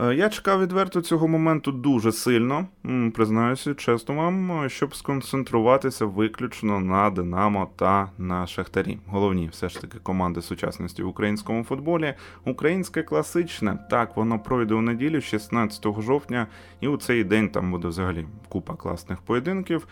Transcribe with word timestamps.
Е, 0.00 0.14
я 0.14 0.28
чекав 0.28 0.62
відверто 0.62 1.00
цього 1.00 1.28
моменту 1.28 1.72
дуже 1.72 2.12
сильно, 2.12 2.66
признаюся, 3.14 3.74
чесно 3.74 4.14
вам, 4.14 4.68
щоб 4.68 4.94
сконцентруватися 4.94 6.06
виключно 6.06 6.80
на 6.80 7.10
Динамо 7.10 7.68
та 7.76 8.10
на 8.18 8.46
Шахтарі. 8.46 8.98
Головні 9.06 9.48
все 9.48 9.68
ж 9.68 9.80
таки 9.80 9.98
команди 9.98 10.42
сучасності 10.42 11.02
в 11.02 11.08
українському 11.08 11.64
футболі. 11.64 12.14
Українське 12.44 13.02
класичне, 13.02 13.78
так, 13.90 14.16
воно 14.16 14.38
пройде 14.38 14.74
у 14.74 14.80
неділю, 14.80 15.20
16 15.20 15.86
жовтня, 16.02 16.46
і 16.80 16.88
у 16.88 16.96
цей 16.96 17.24
день 17.24 17.48
там 17.48 17.70
буде 17.70 17.88
взагалі 17.88 18.26
купа 18.48 18.74
класних 18.74 19.18
поєдинків. 19.18 19.88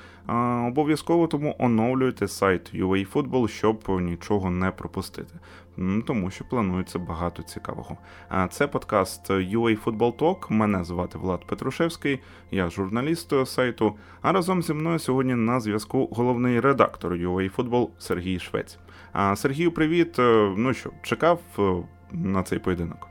Обов'язково 0.66 1.27
тому 1.27 1.57
оновлюйте 1.59 2.29
сайт 2.29 2.75
UAFootball, 2.75 3.48
щоб 3.48 4.00
нічого 4.00 4.50
не 4.50 4.71
пропустити 4.71 5.34
тому 6.06 6.30
що 6.30 6.45
планується 6.45 6.98
багато 6.98 7.43
цікавого. 7.43 7.96
А 8.29 8.48
це 8.48 8.66
подкаст 8.66 9.30
UA 9.30 9.84
Football 9.84 10.16
Talk. 10.16 10.52
Мене 10.52 10.84
звати 10.84 11.18
Влад 11.18 11.46
Петрушевський, 11.46 12.21
я 12.50 12.68
журналіст 12.68 13.46
сайту. 13.46 13.95
А 14.22 14.32
разом 14.32 14.62
зі 14.62 14.75
мною 14.75 14.98
сьогодні 14.98 15.34
на 15.34 15.61
зв'язку 15.61 16.08
головний 16.12 16.61
редактор 16.61 17.12
UA 17.12 17.57
Football 17.57 17.89
Сергій 17.98 18.39
Швець. 18.39 18.79
А 19.12 19.36
Сергію, 19.36 19.72
привіт. 19.72 20.18
Е, 20.18 20.54
ну 20.57 20.72
що, 20.72 20.90
чекав 21.03 21.40
е, 21.58 21.62
на 22.12 22.43
цей 22.43 22.59
поєдинок? 22.59 23.09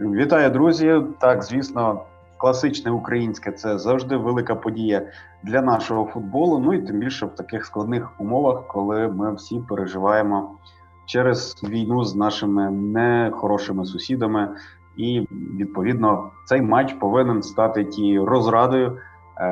Вітаю, 0.00 0.50
друзі. 0.50 1.02
Так, 1.20 1.42
звісно. 1.42 2.04
Класичне 2.36 2.90
українське 2.90 3.52
це 3.52 3.78
завжди 3.78 4.16
велика 4.16 4.54
подія 4.54 5.02
для 5.42 5.62
нашого 5.62 6.06
футболу. 6.06 6.58
Ну 6.58 6.74
і 6.74 6.82
тим 6.82 6.98
більше 6.98 7.26
в 7.26 7.34
таких 7.34 7.66
складних 7.66 8.20
умовах, 8.20 8.66
коли 8.66 9.08
ми 9.08 9.34
всі 9.34 9.60
переживаємо 9.68 10.50
через 11.06 11.62
війну 11.62 12.04
з 12.04 12.16
нашими 12.16 12.70
нехорошими 12.70 13.86
сусідами, 13.86 14.48
і 14.96 15.26
відповідно 15.56 16.30
цей 16.44 16.62
матч 16.62 16.92
повинен 16.92 17.42
стати 17.42 17.84
тією 17.84 18.26
розрадою, 18.26 18.98
е, 19.36 19.48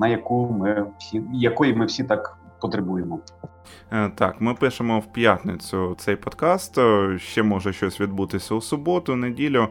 на 0.00 0.08
яку 0.08 0.56
ми 0.60 0.86
всі 0.98 1.22
якої 1.32 1.74
ми 1.74 1.86
всі 1.86 2.04
так 2.04 2.38
потребуємо. 2.60 3.20
Е, 3.92 4.10
так, 4.14 4.40
ми 4.40 4.54
пишемо 4.54 4.98
в 4.98 5.12
п'ятницю 5.12 5.94
цей 5.98 6.16
подкаст. 6.16 6.78
Е, 6.78 7.18
ще 7.18 7.42
може 7.42 7.72
щось 7.72 8.00
відбутися 8.00 8.54
у 8.54 8.60
суботу, 8.60 9.16
неділю. 9.16 9.68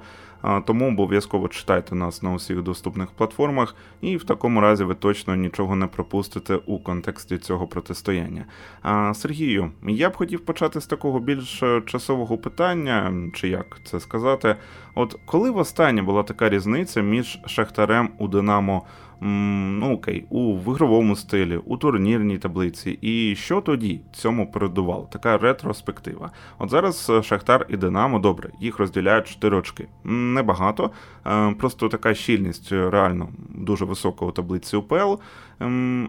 Тому 0.65 0.87
обов'язково 0.87 1.47
читайте 1.47 1.95
нас 1.95 2.23
на 2.23 2.33
усіх 2.33 2.61
доступних 2.61 3.11
платформах, 3.11 3.75
і 4.01 4.17
в 4.17 4.23
такому 4.23 4.61
разі 4.61 4.83
ви 4.83 4.95
точно 4.95 5.35
нічого 5.35 5.75
не 5.75 5.87
пропустите 5.87 6.55
у 6.55 6.79
контексті 6.79 7.37
цього 7.37 7.67
протистояння. 7.67 8.45
А 8.81 9.13
Сергію, 9.13 9.71
я 9.87 10.09
б 10.09 10.15
хотів 10.15 10.39
почати 10.39 10.81
з 10.81 10.85
такого 10.85 11.19
більш 11.19 11.63
е, 11.63 11.81
часового 11.85 12.37
питання, 12.37 13.13
чи 13.33 13.47
як 13.47 13.79
це 13.83 13.99
сказати. 13.99 14.55
От 14.95 15.15
коли 15.25 15.51
востаннє 15.51 16.01
була 16.01 16.23
така 16.23 16.49
різниця 16.49 17.01
між 17.01 17.39
Шахтарем 17.45 18.09
у 18.17 18.27
Динамо? 18.27 18.85
Ну 19.21 19.93
окей, 19.93 20.25
у 20.29 20.53
в 20.53 20.73
ігровому 20.73 21.15
стилі, 21.15 21.57
у 21.57 21.77
турнірній 21.77 22.37
таблиці. 22.37 22.99
І 23.01 23.35
що 23.35 23.61
тоді 23.61 24.01
цьому 24.13 24.51
передувало? 24.51 25.07
Така 25.11 25.37
ретроспектива. 25.37 26.31
От 26.59 26.69
зараз 26.69 27.09
е, 27.09 27.23
Шахтар 27.23 27.65
і 27.69 27.77
Динамо, 27.77 28.19
добре, 28.19 28.49
їх 28.59 28.79
розділяють 28.79 29.27
4 29.27 29.57
очки. 29.57 29.87
Небагато, 30.03 30.91
е, 31.27 31.51
просто 31.51 31.89
така 31.89 32.13
щільність 32.13 32.71
е, 32.71 32.89
реально 32.89 33.29
дуже 33.49 33.85
висока 33.85 34.25
у 34.25 34.31
таблиці 34.31 34.75
УПЛ. 34.75 35.13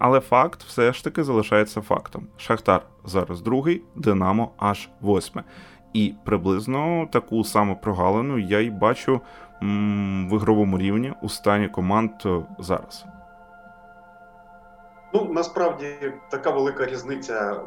Але 0.00 0.20
факт 0.20 0.62
все 0.62 0.92
ж 0.92 1.04
таки 1.04 1.24
залишається 1.24 1.80
фактом. 1.80 2.26
Шахтар 2.36 2.82
зараз 3.04 3.42
другий, 3.42 3.82
Динамо 3.96 4.50
аж 4.58 4.88
восьме. 5.00 5.42
І 5.92 6.14
приблизно 6.24 7.08
таку 7.12 7.44
саму 7.44 7.76
прогалину 7.76 8.38
я 8.38 8.60
й 8.60 8.70
бачу 8.70 9.20
в 10.30 10.36
ігровому 10.36 10.78
рівні 10.78 11.12
у 11.22 11.28
стані 11.28 11.68
команд 11.68 12.10
е, 12.26 12.42
зараз? 12.58 13.04
Ну 15.14 15.28
насправді 15.32 15.86
така 16.30 16.50
велика 16.50 16.86
різниця 16.86 17.60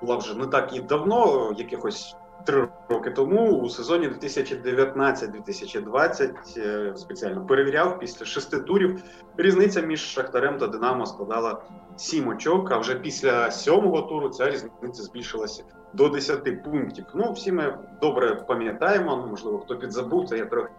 була 0.00 0.16
вже 0.16 0.38
не 0.38 0.46
так 0.46 0.76
і 0.76 0.80
давно, 0.80 1.52
якихось 1.56 2.16
три 2.44 2.68
роки 2.88 3.10
тому, 3.10 3.52
у 3.52 3.68
сезоні 3.68 4.08
2019-2020 4.08 6.32
е, 6.56 6.92
спеціально 6.96 7.46
перевіряв 7.46 7.98
після 7.98 8.26
шести 8.26 8.60
турів. 8.60 9.02
Різниця 9.36 9.80
між 9.80 10.00
Шахтарем 10.00 10.58
та 10.58 10.66
Динамо 10.66 11.06
складала 11.06 11.62
сім 11.96 12.28
очок. 12.28 12.72
А 12.72 12.78
вже 12.78 12.94
після 12.94 13.50
сьомого 13.50 14.02
туру 14.02 14.28
ця 14.28 14.50
різниця 14.50 15.02
збільшилася 15.02 15.64
до 15.92 16.08
10 16.08 16.64
пунктів. 16.64 17.04
Ну 17.14 17.32
всі 17.32 17.52
ми 17.52 17.78
добре 18.00 18.34
пам'ятаємо. 18.34 19.16
Ну 19.16 19.26
можливо, 19.26 19.58
хто 19.58 19.78
підзабув, 19.78 20.28
це 20.28 20.38
я 20.38 20.46
трохи 20.46 20.70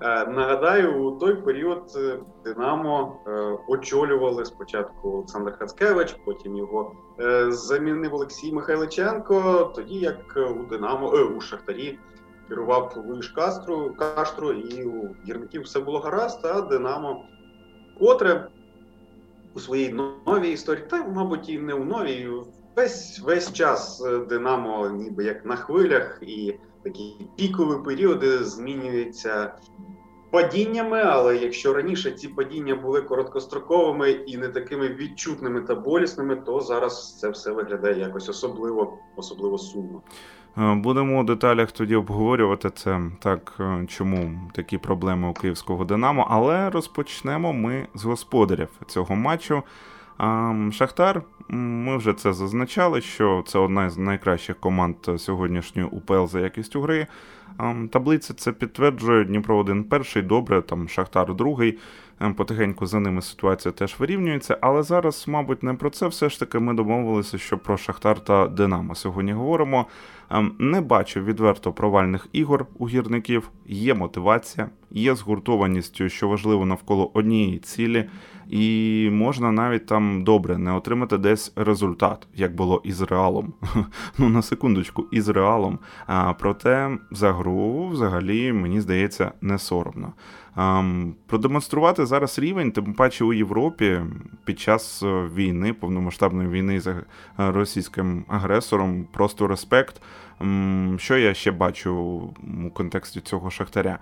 Е, 0.00 0.26
нагадаю, 0.26 1.04
у 1.04 1.18
той 1.18 1.34
період 1.34 1.92
е, 1.96 2.18
Динамо 2.44 3.20
е, 3.26 3.30
очолювали 3.68 4.44
спочатку 4.44 5.08
Олександр 5.08 5.58
Хацкевич, 5.58 6.16
потім 6.24 6.56
його 6.56 6.92
замінив 7.48 8.14
Олексій 8.14 8.52
Михайличенко. 8.52 9.64
Тоді 9.74 9.94
як 9.94 10.36
у 10.36 10.62
Динамо 10.70 11.08
у 11.08 11.40
Шахтарі 11.40 11.98
керував 12.48 13.04
Луїш 13.08 13.28
Кастру 13.28 13.94
Каштру, 13.98 14.52
і 14.52 14.84
у 14.84 15.16
гірників 15.26 15.62
все 15.62 15.80
було 15.80 15.98
гаразд. 15.98 16.44
А 16.44 16.60
Динамо, 16.60 17.24
котре 17.98 18.48
у 19.54 19.60
своїй 19.60 19.92
новій 20.26 20.50
історії, 20.50 20.86
та 20.90 21.04
мабуть, 21.04 21.48
і 21.48 21.58
не 21.58 21.74
у 21.74 21.84
новій, 21.84 22.30
весь 22.76 23.20
весь 23.20 23.52
час 23.52 24.06
Динамо, 24.28 24.88
ніби 24.88 25.24
як 25.24 25.44
на 25.44 25.56
хвилях 25.56 26.18
і 26.22 26.54
такі 26.84 27.16
пікові 27.36 27.84
періоди 27.84 28.44
змінюються 28.44 29.52
падіннями, 30.30 31.02
але 31.02 31.36
якщо 31.36 31.74
раніше 31.74 32.10
ці 32.10 32.28
падіння 32.28 32.74
були 32.74 33.02
короткостроковими 33.02 34.10
і 34.10 34.36
не 34.36 34.48
такими 34.48 34.88
відчутними 34.88 35.60
та 35.60 35.74
болісними, 35.74 36.36
то 36.36 36.60
зараз 36.60 37.18
це 37.20 37.28
все 37.28 37.52
виглядає 37.52 37.98
якось 37.98 38.28
особливо, 38.28 38.98
особливо 39.16 39.58
сумно. 39.58 40.02
Е, 40.58 40.74
будемо 40.74 41.20
у 41.20 41.24
деталях 41.24 41.72
тоді 41.72 41.96
обговорювати 41.96 42.70
це 42.70 43.00
так, 43.20 43.54
е, 43.60 43.86
чому 43.88 44.40
такі 44.54 44.78
проблеми 44.78 45.28
у 45.28 45.32
київського 45.32 45.84
Динамо, 45.84 46.26
але 46.30 46.70
розпочнемо 46.70 47.52
ми 47.52 47.86
з 47.94 48.04
господарів 48.04 48.68
цього 48.86 49.16
матчу. 49.16 49.62
Шахтар, 50.72 51.22
ми 51.48 51.96
вже 51.96 52.12
це 52.12 52.32
зазначали, 52.32 53.00
що 53.00 53.44
це 53.46 53.58
одна 53.58 53.90
з 53.90 53.98
найкращих 53.98 54.60
команд 54.60 54.96
сьогоднішньої 55.16 55.88
УПЛ 55.88 56.24
за 56.24 56.40
якістю 56.40 56.80
гри. 56.80 57.06
Таблиця 57.90 58.34
це 58.34 58.52
підтверджує 58.52 59.24
Дніпро 59.24 59.56
1 59.56 59.84
перший, 59.84 60.22
добре, 60.22 60.62
там 60.62 60.88
Шахтар 60.88 61.34
другий. 61.34 61.78
Ем, 62.20 62.34
потихеньку 62.34 62.86
за 62.86 63.00
ними 63.00 63.22
ситуація 63.22 63.72
теж 63.72 63.96
вирівнюється. 63.98 64.58
Але 64.60 64.82
зараз, 64.82 65.24
мабуть, 65.28 65.62
не 65.62 65.74
про 65.74 65.90
це. 65.90 66.06
Все 66.06 66.28
ж 66.28 66.40
таки, 66.40 66.58
ми 66.58 66.74
домовилися, 66.74 67.38
що 67.38 67.58
про 67.58 67.76
Шахтар 67.76 68.20
та 68.20 68.46
Динамо 68.46 68.94
сьогодні 68.94 69.32
говоримо. 69.32 69.86
Ем, 70.30 70.54
не 70.58 70.80
бачу 70.80 71.20
відверто 71.20 71.72
провальних 71.72 72.28
ігор 72.32 72.66
у 72.78 72.88
гірників. 72.88 73.50
Є 73.66 73.94
мотивація, 73.94 74.70
є 74.90 75.14
згуртованістю, 75.14 76.08
що 76.08 76.28
важливо 76.28 76.66
навколо 76.66 77.10
однієї 77.14 77.58
цілі 77.58 78.08
і 78.48 79.08
можна 79.12 79.52
навіть 79.52 79.86
там 79.86 80.24
добре 80.24 80.58
не 80.58 80.72
отримати 80.72 81.18
десь 81.18 81.52
результат, 81.56 82.26
як 82.34 82.54
було 82.54 82.80
із 82.84 83.00
реалом. 83.00 83.54
Ну 84.18 84.28
на 84.28 84.42
секундочку, 84.42 85.06
із 85.10 85.28
реалом. 85.28 85.78
А 86.06 86.32
проте 86.32 86.98
за 87.10 87.32
гру 87.32 87.88
взагалі 87.88 88.52
мені 88.52 88.80
здається 88.80 89.32
не 89.40 89.58
соромно. 89.58 90.12
Продемонструвати 91.26 92.06
зараз 92.06 92.38
рівень, 92.38 92.72
тим 92.72 92.94
паче 92.94 93.24
у 93.24 93.32
Європі 93.32 94.00
під 94.44 94.60
час 94.60 95.02
е, 95.02 95.28
війни, 95.34 95.72
повномасштабної 95.72 96.48
війни 96.48 96.80
з 96.80 96.94
російським 97.36 98.24
агресором, 98.28 99.06
просто 99.12 99.46
респект. 99.46 100.02
Що 100.96 101.18
я 101.18 101.34
ще 101.34 101.50
бачу 101.50 101.94
у 102.64 102.70
контексті 102.70 103.20
цього 103.20 103.50
шахтаря? 103.50 103.98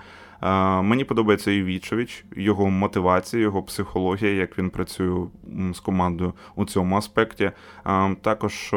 Мені 0.82 1.04
подобається 1.04 1.50
і 1.50 1.62
Вічович, 1.62 2.24
його 2.36 2.70
мотивація, 2.70 3.42
його 3.42 3.62
психологія, 3.62 4.32
як 4.32 4.58
він 4.58 4.70
працює 4.70 5.26
з 5.74 5.80
командою 5.80 6.32
у 6.56 6.64
цьому 6.64 6.96
аспекті. 6.96 7.50
Також 8.20 8.68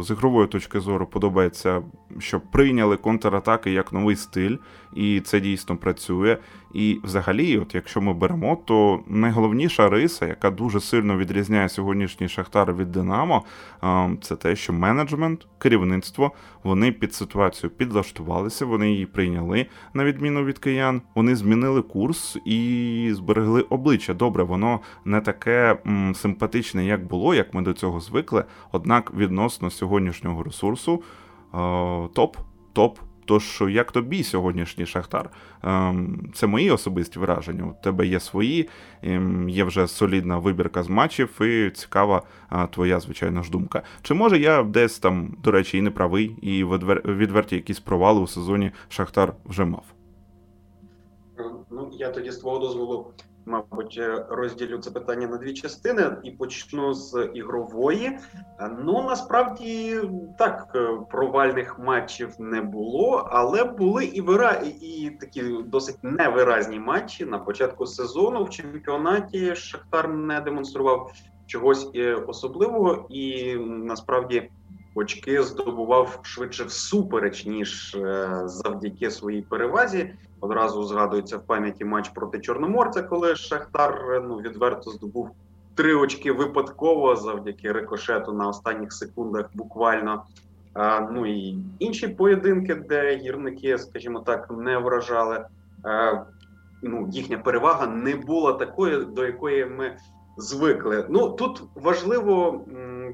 з 0.00 0.10
ігрової 0.10 0.48
точки 0.48 0.80
зору 0.80 1.06
подобається, 1.06 1.82
що 2.18 2.40
прийняли 2.40 2.96
контратаки 2.96 3.70
як 3.70 3.92
новий 3.92 4.16
стиль, 4.16 4.56
і 4.96 5.20
це 5.20 5.40
дійсно 5.40 5.76
працює. 5.76 6.36
І 6.74 7.00
взагалі, 7.04 7.58
от 7.58 7.74
якщо 7.74 8.00
ми 8.00 8.12
беремо, 8.14 8.58
то 8.64 9.00
найголовніша 9.06 9.88
риса, 9.88 10.26
яка 10.26 10.50
дуже 10.50 10.80
сильно 10.80 11.16
відрізняє 11.16 11.68
сьогоднішній 11.68 12.28
Шахтар 12.28 12.74
від 12.74 12.92
Динамо, 12.92 13.44
це 14.20 14.36
те, 14.36 14.56
що 14.56 14.72
менеджмент, 14.72 15.46
керівництво 15.58 16.32
вони 16.62 16.92
під 16.92 17.14
ситуацію 17.14 17.70
підлаштувалися, 17.70 18.66
вони 18.66 18.90
її 18.90 19.06
прийняли 19.06 19.66
на 19.94 20.04
відміну 20.04 20.44
від 20.44 20.58
киян. 20.58 20.97
Вони 21.14 21.36
змінили 21.36 21.82
курс 21.82 22.38
і 22.44 23.10
зберегли 23.14 23.62
обличчя. 23.62 24.14
Добре, 24.14 24.42
воно 24.42 24.80
не 25.04 25.20
таке 25.20 25.78
м, 25.86 26.14
симпатичне, 26.14 26.84
як 26.84 27.06
було, 27.06 27.34
як 27.34 27.54
ми 27.54 27.62
до 27.62 27.72
цього 27.72 28.00
звикли. 28.00 28.44
Однак 28.72 29.14
відносно 29.14 29.70
сьогоднішнього 29.70 30.42
ресурсу 30.42 31.02
топ, 32.14 32.36
топ 32.72 32.98
Тож, 33.28 33.62
як 33.68 33.92
тобі 33.92 34.22
сьогоднішній 34.22 34.86
Шахтар? 34.86 35.30
Ем, 35.62 36.30
це 36.34 36.46
мої 36.46 36.70
особисті 36.70 37.18
враження. 37.18 37.64
У 37.64 37.82
тебе 37.82 38.06
є 38.06 38.20
свої, 38.20 38.68
є 39.48 39.64
вже 39.64 39.88
солідна 39.88 40.38
вибірка 40.38 40.82
з 40.82 40.88
матчів, 40.88 41.42
і 41.42 41.70
цікава 41.70 42.22
твоя, 42.70 43.00
звичайно 43.00 43.42
ж, 43.42 43.50
думка. 43.50 43.82
Чи 44.02 44.14
може 44.14 44.38
я 44.38 44.62
десь 44.62 44.98
там, 44.98 45.36
до 45.42 45.50
речі, 45.50 45.78
і 45.78 45.82
не 45.82 45.90
правий, 45.90 46.36
і 46.42 46.64
відверті 47.04 47.56
якісь 47.56 47.80
провали 47.80 48.20
у 48.20 48.26
сезоні 48.26 48.70
Шахтар 48.88 49.34
вже 49.44 49.64
мав? 49.64 49.97
Ну, 51.78 51.90
я 51.92 52.10
тоді 52.10 52.30
з 52.30 52.36
твого 52.36 52.58
дозволу 52.58 53.12
мабуть, 53.48 53.98
е, 54.00 54.26
розділю 54.28 54.78
це 54.78 54.90
питання 54.90 55.26
на 55.26 55.36
дві 55.36 55.54
частини 55.54 56.16
і 56.22 56.30
почну 56.30 56.94
з 56.94 57.28
ігрової. 57.34 58.18
Ну 58.78 59.02
насправді 59.02 60.00
так 60.38 60.72
е, 60.74 60.98
провальних 61.10 61.78
матчів 61.78 62.34
не 62.38 62.60
було, 62.60 63.28
але 63.30 63.64
були 63.64 64.04
і 64.04 64.20
вира... 64.20 64.62
і 64.80 65.10
такі 65.20 65.42
досить 65.66 65.96
невиразні 66.02 66.78
матчі 66.78 67.24
на 67.24 67.38
початку 67.38 67.86
сезону 67.86 68.44
в 68.44 68.50
чемпіонаті. 68.50 69.54
Шахтар 69.54 70.08
не 70.08 70.40
демонстрував 70.40 71.12
чогось 71.46 71.90
е, 71.94 72.14
особливого, 72.14 73.06
і 73.10 73.54
насправді 73.58 74.50
очки 74.98 75.42
здобував 75.42 76.20
швидше 76.22 76.64
всупереч 76.64 77.46
ніж 77.46 77.96
завдяки 78.44 79.10
своїй 79.10 79.42
перевазі. 79.42 80.14
Одразу 80.40 80.84
згадується 80.84 81.36
в 81.36 81.42
пам'яті 81.46 81.84
матч 81.84 82.08
проти 82.08 82.40
Чорноморця, 82.40 83.02
коли 83.02 83.36
Шахтар 83.36 84.22
ну 84.28 84.36
відверто 84.36 84.90
здобув 84.90 85.30
три 85.74 85.94
очки 85.94 86.32
випадково 86.32 87.16
завдяки 87.16 87.72
рикошету 87.72 88.32
на 88.32 88.48
останніх 88.48 88.92
секундах. 88.92 89.50
Буквально 89.54 90.24
а, 90.74 91.00
ну 91.00 91.26
і 91.26 91.58
інші 91.78 92.08
поєдинки, 92.08 92.74
де 92.74 93.16
гірники, 93.16 93.78
скажімо 93.78 94.20
так, 94.20 94.50
не 94.50 94.78
вражали. 94.78 95.46
Ну 96.82 97.08
їхня 97.12 97.38
перевага 97.38 97.86
не 97.86 98.16
була 98.16 98.52
такою, 98.52 99.04
до 99.04 99.26
якої 99.26 99.66
ми 99.66 99.96
звикли. 100.38 101.06
Ну 101.08 101.28
тут 101.28 101.62
важливо 101.74 102.64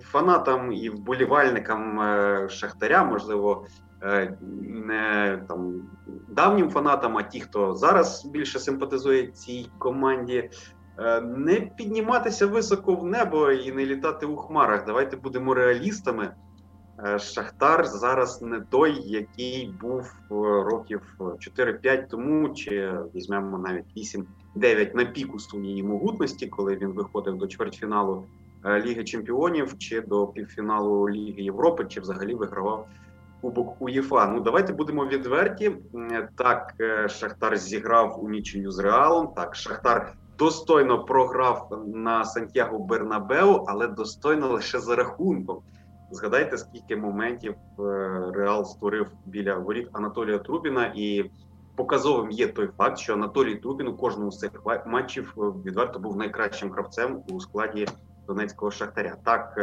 фанатам 0.00 0.72
і 0.72 0.90
вболівальникам 0.90 2.00
е, 2.00 2.48
Шахтаря, 2.48 3.04
можливо, 3.04 3.66
Е, 4.04 4.36
не 4.60 5.38
там 5.48 5.82
давнім 6.28 6.70
фанатам, 6.70 7.16
а 7.16 7.22
ті, 7.22 7.40
хто 7.40 7.74
зараз 7.74 8.24
більше 8.26 8.58
симпатизує 8.58 9.26
цій 9.26 9.70
команді, 9.78 10.50
е, 10.98 11.20
не 11.20 11.60
підніматися 11.60 12.46
високо 12.46 12.94
в 12.94 13.04
небо 13.04 13.50
і 13.50 13.72
не 13.72 13.86
літати 13.86 14.26
у 14.26 14.36
хмарах. 14.36 14.86
Давайте 14.86 15.16
будемо 15.16 15.54
реалістами. 15.54 16.34
Шахтар 17.18 17.86
зараз 17.86 18.42
не 18.42 18.60
той, 18.60 19.02
який 19.02 19.74
був 19.80 20.14
років 20.64 21.16
4-5 21.18 22.08
тому, 22.08 22.48
чи 22.48 22.92
візьмемо 23.14 23.58
навіть 23.58 23.96
8-9 24.56 24.96
на 24.96 25.04
піку 25.04 25.38
своєї 25.38 25.82
могутності, 25.82 26.46
коли 26.46 26.76
він 26.76 26.88
виходив 26.88 27.36
до 27.36 27.46
чвертьфіналу 27.46 28.24
Ліги 28.66 29.04
Чемпіонів, 29.04 29.78
чи 29.78 30.00
до 30.00 30.26
півфіналу 30.26 31.10
Ліги 31.10 31.42
Європи, 31.42 31.86
чи 31.88 32.00
взагалі 32.00 32.34
вигравав 32.34 32.88
Кубок 33.40 33.82
УЄФА. 33.82 34.26
Ну 34.26 34.40
давайте 34.40 34.72
будемо 34.72 35.06
відверті. 35.06 35.76
Так, 36.36 36.74
е, 36.80 37.08
Шахтар 37.08 37.56
зіграв 37.56 38.24
у 38.24 38.28
нічию 38.28 38.70
з 38.70 38.78
Реалом. 38.78 39.28
Так, 39.36 39.56
Шахтар 39.56 40.14
достойно 40.38 41.04
програв 41.04 41.84
на 41.94 42.24
Сантьяго 42.24 42.78
Бернабеу, 42.78 43.64
але 43.66 43.88
достойно 43.88 44.48
лише 44.48 44.78
за 44.78 44.96
рахунком. 44.96 45.58
Згадайте, 46.10 46.58
скільки 46.58 46.96
моментів 46.96 47.54
е, 47.78 47.82
Реал 48.34 48.64
створив 48.64 49.06
біля 49.26 49.54
воріт 49.54 49.88
Анатолія 49.92 50.38
Трубіна, 50.38 50.92
і 50.94 51.30
показовим 51.76 52.30
є 52.30 52.48
той 52.48 52.68
факт, 52.78 52.98
що 52.98 53.14
Анатолій 53.14 53.54
Трубін 53.54 53.88
у 53.88 53.96
кожному 53.96 54.30
з 54.30 54.38
цих 54.38 54.50
матчів 54.86 55.34
е, 55.38 55.40
відверто 55.40 55.98
був 55.98 56.16
найкращим 56.16 56.70
гравцем 56.70 57.22
у 57.28 57.40
складі 57.40 57.86
Донецького 58.26 58.70
Шахтаря. 58.70 59.16
Так 59.24 59.58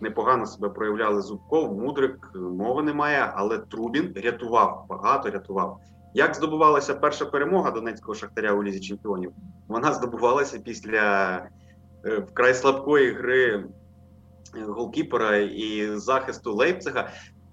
непогано 0.00 0.46
себе 0.46 0.68
проявляли 0.68 1.22
Зубков, 1.22 1.78
Мудрик, 1.78 2.30
мови 2.34 2.82
немає, 2.82 3.32
але 3.34 3.58
Трубін 3.58 4.12
рятував 4.16 4.86
багато 4.88 5.30
рятував. 5.30 5.80
Як 6.14 6.34
здобувалася 6.34 6.94
перша 6.94 7.24
перемога 7.24 7.70
Донецького 7.70 8.14
шахтаря 8.14 8.52
у 8.52 8.62
лізі 8.62 8.80
чемпіонів? 8.80 9.32
Вона 9.68 9.92
здобувалася 9.92 10.58
після 10.58 11.36
е, 12.04 12.18
вкрай 12.18 12.54
слабкої 12.54 13.12
гри 13.12 13.54
е, 13.54 13.64
голкіпера 14.64 15.36
і 15.36 15.96
захисту 15.96 16.54
Лейпцига. 16.54 17.08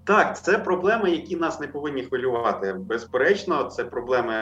Так, 0.10 0.42
це 0.42 0.58
проблеми, 0.58 1.12
які 1.12 1.36
нас 1.36 1.60
не 1.60 1.68
повинні 1.68 2.04
хвилювати. 2.04 2.74
Безперечно, 2.74 3.64
це 3.64 3.84
проблеми 3.84 4.34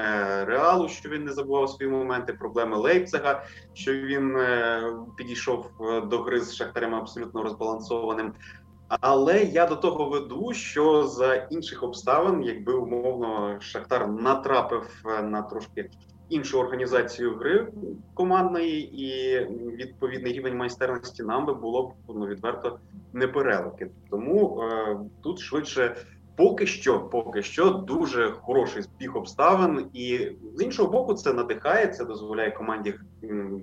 реалу, 0.46 0.90
що 0.90 1.10
він 1.10 1.24
не 1.24 1.34
забував 1.34 1.70
свої 1.70 1.92
моменти, 1.92 2.34
проблеми 2.34 2.78
Лейпцига, 2.78 3.44
що 3.74 3.94
він 3.94 4.38
е, 4.38 4.82
підійшов 5.18 5.70
е, 5.82 6.02
до 6.02 6.20
гри 6.20 6.42
з 6.42 6.56
шахтарем 6.56 6.96
абсолютно 6.96 7.44
розбалансованим. 7.44 8.34
Але 8.88 9.44
я 9.44 9.68
до 9.68 9.76
того 9.76 10.10
веду, 10.10 10.54
що 10.54 11.04
за 11.04 11.36
інших 11.36 11.84
обставин, 11.84 12.44
якби 12.44 12.74
умовно 12.74 13.58
Шахтар 13.60 14.08
натрапив 14.08 15.04
е, 15.06 15.22
на 15.22 15.42
трошки 15.42 15.90
іншу 16.30 16.60
організацію 16.60 17.36
гри 17.36 17.68
командної 18.14 19.04
і 19.06 19.40
відповідний 19.76 20.34
рівень 20.34 20.58
майстерності 20.58 21.24
нам 21.24 21.46
би 21.46 21.54
було 21.54 21.88
б 21.88 21.94
ну, 22.08 22.28
відверто 22.28 22.80
непереливки. 23.14 23.90
Тому 24.10 24.62
е, 24.62 24.98
тут 25.24 25.40
швидше. 25.40 25.96
Поки 26.36 26.66
що, 26.66 27.00
поки 27.00 27.42
що, 27.44 27.70
дуже 27.70 28.32
хороший 28.32 28.82
збіг 28.82 29.18
обставин, 29.18 29.90
і 29.94 30.32
з 30.56 30.64
іншого 30.64 30.92
боку, 30.92 31.14
це 31.14 31.34
надихає, 31.34 31.88
це 31.88 32.06
дозволяє 32.06 32.52
команді 32.52 32.94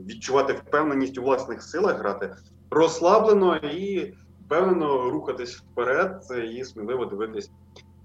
відчувати 0.08 0.52
впевненість 0.52 1.19
у 1.19 1.22
власних 1.22 1.62
силах, 1.62 1.99
грати 1.99 2.37
розслаблено 2.70 3.56
і 3.56 4.14
впевнено 4.46 5.11
рухатись 5.11 5.56
вперед 5.56 6.22
і 6.52 6.64
сміливо 6.64 7.05
дивитись, 7.05 7.50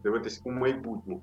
дивитись 0.04 0.42
у 0.44 0.52
майбутнє. 0.52 1.18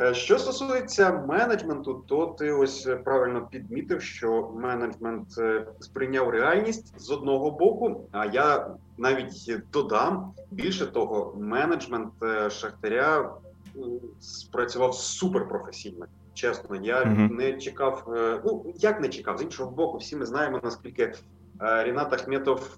Е, 0.00 0.14
що 0.14 0.38
стосується 0.38 1.12
менеджменту, 1.28 2.04
то 2.06 2.26
ти 2.26 2.52
ось 2.52 2.88
правильно 3.04 3.48
підмітив, 3.50 4.02
що 4.02 4.50
менеджмент 4.56 5.28
е, 5.38 5.66
сприйняв 5.80 6.30
реальність 6.30 7.00
з 7.00 7.10
одного 7.10 7.50
боку. 7.50 8.04
А 8.12 8.26
я 8.26 8.66
навіть 8.98 9.52
додам 9.72 10.32
більше 10.50 10.86
того, 10.86 11.36
менеджмент 11.38 12.12
е, 12.22 12.50
Шахтаря 12.50 13.34
спрацював 14.20 14.94
суперпрофесійно. 14.94 16.06
Чесно, 16.34 16.76
я 16.76 17.02
mm-hmm. 17.02 17.32
не 17.32 17.52
чекав. 17.52 18.04
Ну 18.44 18.74
як 18.76 19.00
не 19.00 19.08
чекав 19.08 19.38
з 19.38 19.42
іншого 19.42 19.70
боку, 19.70 19.98
всі 19.98 20.16
ми 20.16 20.26
знаємо 20.26 20.60
наскільки 20.62 21.12
Рінат 21.60 22.12
Ахметов 22.12 22.76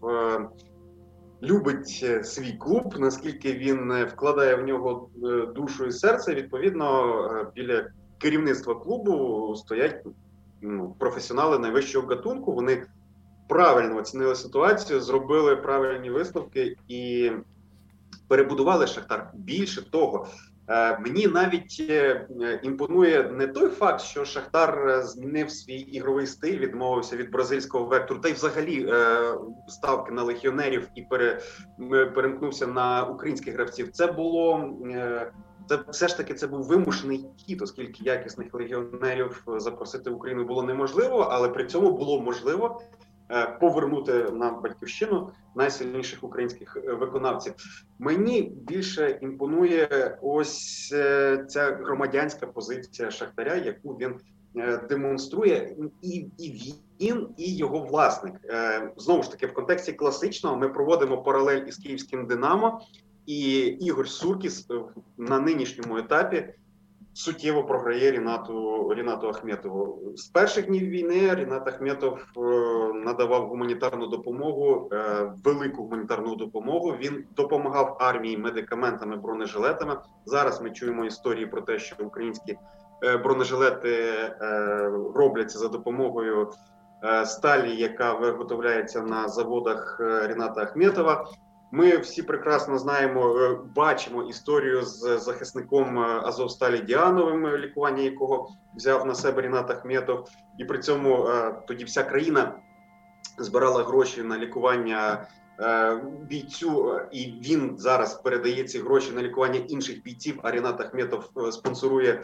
любить 1.42 2.00
е, 2.02 2.24
свій 2.24 2.52
клуб, 2.52 2.94
наскільки 2.98 3.52
він 3.52 3.92
е, 3.92 4.04
вкладає 4.04 4.54
в 4.54 4.64
нього 4.64 5.10
е, 5.24 5.46
душу 5.46 5.86
і 5.86 5.92
серце. 5.92 6.34
Відповідно, 6.34 7.52
біля 7.54 7.86
керівництва 8.18 8.74
клубу 8.74 9.54
стоять 9.56 10.06
ну, 10.60 10.96
професіонали 10.98 11.58
найвищого 11.58 12.06
гатунку. 12.06 12.52
Вони 12.52 12.86
правильно 13.48 13.96
оцінили 13.96 14.34
ситуацію, 14.34 15.00
зробили 15.00 15.56
правильні 15.56 16.10
висновки 16.10 16.76
і 16.88 17.32
перебудували 18.28 18.86
Шахтар. 18.86 19.30
Більше 19.34 19.90
того, 19.90 20.26
мені 21.00 21.26
навіть 21.26 21.86
е, 21.90 22.26
імпонує 22.62 23.22
не 23.22 23.46
той 23.46 23.68
факт, 23.68 24.00
що 24.00 24.24
Шахтар 24.24 24.88
е, 24.88 25.02
змінив 25.02 25.50
свій 25.50 25.78
ігровий 25.78 26.26
стиль, 26.26 26.58
відмовився 26.58 27.16
від 27.16 27.30
бразильського 27.30 27.84
вектору, 27.84 28.20
та 28.20 28.28
й 28.28 28.32
взагалі 28.32 28.94
ставки 29.68 30.12
на 30.12 30.22
легіонерів 30.22 30.88
і 30.94 31.02
перемкнувся 32.14 32.66
на 32.66 33.04
українських 33.04 33.54
гравців. 33.54 33.90
Це 33.92 34.06
було 34.06 34.74
це 35.68 35.78
все 35.88 36.08
ж 36.08 36.16
таки 36.16 36.34
це 36.34 36.46
був 36.46 36.62
вимушений 36.62 37.26
хід, 37.36 37.62
оскільки 37.62 38.04
якісних 38.04 38.54
легіонерів 38.54 39.44
запросити 39.56 40.10
в 40.10 40.14
Україну 40.14 40.44
було 40.44 40.62
неможливо, 40.62 41.28
але 41.30 41.48
при 41.48 41.66
цьому 41.66 41.92
було 41.92 42.20
можливо 42.20 42.80
Е, 42.92 43.09
повернути 43.60 44.12
на 44.12 44.50
батьківщину 44.50 45.30
найсильніших 45.54 46.24
українських 46.24 46.76
е, 46.76 46.92
виконавців. 46.92 47.54
Мені 47.98 48.42
більше 48.42 49.18
імпонує 49.22 50.18
ось 50.22 50.90
е, 50.94 51.44
ця 51.48 51.78
громадянська 51.84 52.46
позиція 52.46 53.10
Шахтаря, 53.10 53.54
яку 53.54 53.92
він 53.92 54.14
демонструє, 54.88 55.76
і 56.02 56.26
і 56.38 56.74
він, 57.00 57.28
і 57.36 57.56
його 57.56 57.78
власник. 57.78 58.34
Знову 58.96 59.22
ж 59.22 59.30
таки, 59.30 59.46
в 59.46 59.54
контексті 59.54 59.92
класичного 59.92 60.56
ми 60.56 60.68
проводимо 60.68 61.22
паралель 61.22 61.60
із 61.66 61.76
київським 61.76 62.26
Динамо, 62.26 62.80
і 63.26 63.60
Ігор 63.60 64.08
Суркіс 64.08 64.66
на 65.18 65.40
нинішньому 65.40 65.98
етапі 65.98 66.54
суттєво 67.20 67.64
програє 67.64 68.10
Рінату 68.10 68.88
Рінату 68.94 69.28
Ахметову. 69.28 70.12
З 70.16 70.26
перших 70.26 70.66
днів 70.66 70.88
війни 70.88 71.34
Рінат 71.34 71.68
Ахметов 71.68 72.18
е, 72.36 72.40
надавав 72.94 73.48
гуманітарну 73.48 74.06
допомогу, 74.06 74.88
е, 74.92 75.32
велику 75.44 75.82
гуманітарну 75.82 76.34
допомогу. 76.34 76.90
Він 77.00 77.24
допомагав 77.36 77.96
армії 78.00 78.36
медикаментами, 78.36 79.16
бронежилетами. 79.16 79.96
Зараз 80.24 80.62
ми 80.62 80.70
чуємо 80.70 81.04
історії 81.04 81.46
про 81.46 81.60
те, 81.60 81.78
що 81.78 81.96
українські 82.00 82.58
е, 83.04 83.16
бронежилети 83.16 84.14
робляться 85.14 85.58
за 85.58 85.68
допомогою. 85.68 86.50
Сталі, 87.24 87.76
яка 87.76 88.14
виготовляється 88.14 89.02
на 89.02 89.28
заводах 89.28 90.00
Ріната 90.00 90.62
Ахметова, 90.62 91.28
ми 91.72 91.96
всі 91.96 92.22
прекрасно 92.22 92.78
знаємо, 92.78 93.36
е, 93.38 93.58
бачимо 93.74 94.22
історію 94.22 94.82
з 94.82 95.18
захисником 95.18 95.98
е, 95.98 96.02
Азовсталі 96.02 96.78
Діановим, 96.78 97.46
е, 97.46 97.58
лікування 97.58 98.02
якого 98.02 98.50
взяв 98.76 99.06
на 99.06 99.14
себе 99.14 99.42
Рінат 99.42 99.70
Ахметов, 99.70 100.28
і 100.58 100.64
при 100.64 100.78
цьому 100.78 101.28
тоді 101.68 101.84
вся 101.84 102.02
країна 102.02 102.54
збирала 103.38 103.82
гроші 103.82 104.22
на 104.22 104.38
лікування 104.38 105.26
бійцю, 106.28 107.00
і 107.12 107.24
він 107.24 107.74
зараз 107.78 108.14
передає 108.14 108.64
ці 108.64 108.78
гроші 108.78 109.12
на 109.12 109.22
лікування 109.22 109.60
інших 109.68 110.02
бійців. 110.02 110.40
А 110.42 110.50
Рінат 110.50 110.80
Ахметов 110.80 111.30
спонсорує 111.52 112.22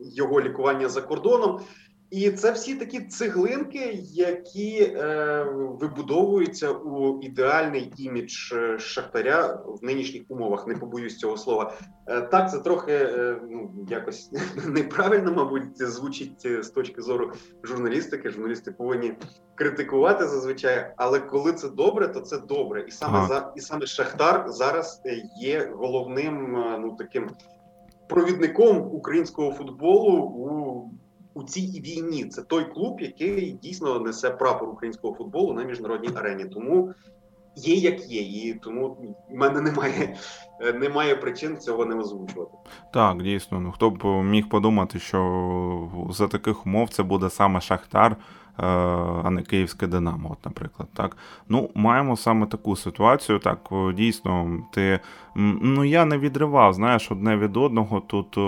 його 0.00 0.40
лікування 0.40 0.88
за 0.88 1.02
кордоном. 1.02 1.60
І 2.10 2.30
це 2.30 2.52
всі 2.52 2.74
такі 2.74 3.00
цеглинки, 3.00 3.98
які 4.12 4.78
е, 4.82 5.44
вибудовуються 5.80 6.70
у 6.70 7.22
ідеальний 7.22 7.92
імідж 7.96 8.52
е, 8.52 8.78
шахтаря 8.78 9.62
в 9.66 9.84
нинішніх 9.84 10.22
умовах. 10.28 10.66
Не 10.66 10.74
побоюсь 10.74 11.16
цього 11.16 11.36
слова. 11.36 11.72
Е, 12.06 12.20
так, 12.20 12.50
це 12.50 12.58
трохи 12.58 12.92
е, 12.92 13.40
ну 13.50 13.70
якось 13.88 14.30
неправильно, 14.66 15.32
мабуть, 15.32 15.88
звучить 15.88 16.64
з 16.64 16.68
точки 16.68 17.02
зору 17.02 17.32
журналістики. 17.62 18.30
Журналісти 18.30 18.72
повинні 18.72 19.14
критикувати 19.54 20.28
зазвичай, 20.28 20.92
але 20.96 21.20
коли 21.20 21.52
це 21.52 21.68
добре, 21.68 22.08
то 22.08 22.20
це 22.20 22.38
добре. 22.38 22.84
І 22.88 22.90
саме 22.90 23.18
ага. 23.18 23.28
за 23.28 23.52
і 23.56 23.60
саме 23.60 23.86
Шахтар 23.86 24.44
зараз 24.48 25.02
є 25.40 25.72
головним 25.74 26.56
е, 26.56 26.78
ну 26.78 26.96
таким 26.98 27.30
провідником 28.08 28.94
українського 28.94 29.52
футболу 29.52 30.18
у 30.18 30.90
у 31.36 31.42
цій 31.42 31.80
війні. 31.80 32.24
Це 32.24 32.42
той 32.42 32.64
клуб, 32.64 33.00
який 33.00 33.52
дійсно 33.52 34.00
несе 34.00 34.30
прапор 34.30 34.68
українського 34.68 35.14
футболу 35.14 35.52
на 35.52 35.64
міжнародній 35.64 36.10
арені. 36.14 36.44
Тому 36.44 36.94
є 37.56 37.74
як 37.74 38.10
є, 38.10 38.20
і 38.20 38.54
тому 38.54 38.88
в 39.30 39.34
мене 39.34 39.60
немає 39.60 40.16
немає 40.74 41.16
причин 41.16 41.58
цього 41.58 41.86
не 41.86 41.94
озвучувати. 41.94 42.52
Так, 42.92 43.22
дійсно. 43.22 43.60
Ну 43.60 43.72
хто 43.72 43.90
б 43.90 44.04
міг 44.22 44.48
подумати, 44.48 44.98
що 44.98 45.88
за 46.10 46.28
таких 46.28 46.66
умов 46.66 46.88
це 46.88 47.02
буде 47.02 47.30
саме 47.30 47.60
Шахтар. 47.60 48.16
Е, 48.58 48.66
а 49.24 49.30
не 49.30 49.42
Київське 49.42 49.86
Динамо, 49.86 50.28
от, 50.32 50.44
наприклад. 50.44 50.88
Так, 50.94 51.16
ну 51.48 51.70
маємо 51.74 52.16
саме 52.16 52.46
таку 52.46 52.76
ситуацію. 52.76 53.38
Так, 53.38 53.58
дійсно, 53.94 54.58
ти 54.72 55.00
ну 55.36 55.84
я 55.84 56.04
не 56.04 56.18
відривав, 56.18 56.74
знаєш, 56.74 57.10
одне 57.10 57.36
від 57.36 57.56
одного. 57.56 58.00
Тут, 58.00 58.38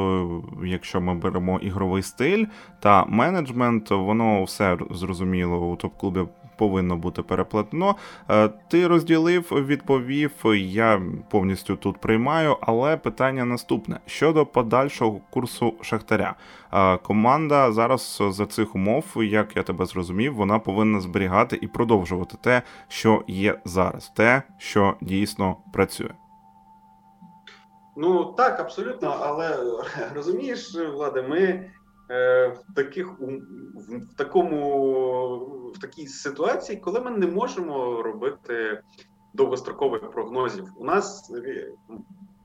якщо 0.64 1.00
ми 1.00 1.14
беремо 1.14 1.58
ігровий 1.58 2.02
стиль 2.02 2.44
та 2.80 3.04
менеджмент, 3.04 3.90
воно 3.90 4.44
все 4.44 4.78
зрозуміло 4.90 5.70
у 5.70 5.76
топ-клубі 5.76 6.26
повинно 6.58 6.96
бути 6.96 7.22
переплетено. 7.22 7.96
Е, 8.30 8.48
ти 8.48 8.86
розділив, 8.86 9.42
відповів. 9.52 10.32
Я 10.54 11.02
повністю 11.30 11.76
тут 11.76 11.98
приймаю, 11.98 12.56
але 12.60 12.96
питання 12.96 13.44
наступне: 13.44 14.00
щодо 14.06 14.46
подальшого 14.46 15.20
курсу 15.30 15.74
Шахтаря. 15.82 16.34
Е, 16.72 16.96
команда 16.96 17.72
зараз 17.72 18.22
за 18.30 18.46
цих 18.46 18.74
умов, 18.74 19.04
як 19.16 19.56
я 19.56 19.62
тебе 19.62 19.86
зрозумів, 19.86 20.34
вона 20.34 20.58
повинна 20.58 21.00
зберігати 21.00 21.58
і 21.60 21.66
продовжувати 21.66 22.36
те, 22.40 22.62
що 22.88 23.24
є 23.26 23.60
зараз, 23.64 24.12
те, 24.16 24.42
що 24.58 24.94
дійсно 25.00 25.56
працює. 25.72 26.10
Ну 28.00 28.24
так, 28.24 28.60
абсолютно, 28.60 29.16
але 29.20 29.56
розумієш, 30.14 30.76
Влади, 30.94 31.22
ми 31.22 31.70
в 32.08 32.74
таких 32.74 33.12
в 33.74 34.16
такому 34.16 35.72
в 35.74 35.78
такій 35.80 36.06
ситуації, 36.06 36.78
коли 36.78 37.00
ми 37.00 37.10
не 37.10 37.26
можемо 37.26 38.02
робити 38.02 38.82
довгострокових 39.34 40.10
прогнозів. 40.10 40.68
У 40.76 40.84
нас 40.84 41.32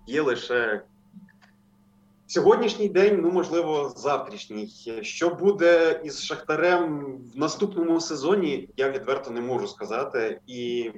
є 0.07 0.21
лише 0.21 0.83
сьогоднішній 2.27 2.89
день, 2.89 3.19
ну 3.21 3.31
можливо, 3.31 3.93
завтрашній. 3.95 4.67
Що 5.01 5.29
буде 5.29 6.01
із 6.03 6.23
Шахтарем 6.23 7.17
в 7.35 7.37
наступному 7.37 7.99
сезоні, 7.99 8.69
я 8.77 8.91
відверто 8.91 9.31
не 9.31 9.41
можу 9.41 9.67
сказати, 9.67 10.39
і 10.47 10.91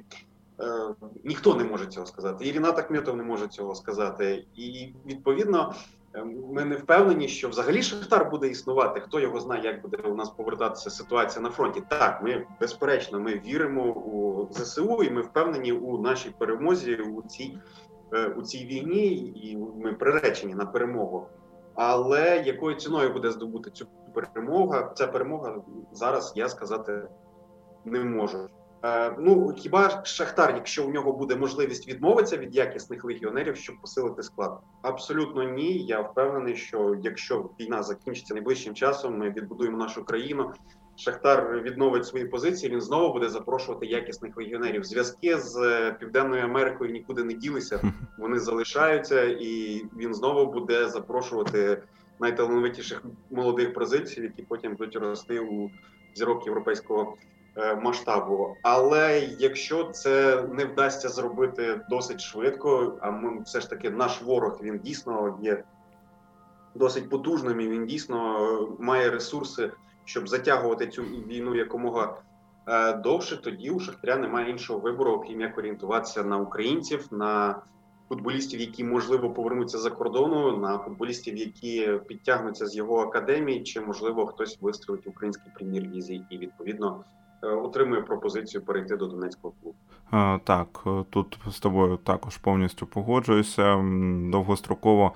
е, 0.60 0.94
ніхто 1.24 1.54
не 1.54 1.64
може 1.64 1.86
цього 1.86 2.06
сказати. 2.06 2.48
І 2.48 2.52
Рінат 2.52 2.78
Ахметов 2.78 3.16
не 3.16 3.22
може 3.22 3.48
цього 3.48 3.74
сказати. 3.74 4.44
І 4.56 4.88
відповідно. 5.06 5.74
Ем, 6.16 6.44
ми 6.50 6.64
не 6.64 6.76
впевнені, 6.76 7.28
що 7.28 7.48
взагалі 7.48 7.82
Шахтар 7.82 8.30
буде 8.30 8.48
існувати. 8.48 9.00
Хто 9.00 9.20
його 9.20 9.40
знає, 9.40 9.64
як 9.64 9.82
буде 9.82 9.96
у 9.96 10.14
нас 10.14 10.30
повертатися 10.30 10.90
ситуація 10.90 11.42
на 11.42 11.50
фронті? 11.50 11.82
Так, 11.88 12.22
ми 12.22 12.46
безперечно, 12.60 13.20
ми 13.20 13.40
віримо 13.46 13.82
у 13.92 14.48
ЗСУ, 14.52 15.02
і 15.02 15.10
ми 15.10 15.22
впевнені 15.22 15.72
у 15.72 15.98
нашій 15.98 16.30
перемозі 16.38 16.96
у 16.96 17.22
цій 17.22 17.58
е, 18.12 18.26
у 18.26 18.42
цій 18.42 18.66
війні, 18.66 19.06
і 19.16 19.56
ми 19.56 19.92
приречені 19.92 20.54
на 20.54 20.66
перемогу. 20.66 21.28
Але 21.74 22.42
якою 22.46 22.76
ціною 22.76 23.12
буде 23.12 23.30
здобути 23.30 23.70
цю 23.70 23.86
перемогу? 24.14 24.74
Ця 24.94 25.06
перемога 25.06 25.62
зараз 25.92 26.32
я 26.36 26.48
сказати 26.48 27.08
не 27.84 28.00
можу. 28.00 28.48
Е, 28.86 29.14
ну 29.18 29.52
хіба 29.56 30.04
Шахтар, 30.04 30.54
якщо 30.54 30.86
у 30.86 30.90
нього 30.90 31.12
буде 31.12 31.36
можливість 31.36 31.88
відмовитися 31.88 32.36
від 32.36 32.56
якісних 32.56 33.04
легіонерів, 33.04 33.56
щоб 33.56 33.80
посилити 33.80 34.22
склад? 34.22 34.60
Абсолютно 34.82 35.42
ні. 35.44 35.78
Я 35.78 36.00
впевнений, 36.00 36.56
що 36.56 36.96
якщо 37.02 37.50
війна 37.60 37.82
закінчиться 37.82 38.34
найближчим 38.34 38.74
часом, 38.74 39.18
ми 39.18 39.30
відбудуємо 39.30 39.78
нашу 39.78 40.04
країну. 40.04 40.52
Шахтар 40.96 41.60
відновить 41.62 42.06
свої 42.06 42.24
позиції. 42.24 42.72
Він 42.72 42.80
знову 42.80 43.12
буде 43.12 43.28
запрошувати 43.28 43.86
якісних 43.86 44.36
легіонерів. 44.36 44.84
Зв'язки 44.84 45.38
з 45.38 45.90
Південною 46.00 46.44
Америкою 46.44 46.90
нікуди 46.90 47.24
не 47.24 47.32
ділися. 47.32 47.92
Вони 48.18 48.38
залишаються, 48.38 49.24
і 49.24 49.82
він 49.96 50.14
знову 50.14 50.52
буде 50.52 50.88
запрошувати 50.88 51.82
найталановитіших 52.20 53.02
молодих 53.30 53.74
бразильців, 53.74 54.24
які 54.24 54.42
потім 54.42 54.74
будуть 54.74 54.96
рости 54.96 55.40
у 55.40 55.70
зірок 56.14 56.46
європейського. 56.46 57.16
Е, 57.58 57.76
масштабу. 57.76 58.56
Але 58.62 59.28
якщо 59.38 59.84
це 59.84 60.42
не 60.52 60.64
вдасться 60.64 61.08
зробити 61.08 61.80
досить 61.90 62.20
швидко, 62.20 62.98
а 63.00 63.10
ми 63.10 63.42
все 63.42 63.60
ж 63.60 63.70
таки 63.70 63.90
наш 63.90 64.22
ворог 64.22 64.58
він 64.62 64.78
дійсно 64.78 65.38
є 65.42 65.64
досить 66.74 67.10
потужним 67.10 67.60
і 67.60 67.68
він 67.68 67.86
дійсно 67.86 68.76
має 68.78 69.10
ресурси, 69.10 69.72
щоб 70.04 70.28
затягувати 70.28 70.86
цю 70.86 71.02
війну 71.02 71.54
якомога 71.54 72.16
е, 72.68 72.92
довше. 72.92 73.36
Тоді 73.36 73.70
у 73.70 73.80
Шахтаря 73.80 74.16
немає 74.16 74.50
іншого 74.50 74.78
вибору, 74.78 75.12
окрім 75.12 75.40
як 75.40 75.58
орієнтуватися 75.58 76.24
на 76.24 76.36
українців. 76.36 77.06
на 77.10 77.62
Футболістів, 78.08 78.60
які 78.60 78.84
можливо 78.84 79.30
повернуться 79.30 79.78
за 79.78 79.90
кордону, 79.90 80.56
на 80.56 80.78
футболістів, 80.78 81.36
які 81.36 82.00
підтягнуться 82.06 82.66
з 82.66 82.76
його 82.76 82.98
академії, 82.98 83.62
чи 83.62 83.80
можливо 83.80 84.26
хтось 84.26 84.58
вистрілить 84.60 85.06
в 85.06 85.08
українській 85.08 85.50
прем'єр-лізі, 85.54 86.24
і 86.30 86.38
відповідно 86.38 87.04
Е, 87.25 87.25
отримує 87.42 88.02
пропозицію 88.02 88.64
перейти 88.64 88.96
до 88.96 89.06
Донецького 89.06 89.54
клубу. 89.62 89.76
Так, 90.44 90.82
е, 90.86 91.04
тут 91.10 91.38
з 91.50 91.60
тобою 91.60 91.96
також 91.96 92.36
повністю 92.36 92.86
погоджуюся. 92.86 93.84
Довгостроково 94.32 95.12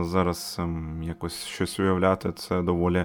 зараз 0.00 0.56
ем, 0.58 1.02
якось 1.02 1.44
щось 1.44 1.80
уявляти 1.80 2.32
це 2.32 2.62
доволі 2.62 3.04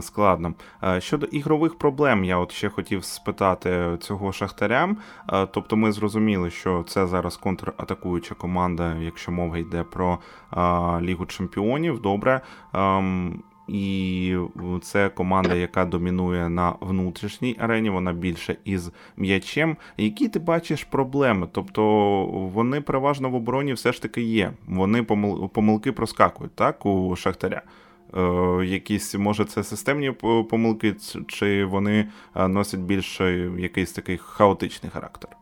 складно. 0.00 0.54
Щодо 0.98 1.26
ігрових 1.26 1.78
проблем, 1.78 2.24
я 2.24 2.38
от 2.38 2.52
ще 2.52 2.68
хотів 2.68 3.04
спитати 3.04 3.96
цього 4.00 4.32
шахтаря. 4.32 4.96
Тобто, 5.50 5.76
ми 5.76 5.92
зрозуміли, 5.92 6.50
що 6.50 6.84
це 6.88 7.06
зараз 7.06 7.36
контратакуюча 7.36 8.34
команда, 8.34 8.96
якщо 8.96 9.32
мова 9.32 9.58
йде 9.58 9.82
про 9.82 10.18
Лігу 11.00 11.26
Чемпіонів. 11.26 12.00
Добре. 12.00 12.40
І 13.72 14.36
це 14.82 15.08
команда, 15.08 15.54
яка 15.54 15.84
домінує 15.84 16.48
на 16.48 16.74
внутрішній 16.80 17.56
арені, 17.58 17.90
вона 17.90 18.12
більше 18.12 18.56
із 18.64 18.90
м'ячем. 19.16 19.76
Які 19.96 20.28
ти 20.28 20.38
бачиш 20.38 20.84
проблеми? 20.84 21.48
Тобто 21.52 21.82
вони 22.54 22.80
переважно 22.80 23.30
в 23.30 23.34
обороні 23.34 23.72
все 23.72 23.92
ж 23.92 24.02
таки 24.02 24.22
є. 24.22 24.52
Вони 24.66 25.02
помилки 25.52 25.92
проскакують 25.92 26.54
так 26.54 26.86
у 26.86 27.16
Шахтаря. 27.16 27.62
Е, 28.16 28.64
якісь, 28.64 29.14
може, 29.14 29.44
це 29.44 29.64
системні 29.64 30.10
помилки, 30.50 30.94
чи 31.26 31.64
вони 31.64 32.08
е, 32.36 32.48
носять 32.48 32.80
більше 32.80 33.50
якийсь 33.58 33.92
такий 33.92 34.16
хаотичний 34.16 34.92
характер? 34.92 35.39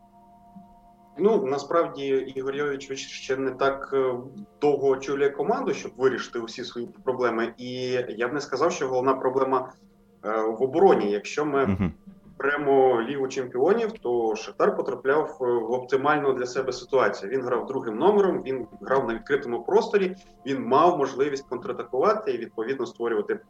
Ну 1.18 1.46
насправді 1.46 2.06
Ігор 2.06 2.54
Йович 2.54 2.92
ще 2.96 3.36
не 3.36 3.50
так 3.50 3.90
е, 3.92 4.14
довго 4.60 4.88
очолює 4.88 5.30
команду, 5.30 5.74
щоб 5.74 5.92
вирішити 5.96 6.38
усі 6.38 6.64
свої 6.64 6.88
проблеми. 7.04 7.54
І 7.58 7.70
я 8.08 8.28
б 8.28 8.32
не 8.32 8.40
сказав, 8.40 8.72
що 8.72 8.88
головна 8.88 9.14
проблема 9.14 9.72
е, 10.24 10.40
в 10.42 10.62
обороні. 10.62 11.10
Якщо 11.10 11.44
ми 11.44 11.64
uh 11.64 11.90
беремо 12.38 13.02
лігу 13.02 13.28
чемпіонів, 13.28 13.92
то 13.92 14.36
Шахтар 14.36 14.76
потрапляв 14.76 15.38
е, 15.40 15.44
в 15.44 15.72
оптимальну 15.72 16.32
для 16.32 16.46
себе 16.46 16.72
ситуацію. 16.72 17.32
Він 17.32 17.42
грав 17.42 17.66
другим 17.66 17.98
номером, 17.98 18.42
він 18.42 18.66
грав 18.80 19.08
на 19.08 19.14
відкритому 19.14 19.62
просторі. 19.62 20.16
Він 20.46 20.64
мав 20.64 20.98
можливість 20.98 21.48
контратакувати 21.48 22.32
і 22.32 22.38
відповідно 22.38 22.86
створювати 22.86 23.40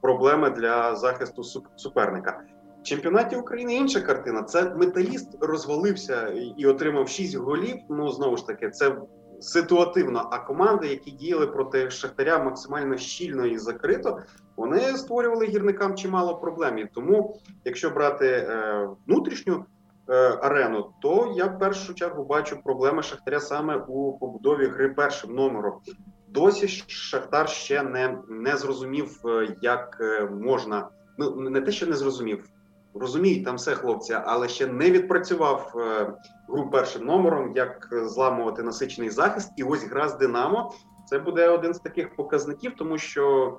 проблеми 0.00 0.50
для 0.50 0.96
захисту 0.96 1.42
суперника 1.76 2.40
чемпіонаті 2.88 3.36
України 3.36 3.74
інша 3.74 4.00
картина. 4.00 4.42
Це 4.42 4.74
металіст 4.74 5.36
розвалився 5.40 6.28
і 6.56 6.66
отримав 6.66 7.08
6 7.08 7.36
голів. 7.36 7.76
Ну 7.90 8.08
знову 8.08 8.36
ж 8.36 8.46
таки, 8.46 8.70
це 8.70 8.96
ситуативно. 9.40 10.28
А 10.32 10.38
команди, 10.38 10.86
які 10.86 11.10
діяли 11.10 11.46
проти 11.46 11.90
Шахтаря 11.90 12.38
максимально 12.44 12.96
щільно 12.96 13.46
і 13.46 13.58
закрито, 13.58 14.18
вони 14.56 14.80
створювали 14.80 15.46
гірникам 15.46 15.96
чимало 15.96 16.36
проблем. 16.36 16.78
І 16.78 16.88
тому, 16.94 17.36
якщо 17.64 17.90
брати 17.90 18.26
е, 18.26 18.88
внутрішню 19.06 19.64
е, 20.08 20.14
арену, 20.42 20.90
то 21.02 21.34
я 21.36 21.46
в 21.46 21.58
першу 21.58 21.94
чергу 21.94 22.24
бачу 22.24 22.62
проблеми 22.64 23.02
Шахтаря 23.02 23.40
саме 23.40 23.76
у 23.76 24.18
побудові 24.18 24.66
гри 24.66 24.88
першим 24.88 25.34
номером. 25.34 25.80
Досі 26.28 26.68
Шахтар 26.86 27.48
ще 27.48 27.82
не 27.82 28.18
не 28.28 28.56
зрозумів, 28.56 29.20
е, 29.26 29.56
як 29.62 29.98
е, 30.00 30.26
можна. 30.26 30.88
Ну 31.18 31.50
не 31.50 31.60
те, 31.60 31.72
що 31.72 31.86
не 31.86 31.96
зрозумів, 31.96 32.44
розуміють 33.00 33.44
там 33.44 33.56
все 33.56 33.74
хлопці, 33.74 34.16
але 34.24 34.48
ще 34.48 34.66
не 34.66 34.90
відпрацював 34.90 35.72
е, 35.76 36.12
гру 36.48 36.70
першим 36.70 37.04
номером, 37.04 37.52
як 37.56 37.88
зламувати 37.92 38.62
насичений 38.62 39.10
захист. 39.10 39.52
І 39.56 39.62
ось 39.62 39.84
гра 39.84 40.08
з 40.08 40.18
Динамо 40.18 40.72
це 41.06 41.18
буде 41.18 41.48
один 41.48 41.74
з 41.74 41.78
таких 41.78 42.16
показників, 42.16 42.72
тому 42.76 42.98
що. 42.98 43.54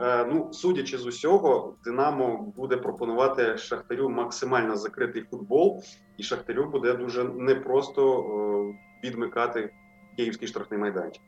Е, 0.00 0.24
ну, 0.24 0.52
судячи 0.52 0.98
з 0.98 1.06
усього, 1.06 1.76
Динамо 1.84 2.52
буде 2.56 2.76
пропонувати 2.76 3.58
Шахтарю 3.58 4.08
максимально 4.08 4.76
закритий 4.76 5.22
футбол, 5.22 5.82
і 6.16 6.22
Шахтарю 6.22 6.64
буде 6.64 6.92
дуже 6.94 7.24
непросто 7.24 8.20
е, 8.20 9.08
відмикати 9.08 9.70
київський 10.16 10.48
штрафний 10.48 10.80
майданчик. 10.80 11.22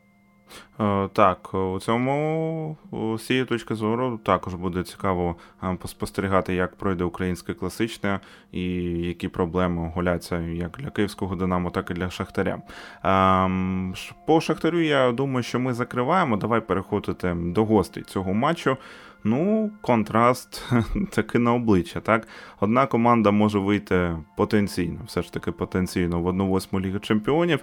Е, 0.81 1.09
так, 1.13 1.55
у 1.55 1.79
цьому 1.81 2.77
з 3.19 3.27
цієї 3.27 3.45
точки 3.45 3.75
зору 3.75 4.21
також 4.23 4.55
буде 4.55 4.83
цікаво 4.83 5.37
е, 5.63 5.77
поспостерігати, 5.81 6.55
як 6.55 6.77
пройде 6.77 7.05
українське 7.05 7.55
класичне 7.55 8.21
і 8.53 8.63
які 8.83 9.29
проблеми 9.29 9.83
оголяться 9.83 10.41
як 10.41 10.77
для 10.79 10.91
київського 10.91 11.37
Динамо, 11.37 11.71
так 11.71 11.91
і 11.91 11.95
для 11.95 12.11
Шахтаря. 12.11 12.59
Ем, 13.05 13.95
по 14.27 14.41
Шахтарю, 14.41 14.81
я 14.81 15.13
думаю, 15.13 15.43
що 15.43 15.61
ми 15.61 15.75
закриваємо. 15.75 16.37
Давай 16.37 16.61
переходити 16.61 17.35
до 17.35 17.65
гостей 17.65 18.03
цього 18.03 18.35
матчу. 18.35 18.77
Ну, 19.25 19.71
контраст 19.81 20.65
таки 21.11 21.39
на 21.39 21.55
обличчя. 21.55 22.01
так? 22.01 22.29
Одна 22.61 22.87
команда 22.87 23.31
може 23.31 23.59
вийти 23.59 24.17
потенційно, 24.37 25.01
все 25.07 25.23
ж 25.23 25.33
таки 25.33 25.53
потенційно 25.53 26.21
в 26.21 26.29
1-8 26.29 26.81
Ліги 26.81 26.99
Чемпіонів. 26.99 27.61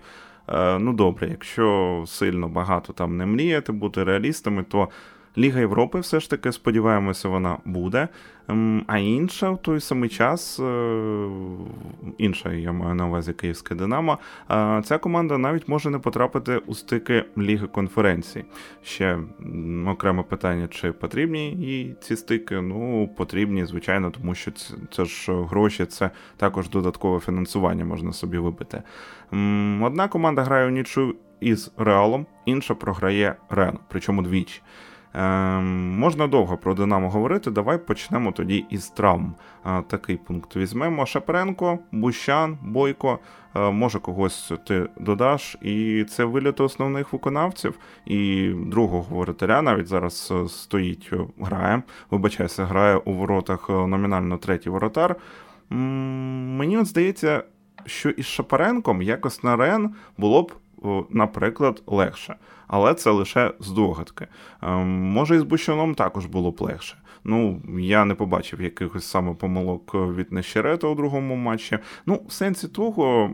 Е, 0.49 0.79
ну 0.79 0.93
добре, 0.93 1.27
якщо 1.29 2.03
сильно 2.07 2.47
багато 2.47 2.93
там 2.93 3.17
не 3.17 3.25
мріяти, 3.25 3.71
бути 3.71 4.03
реалістами, 4.03 4.63
то 4.63 4.89
Ліга 5.37 5.59
Європи 5.59 5.99
все 5.99 6.19
ж 6.19 6.29
таки, 6.29 6.51
сподіваємося, 6.51 7.29
вона 7.29 7.57
буде. 7.65 8.07
Ем, 8.47 8.83
а 8.87 8.97
інша 8.97 9.51
в 9.51 9.61
той 9.61 9.79
самий 9.79 10.09
час, 10.09 10.59
е, 10.59 11.27
інша, 12.17 12.53
я 12.53 12.71
маю 12.71 12.95
на 12.95 13.07
увазі 13.07 13.33
Київське 13.33 13.75
Динамо, 13.75 14.17
ця 14.83 14.97
команда 14.97 15.37
навіть 15.37 15.67
може 15.67 15.89
не 15.89 15.99
потрапити 15.99 16.57
у 16.57 16.73
стики 16.73 17.25
Ліги 17.37 17.67
конференції. 17.67 18.45
Ще 18.83 19.19
окреме 19.87 20.23
питання, 20.23 20.67
чи 20.67 20.91
потрібні 20.91 21.51
їй 21.51 21.95
ці 22.01 22.15
стики? 22.15 22.61
Ну, 22.61 23.09
потрібні, 23.17 23.65
звичайно, 23.65 24.11
тому 24.11 24.35
що 24.35 24.51
це 24.91 25.05
ж 25.05 25.43
гроші, 25.43 25.85
це 25.85 26.09
також 26.37 26.69
додаткове 26.69 27.19
фінансування 27.19 27.85
можна 27.85 28.13
собі 28.13 28.37
вибити. 28.37 28.83
Одна 29.81 30.07
команда 30.07 30.43
грає 30.43 30.67
у 30.67 30.69
нічу 30.69 31.15
із 31.39 31.71
Реалом, 31.77 32.25
інша 32.45 32.75
програє 32.75 33.35
Рену, 33.49 33.79
причому 33.89 34.21
двічі. 34.21 34.61
Ем, 35.13 35.99
Можна 35.99 36.27
довго 36.27 36.57
про 36.57 36.73
Динамо 36.73 37.09
говорити. 37.09 37.51
Давай 37.51 37.77
почнемо 37.77 38.31
тоді 38.31 38.65
із 38.69 38.89
травм. 38.89 39.35
Е, 39.65 39.83
такий 39.87 40.17
пункт 40.17 40.55
візьмемо. 40.55 41.05
Шапренко, 41.05 41.79
Бущан, 41.91 42.57
Бойко. 42.61 43.19
Е, 43.55 43.71
може 43.71 43.99
когось 43.99 44.51
ти 44.67 44.89
додаш, 44.97 45.57
і 45.61 46.05
це 46.09 46.25
виліт 46.25 46.61
основних 46.61 47.13
виконавців. 47.13 47.79
І 48.05 48.51
другого 48.55 49.05
воротаря 49.09 49.61
навіть 49.61 49.87
зараз 49.87 50.33
е, 50.35 50.49
стоїть, 50.49 51.09
е, 51.13 51.17
грає. 51.39 51.83
Вибачайся, 52.11 52.65
грає 52.65 52.95
у 52.95 53.13
воротах 53.13 53.69
е, 53.69 53.73
номінально 53.73 54.37
третій 54.37 54.69
воротар. 54.69 55.15
М 55.71 56.55
мені 56.57 56.77
от 56.77 56.85
здається, 56.85 57.43
що 57.85 58.09
із 58.09 58.25
Шапаренком 58.25 59.01
якось 59.01 59.43
на 59.43 59.55
Рен 59.55 59.95
було 60.17 60.43
б, 60.43 60.51
наприклад, 61.09 61.83
легше 61.87 62.35
але 62.73 62.93
це 62.93 63.11
лише 63.11 63.53
здогадки. 63.59 64.27
Ем, 64.61 64.87
може, 64.87 65.35
і 65.35 65.39
з 65.39 65.43
Бущаном 65.43 65.95
також 65.95 66.25
було 66.25 66.51
б 66.51 66.61
легше. 66.61 66.97
Ну, 67.25 67.61
я 67.79 68.05
не 68.05 68.15
побачив 68.15 68.61
якихось 68.61 69.05
саме 69.05 69.33
помилок 69.33 69.95
від 69.95 70.31
Нещерета 70.31 70.87
у 70.87 70.95
другому 70.95 71.35
матчі. 71.35 71.79
Ну, 72.05 72.21
в 72.27 72.31
сенсі 72.31 72.67
того, 72.67 73.31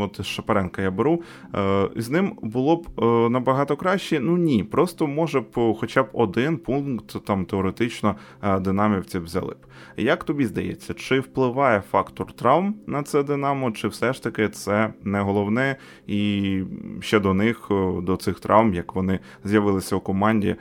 от 0.00 0.24
Шапаренка 0.24 0.82
я 0.82 0.90
беру, 0.90 1.22
е, 1.54 1.88
з 1.96 2.10
ним 2.10 2.38
було 2.42 2.76
б 2.76 2.88
е, 2.98 3.30
набагато 3.30 3.76
краще. 3.76 4.20
Ну 4.20 4.36
ні, 4.36 4.64
просто 4.64 5.06
може 5.06 5.40
б 5.40 5.74
хоча 5.80 6.02
б 6.02 6.08
один 6.12 6.56
пункт 6.56 7.24
там 7.24 7.44
теоретично 7.44 8.14
е, 8.42 8.60
динамівці 8.60 9.18
взяли 9.18 9.52
б. 9.52 9.66
Як 9.96 10.24
тобі 10.24 10.46
здається, 10.46 10.94
чи 10.94 11.20
впливає 11.20 11.82
фактор 11.90 12.32
травм 12.32 12.74
на 12.86 13.02
це 13.02 13.22
Динамо, 13.22 13.70
чи 13.70 13.88
все 13.88 14.12
ж 14.12 14.22
таки 14.22 14.48
це 14.48 14.92
не 15.04 15.20
головне, 15.20 15.76
і 16.06 16.62
ще 17.00 17.20
до 17.20 17.34
них, 17.34 17.66
до 18.02 18.16
цих 18.16 18.40
травм, 18.40 18.74
як 18.74 18.94
вони 18.94 19.18
з'явилися 19.44 19.96
у 19.96 20.00
команді, 20.00 20.56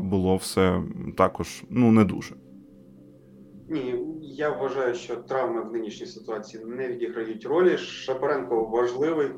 було 0.00 0.36
все 0.36 0.80
також 1.16 1.62
ну 1.70 1.92
не 1.96 2.04
дуже. 2.04 2.34
Ні, 3.68 3.94
я 4.22 4.50
вважаю, 4.50 4.94
що 4.94 5.16
травми 5.16 5.62
в 5.62 5.72
нинішній 5.72 6.06
ситуації 6.06 6.64
не 6.64 6.88
відіграють 6.88 7.46
ролі. 7.46 7.76
Шапаренко 7.76 8.64
важливий, 8.64 9.28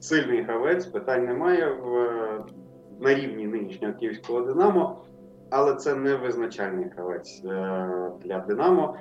сильний 0.00 0.42
гравець, 0.42 0.86
питань 0.86 1.24
немає 1.24 1.66
в, 1.66 1.94
на 3.00 3.14
рівні 3.14 3.46
нинішнього 3.46 3.94
київського 3.94 4.40
Динамо, 4.40 5.04
але 5.50 5.74
це 5.74 5.94
не 5.94 6.14
визначальний 6.14 6.88
гравець 6.96 7.42
е, 7.44 7.50
для 8.24 8.38
Динамо. 8.38 8.96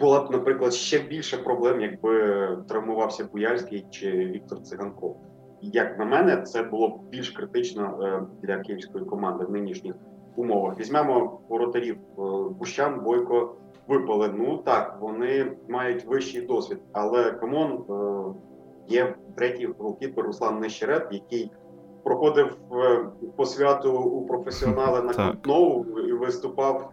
Була 0.00 0.20
б, 0.24 0.30
наприклад, 0.30 0.72
ще 0.72 0.98
більше 0.98 1.38
проблем, 1.38 1.80
якби 1.80 2.12
травмувався 2.68 3.28
Буяльський 3.32 3.86
чи 3.90 4.10
Віктор 4.10 4.62
Циганков. 4.62 5.16
Як 5.62 5.98
на 5.98 6.04
мене, 6.04 6.42
це 6.42 6.62
було 6.62 6.88
б 6.88 7.08
більш 7.10 7.30
критично 7.30 7.98
е, 8.02 8.22
для 8.42 8.58
київської 8.58 9.04
команди 9.04 9.44
в 9.44 9.50
нинішніх 9.50 9.94
умовах. 10.36 10.78
Візьмемо 10.80 11.40
воротарів 11.48 11.96
е, 11.96 12.22
Бущан, 12.58 13.00
Бойко 13.00 13.54
випали. 13.88 14.34
Ну 14.34 14.56
так, 14.56 14.98
вони 15.00 15.52
мають 15.68 16.04
вищий 16.04 16.40
досвід, 16.40 16.78
але 16.92 17.32
come 17.32 17.59
on 17.59 17.72
е, 17.72 18.94
є 18.94 19.14
третій 19.36 19.68
голкіпер 19.78 20.24
Руслан 20.24 20.60
Нещерет, 20.60 21.08
який 21.10 21.50
проходив 22.04 22.56
е, 22.72 23.06
по 23.36 23.46
святу 23.46 23.92
у 23.92 24.26
професіонали 24.26 25.02
на 25.02 25.30
Кутнову 25.30 26.00
і 26.00 26.12
виступав 26.12 26.90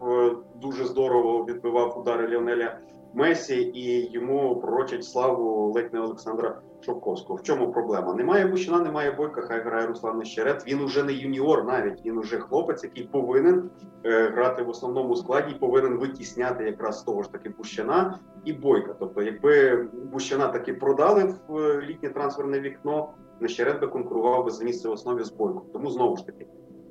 дуже 0.62 0.86
здорово. 0.86 1.45
Відбивав 1.45 1.99
удари 1.99 2.27
Ліонеля 2.27 2.77
Месі, 3.13 3.62
і 3.62 4.12
йому 4.12 4.56
пророчать 4.56 5.04
славу 5.04 5.71
ледь 5.75 5.93
не 5.93 5.99
Олександра. 5.99 6.62
Шовковського. 6.84 7.39
В 7.39 7.44
чому 7.44 7.72
проблема? 7.72 8.13
Немає 8.13 8.48
Бущина, 8.48 8.80
немає 8.80 9.12
Бойка, 9.12 9.41
хай 9.41 9.62
грає 9.62 9.88
Руслан 9.88 10.17
Нещерет. 10.17 10.67
Він 10.67 10.82
уже 10.82 11.04
не 11.04 11.13
юніор, 11.13 11.65
навіть 11.65 12.06
він 12.06 12.17
уже 12.17 12.38
хлопець, 12.38 12.84
який 12.84 13.04
повинен 13.04 13.70
е, 14.04 14.30
грати 14.30 14.63
в 14.63 14.70
основному 14.70 15.15
складі, 15.15 15.56
повинен 15.60 15.98
витісняти 15.98 16.63
якраз 16.63 17.04
того 17.04 17.24
ж 17.24 17.32
таки 17.32 17.50
Бущина 17.50 18.20
і 18.46 18.54
Бойка. 18.54 18.96
Тобто, 19.00 19.22
якби 19.22 19.78
Бущина 20.12 20.48
таки 20.48 20.74
продали 20.74 21.36
в 21.48 21.58
е, 21.58 21.82
літнє 21.82 22.10
трансферне 22.10 22.60
вікно, 22.60 23.10
Нещерет 23.41 23.82
би 23.82 23.88
конкурував 23.88 24.46
би 24.46 24.52
за 24.52 24.63
місце 24.63 24.89
в 24.89 24.91
основі 24.91 25.24
з 25.24 25.32
Бойком. 25.32 25.63
Тому 25.74 25.89
знову 25.89 26.17
ж 26.17 26.26
таки 26.26 26.48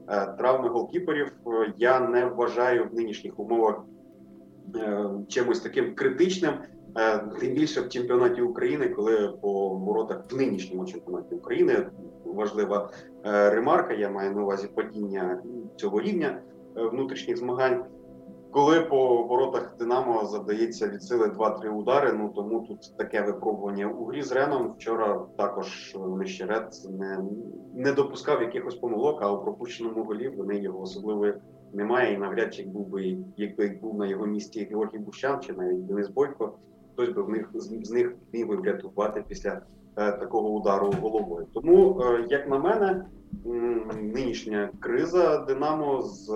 е, 0.08 0.26
травми 0.26 0.68
голкіперів 0.68 1.32
е, 1.46 1.72
я 1.76 2.00
не 2.00 2.24
вважаю 2.24 2.88
в 2.88 2.94
нинішніх 2.94 3.40
умовах 3.40 3.82
е, 4.76 5.10
чимось 5.28 5.60
таким 5.60 5.94
критичним. 5.94 6.52
Е, 6.96 7.18
тим 7.18 7.54
більше 7.54 7.80
в 7.80 7.88
чемпіонаті 7.88 8.42
України, 8.42 8.88
коли 8.88 9.28
по 9.40 9.68
воротах 9.68 10.24
в 10.30 10.36
нинішньому 10.36 10.86
чемпіонаті 10.86 11.34
України 11.34 11.86
важлива 12.24 12.90
е, 13.26 13.50
ремарка. 13.50 13.94
Я 13.94 14.10
маю 14.10 14.34
на 14.34 14.42
увазі 14.42 14.68
падіння 14.74 15.42
цього 15.76 16.00
рівня 16.00 16.42
е, 16.76 16.82
внутрішніх 16.82 17.36
змагань. 17.36 17.84
коли 18.50 18.80
по 18.80 19.22
воротах 19.22 19.76
Динамо 19.78 20.24
завдається 20.24 20.88
від 20.88 21.02
сили 21.02 21.26
2-3 21.26 21.68
удари. 21.68 22.12
Ну 22.12 22.28
тому 22.28 22.60
тут 22.60 22.96
таке 22.96 23.22
випробування 23.22 23.86
у 23.86 24.04
грі 24.04 24.22
з 24.22 24.32
Реном. 24.32 24.74
Вчора 24.78 25.26
також 25.36 25.96
Нещерет 26.18 26.88
не 26.90 27.18
не 27.74 27.92
допускав 27.92 28.42
якихось 28.42 28.74
помилок, 28.74 29.22
а 29.22 29.32
у 29.32 29.42
пропущеному 29.42 30.04
голі 30.04 30.28
вони 30.28 30.58
його 30.58 30.80
особливо 30.80 31.26
немає. 31.72 32.14
І 32.14 32.18
навряд 32.18 32.54
чи 32.54 32.62
був 32.62 32.86
би, 32.88 33.16
якби 33.36 33.78
був 33.82 33.98
на 33.98 34.06
його 34.06 34.26
місці 34.26 34.68
Георгій 34.70 34.98
Бущан 34.98 35.40
чи 35.40 35.52
навіть 35.52 35.86
Денис 35.86 36.08
Бойко, 36.08 36.52
хтось 37.00 37.14
би 37.14 37.22
в 37.22 37.28
них 37.30 37.50
з 37.54 37.90
них 37.90 38.14
міг 38.32 38.48
би 38.48 38.56
врятувати 38.56 39.24
після 39.28 39.62
е, 39.96 40.12
такого 40.12 40.50
удару 40.50 40.92
головою. 41.00 41.46
Тому, 41.54 42.00
е, 42.00 42.26
як 42.30 42.48
на 42.48 42.58
мене, 42.58 43.04
нинішня 44.00 44.70
криза 44.80 45.38
Динамо 45.38 46.02
з 46.02 46.28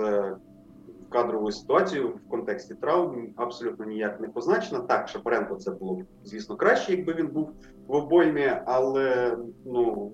кадровою 1.09 1.53
ситуацією 1.53 2.09
в 2.09 2.31
контексті 2.31 2.74
травм 2.74 3.29
абсолютно 3.37 3.85
ніяк 3.85 4.20
не 4.20 4.29
позначена. 4.29 4.81
Так, 4.81 5.09
Шапаренко 5.09 5.55
це 5.55 5.70
було 5.70 5.98
звісно, 6.24 6.57
краще, 6.57 6.92
якби 6.92 7.14
він 7.14 7.27
був 7.27 7.50
в 7.87 7.94
обоймі, 7.94 8.53
але 8.66 9.37
ну 9.64 10.12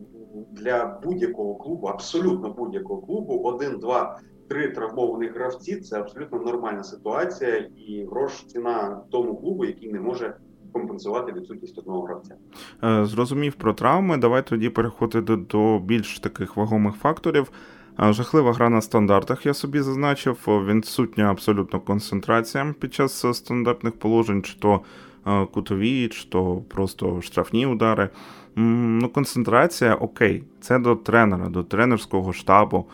для 0.50 1.00
будь-якого 1.04 1.54
клубу, 1.54 1.86
абсолютно 1.86 2.50
будь-якого 2.50 3.00
клубу, 3.00 3.40
один, 3.44 3.78
два. 3.78 4.20
Три 4.50 4.68
травмованих 4.68 5.34
гравці 5.34 5.76
це 5.76 6.00
абсолютно 6.00 6.38
нормальна 6.38 6.84
ситуація, 6.84 7.56
і 7.56 8.06
грош 8.10 8.32
ціна 8.46 9.00
тому 9.10 9.36
клубу, 9.36 9.64
який 9.64 9.92
не 9.92 10.00
може 10.00 10.36
компенсувати 10.72 11.32
відсутність 11.32 11.78
одного 11.78 12.02
гравця. 12.02 12.34
Е, 12.84 13.04
зрозумів 13.04 13.54
про 13.54 13.72
травми. 13.72 14.16
Давай 14.16 14.46
тоді 14.46 14.68
переходити 14.68 15.36
до 15.36 15.78
більш 15.78 16.18
таких 16.18 16.56
вагомих 16.56 16.94
факторів. 16.94 17.50
Жахлива 17.98 18.52
гра 18.52 18.70
на 18.70 18.80
стандартах, 18.80 19.46
я 19.46 19.54
собі 19.54 19.80
зазначив. 19.80 20.38
Відсутня 20.46 21.24
абсолютно 21.24 21.80
концентрація 21.80 22.74
під 22.80 22.94
час 22.94 23.36
стандартних 23.36 23.98
положень, 23.98 24.42
чи 24.42 24.58
то 24.58 24.80
кутові, 25.52 26.08
чи 26.08 26.28
то 26.28 26.62
просто 26.68 27.20
штрафні 27.22 27.66
удари. 27.66 28.08
Ну, 28.62 29.08
Концентрація 29.08 29.94
окей, 29.94 30.44
це 30.60 30.78
до 30.78 30.96
тренера, 30.96 31.48
до 31.48 31.62
тренерського 31.62 32.32
штабу, 32.32 32.86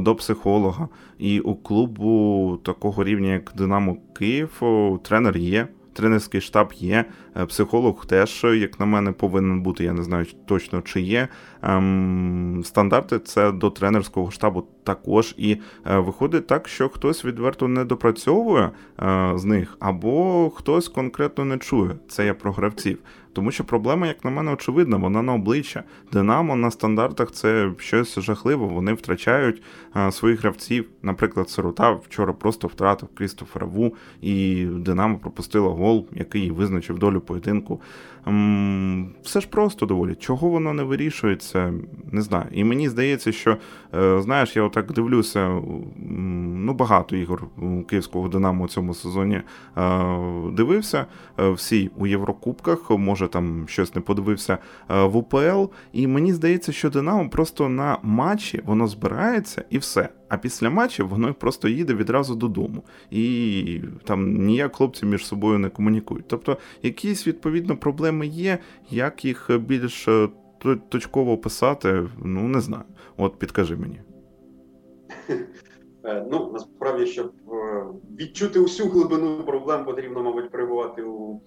до 0.00 0.14
психолога. 0.14 0.88
І 1.18 1.40
у 1.40 1.54
клубу 1.54 2.58
такого 2.62 3.04
рівня, 3.04 3.32
як 3.32 3.52
Динамо 3.56 3.96
Київ, 4.14 4.62
тренер 5.02 5.36
є 5.36 5.68
тренерський 5.94 6.40
штаб 6.40 6.72
є, 6.76 7.04
е, 7.36 7.46
психолог 7.46 8.06
теж, 8.06 8.44
як 8.44 8.80
на 8.80 8.86
мене, 8.86 9.12
повинен 9.12 9.62
бути. 9.62 9.84
Я 9.84 9.92
не 9.92 10.02
знаю 10.02 10.26
точно 10.46 10.82
чи 10.82 11.00
є. 11.00 11.28
Ем, 11.66 12.62
стандарти 12.64 13.18
це 13.18 13.52
до 13.52 13.70
тренерського 13.70 14.30
штабу 14.30 14.64
також. 14.84 15.34
І 15.38 15.56
е, 15.86 15.98
виходить 15.98 16.46
так, 16.46 16.68
що 16.68 16.88
хтось 16.88 17.24
відверто 17.24 17.68
не 17.68 17.84
допрацьовує 17.84 18.70
е, 19.02 19.32
з 19.36 19.44
них, 19.44 19.76
або 19.80 20.50
хтось 20.50 20.88
конкретно 20.88 21.44
не 21.44 21.58
чує. 21.58 21.96
Це 22.08 22.26
я 22.26 22.34
про 22.34 22.52
гравців. 22.52 22.98
Тому 23.34 23.50
що 23.50 23.64
проблема, 23.64 24.06
як 24.06 24.24
на 24.24 24.30
мене, 24.30 24.52
очевидна, 24.52 24.96
вона 24.96 25.22
на 25.22 25.34
обличчя. 25.34 25.82
Динамо 26.12 26.56
на 26.56 26.70
стандартах 26.70 27.32
це 27.32 27.70
щось 27.78 28.18
жахливе. 28.18 28.66
Вони 28.66 28.92
втрачають 28.92 29.62
а, 29.92 30.10
своїх 30.10 30.40
гравців. 30.40 30.88
Наприклад, 31.02 31.50
Сирота 31.50 31.90
вчора 31.90 32.32
просто 32.32 32.68
втратив 32.68 33.08
Крістофера 33.14 33.66
Ву, 33.66 33.94
і 34.22 34.64
Динамо 34.64 35.18
пропустило 35.18 35.74
гол, 35.74 36.08
який 36.12 36.50
визначив 36.50 36.98
долю 36.98 37.20
поєдинку. 37.20 37.80
М, 38.28 39.14
все 39.22 39.40
ж 39.40 39.48
просто 39.48 39.86
доволі. 39.86 40.14
Чого 40.14 40.48
воно 40.48 40.72
не 40.74 40.82
вирішується, 40.82 41.53
не 42.12 42.22
знаю. 42.22 42.46
І 42.52 42.64
мені 42.64 42.88
здається, 42.88 43.32
що 43.32 43.56
е, 43.94 44.20
знаєш, 44.22 44.56
я 44.56 44.62
отак 44.62 44.92
дивлюся. 44.92 45.60
Ну, 46.56 46.74
багато 46.74 47.16
ігор 47.16 47.46
київського 47.88 48.28
Динамо 48.28 48.64
у 48.64 48.68
цьому 48.68 48.94
сезоні 48.94 49.34
е, 49.34 49.42
дивився. 50.52 51.06
Е, 51.40 51.50
всі 51.50 51.90
у 51.96 52.06
Єврокубках 52.06 52.90
може 52.90 53.28
там 53.28 53.64
щось 53.68 53.94
не 53.94 54.00
подивився 54.00 54.58
в 54.88 55.16
УПЛ. 55.16 55.64
І 55.92 56.06
мені 56.06 56.32
здається, 56.32 56.72
що 56.72 56.90
Динамо 56.90 57.30
просто 57.30 57.68
на 57.68 57.98
матчі 58.02 58.62
воно 58.64 58.86
збирається 58.86 59.64
і 59.70 59.78
все. 59.78 60.08
А 60.28 60.36
після 60.36 60.70
матчів 60.70 61.08
воно 61.08 61.34
просто 61.34 61.68
їде 61.68 61.94
відразу 61.94 62.34
додому. 62.34 62.82
І 63.10 63.80
там 64.04 64.46
ніяк 64.46 64.76
хлопці 64.76 65.06
між 65.06 65.26
собою 65.26 65.58
не 65.58 65.68
комунікують. 65.68 66.28
Тобто 66.28 66.58
якісь 66.82 67.26
відповідно 67.26 67.76
проблеми 67.76 68.26
є, 68.26 68.58
як 68.90 69.24
їх 69.24 69.50
більш 69.60 70.08
точково 70.88 71.32
описати, 71.32 72.08
ну 72.24 72.40
не 72.40 72.60
знаю. 72.60 72.84
От 73.16 73.38
підкажи 73.38 73.76
мені. 73.76 74.00
Е, 76.06 76.26
ну 76.30 76.50
насправді, 76.52 77.06
щоб 77.06 77.32
відчути 78.20 78.60
усю 78.60 78.88
глибину 78.88 79.44
проблем, 79.44 79.84
потрібно, 79.84 80.22
мабуть, 80.22 80.50
перебувати 80.50 81.02
у 81.02 81.40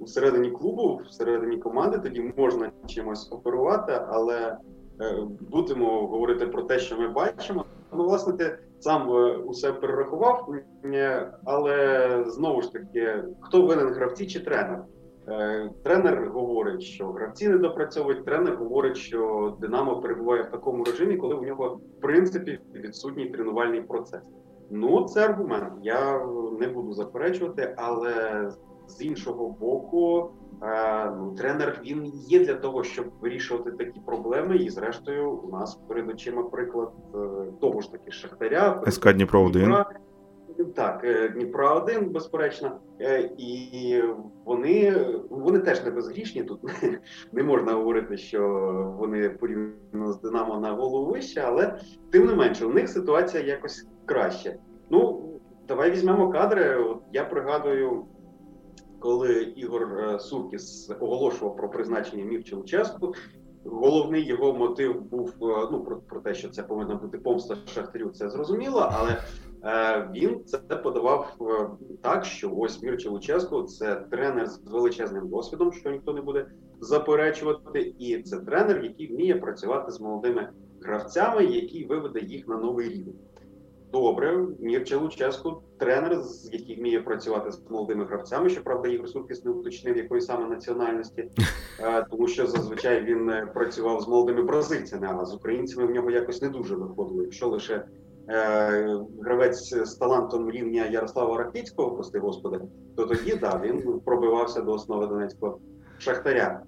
всередині 0.00 0.50
клубу, 0.50 1.00
всередині 1.08 1.56
команди, 1.56 1.98
тоді 1.98 2.32
можна 2.36 2.70
чимось 2.86 3.32
оперувати, 3.32 4.00
але 4.08 4.58
е, 5.00 5.26
будемо 5.40 6.06
говорити 6.06 6.46
про 6.46 6.62
те, 6.62 6.78
що 6.78 6.98
ми 6.98 7.08
бачимо. 7.08 7.64
Ну, 7.92 8.04
власне, 8.04 8.32
ти 8.32 8.58
сам 8.80 9.10
е, 9.10 9.36
усе 9.36 9.72
перерахував, 9.72 10.54
але 11.44 12.24
знову 12.26 12.62
ж 12.62 12.72
таки, 12.72 13.24
хто 13.40 13.66
винен 13.66 13.88
гравці 13.88 14.26
чи 14.26 14.40
тренер? 14.40 14.84
Е, 15.28 15.70
тренер 15.82 16.30
говорить, 16.34 16.82
що 16.82 17.06
гравці 17.06 17.48
не 17.48 17.58
допрацьовують. 17.58 18.24
Тренер 18.24 18.56
говорить, 18.56 18.96
що 18.96 19.52
Динамо 19.60 20.00
перебуває 20.00 20.42
в 20.42 20.50
такому 20.50 20.84
режимі, 20.84 21.16
коли 21.16 21.34
у 21.34 21.44
нього 21.44 21.80
в 21.98 22.00
принципі 22.00 22.60
відсутній 22.74 23.26
тренувальний 23.26 23.82
процес. 23.82 24.20
Ну, 24.70 25.04
це 25.04 25.24
аргумент. 25.24 25.72
Я 25.82 26.26
не 26.60 26.68
буду 26.68 26.92
заперечувати, 26.92 27.74
але 27.76 28.48
з 28.86 29.02
іншого 29.02 29.48
боку, 29.48 30.30
е, 30.62 31.10
ну, 31.10 31.34
тренер 31.38 31.80
він 31.84 32.06
є 32.14 32.44
для 32.44 32.54
того, 32.54 32.84
щоб 32.84 33.06
вирішувати 33.20 33.70
такі 33.70 34.00
проблеми. 34.06 34.56
І, 34.56 34.70
зрештою, 34.70 35.30
у 35.30 35.50
нас 35.50 35.74
перед 35.88 36.08
очима 36.08 36.42
приклад 36.42 36.92
е, 37.14 37.18
того 37.60 37.80
ж 37.80 37.92
таки 37.92 38.10
Шахтаря. 38.10 38.82
СК 38.86 39.12
Дніпро 39.12 39.42
1 39.42 39.74
Так, 40.74 41.04
е, 41.04 41.28
Дніпро 41.28 41.74
1 41.76 42.10
безперечно, 42.12 42.80
і 43.38 44.02
вони 44.44 45.06
вони 45.30 45.58
теж 45.58 45.84
не 45.84 45.90
безгрішні. 45.90 46.44
Тут 46.44 46.60
не 47.32 47.42
можна 47.42 47.72
говорити, 47.72 48.16
що 48.16 48.40
вони 48.98 49.30
порівняно 49.30 50.12
з 50.12 50.20
Динамо 50.20 50.60
на 50.60 50.72
голову 50.72 51.12
вище, 51.12 51.42
але 51.46 51.78
тим 52.10 52.26
не 52.26 52.34
менше, 52.34 52.66
у 52.66 52.72
них 52.72 52.88
ситуація 52.88 53.42
якось 53.42 53.86
краще. 54.06 54.56
Ну 54.90 55.28
давай 55.68 55.90
візьмемо 55.90 56.30
кадри. 56.30 56.76
От 56.76 57.02
Я 57.12 57.24
пригадую 57.24 58.06
коли 59.02 59.42
Ігор 59.42 59.98
е, 59.98 60.20
Суркіс 60.20 60.90
оголошував 61.00 61.56
про 61.56 61.70
призначення 61.70 62.24
Мівча 62.24 62.56
Луческу, 62.56 63.14
головний 63.64 64.24
його 64.26 64.52
мотив 64.52 65.02
був 65.02 65.28
е, 65.28 65.68
ну 65.72 65.84
про, 65.84 65.96
про 65.96 66.20
те, 66.20 66.34
що 66.34 66.48
це 66.48 66.62
повинна 66.62 66.94
бути 66.94 67.18
помста 67.18 67.56
шахтарю. 67.66 68.10
Це 68.10 68.30
зрозуміло, 68.30 68.90
але 68.92 69.10
е, 69.10 69.18
він 70.14 70.44
це 70.44 70.58
подавав 70.58 71.36
е, 71.40 71.68
так, 72.02 72.24
що 72.24 72.52
ось 72.56 72.82
Мірча 72.82 73.10
Луческо 73.10 73.62
це 73.62 73.96
тренер 74.10 74.46
з 74.46 74.60
величезним 74.64 75.28
досвідом, 75.28 75.72
що 75.72 75.90
ніхто 75.90 76.12
не 76.12 76.20
буде 76.20 76.46
заперечувати, 76.80 77.94
і 77.98 78.22
це 78.22 78.38
тренер, 78.38 78.84
який 78.84 79.12
вміє 79.12 79.34
працювати 79.34 79.92
з 79.92 80.00
молодими 80.00 80.48
гравцями, 80.80 81.44
який 81.44 81.86
виведе 81.86 82.20
їх 82.20 82.48
на 82.48 82.56
новий 82.56 82.88
рівень. 82.88 83.14
Добре, 83.92 84.46
Мірча 84.60 84.98
Луческу, 84.98 85.62
тренер, 85.78 86.22
з 86.22 86.52
який 86.52 86.80
вміє 86.80 87.00
працювати 87.00 87.52
з 87.52 87.70
молодими 87.70 88.04
гравцями. 88.04 88.48
Щоправда, 88.48 88.88
Ігор 88.88 89.08
Суркіс 89.08 89.44
не 89.44 89.50
уточнив 89.50 89.96
якої 89.96 90.20
саме 90.20 90.48
національності, 90.48 91.30
е, 91.80 92.06
тому 92.10 92.28
що 92.28 92.46
зазвичай 92.46 93.04
він 93.04 93.30
е, 93.30 93.46
працював 93.54 94.00
з 94.00 94.08
молодими 94.08 94.42
бразильцями, 94.42 95.08
а 95.10 95.24
з 95.24 95.34
українцями 95.34 95.86
в 95.86 95.90
нього 95.90 96.10
якось 96.10 96.42
не 96.42 96.48
дуже 96.48 96.74
виходило. 96.74 97.22
Якщо 97.22 97.48
лише 97.48 97.74
е, 97.74 97.86
гравець 99.22 99.74
з 99.74 99.94
талантом 99.94 100.50
рівня 100.50 100.86
Ярослава 100.86 101.38
Ракіцького, 101.38 101.90
прости 101.90 102.18
господи, 102.18 102.60
то 102.96 103.06
тоді 103.06 103.34
да 103.34 103.60
він 103.64 104.00
пробивався 104.04 104.60
до 104.60 104.72
основи 104.72 105.06
Донецького 105.06 105.58
шахтаря. 105.98 106.62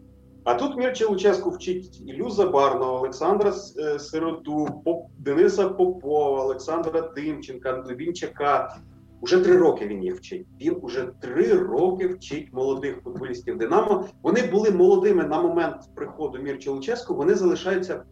А 0.44 0.54
тут 0.54 0.76
Мірча 0.76 1.06
Луческу 1.06 1.50
вчить 1.50 2.02
Ілю 2.06 2.30
Забарного, 2.30 2.96
Олександра 2.96 3.52
е, 3.78 3.98
Сироту, 3.98 4.68
Поп, 4.84 5.06
Дениса 5.18 5.68
Попова, 5.68 6.44
Олександра 6.44 7.00
Тимченка, 7.02 7.84
Вінчака. 7.90 8.76
Уже 9.20 9.40
три 9.40 9.56
роки 9.56 9.86
він 9.86 10.02
їх 10.02 10.16
вчить. 10.16 10.46
Він 10.60 10.76
уже 10.82 11.08
три 11.20 11.52
роки 11.52 12.08
вчить 12.08 12.52
молодих 12.52 13.00
футболістів 13.04 13.58
Динамо. 13.58 14.06
Вони 14.22 14.42
були 14.42 14.70
молодими 14.70 15.24
на 15.24 15.42
момент 15.42 15.76
приходу 15.94 16.38
Мірча 16.38 16.70
Луческу. 16.70 17.14
Вони 17.14 17.34
залишаються 17.34 17.94
е, 17.94 18.02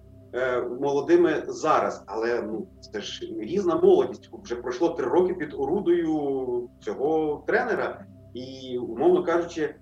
молодими 0.81 1.43
зараз. 1.49 2.05
Але 2.07 2.43
ну 2.43 2.69
це 2.93 3.01
ж 3.01 3.27
різна 3.39 3.77
молодість. 3.77 4.31
Вже 4.33 4.57
пройшло 4.57 4.89
три 4.89 5.07
роки 5.07 5.35
під 5.35 5.55
орудою 5.55 6.69
цього 6.81 7.45
тренера, 7.47 8.05
і 8.35 8.79
умовно 8.79 9.25
кажучи. 9.25 9.75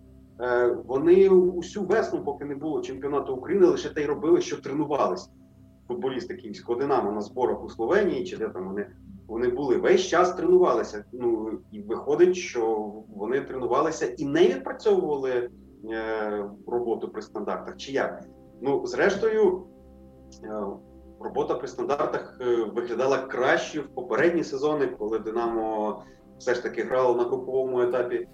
Е, 0.42 0.76
вони 0.86 1.28
усю 1.28 1.84
весну, 1.84 2.24
поки 2.24 2.44
не 2.44 2.54
було 2.54 2.82
чемпіонату 2.82 3.34
України, 3.34 3.66
лише 3.66 3.88
те 3.88 4.02
й 4.02 4.06
робили, 4.06 4.40
що 4.40 4.56
тренувалися 4.56 5.30
футболісти 5.88 6.34
київського 6.34 6.78
Динамо 6.78 7.12
на 7.12 7.20
зборах 7.20 7.64
у 7.64 7.68
Словенії, 7.68 8.24
чи 8.24 8.36
де 8.36 8.48
там 8.48 8.68
вони 8.68 8.86
Вони 9.28 9.48
були 9.48 9.76
весь 9.76 10.00
час 10.00 10.34
тренувалися. 10.34 11.04
Ну 11.12 11.58
і 11.72 11.82
виходить, 11.82 12.36
що 12.36 12.92
вони 13.16 13.40
тренувалися 13.40 14.06
і 14.06 14.24
не 14.24 14.48
відпрацьовували 14.48 15.50
е, 15.90 16.44
роботу 16.66 17.08
при 17.08 17.22
стандартах. 17.22 17.76
Чи 17.76 17.92
як? 17.92 18.24
Ну, 18.62 18.86
зрештою, 18.86 19.56
е, 19.56 19.69
робота 21.20 21.54
при 21.54 21.68
стандартах 21.68 22.38
е, 22.40 22.64
виглядала 22.74 23.18
краще 23.18 23.80
в 23.80 23.94
попередні 23.94 24.44
сезони, 24.44 24.86
коли 24.86 25.18
Динамо 25.18 26.02
все 26.38 26.54
ж 26.54 26.62
таки 26.62 26.82
грало 26.82 27.14
на 27.14 27.24
груповому 27.24 27.82
етапі 27.82 28.28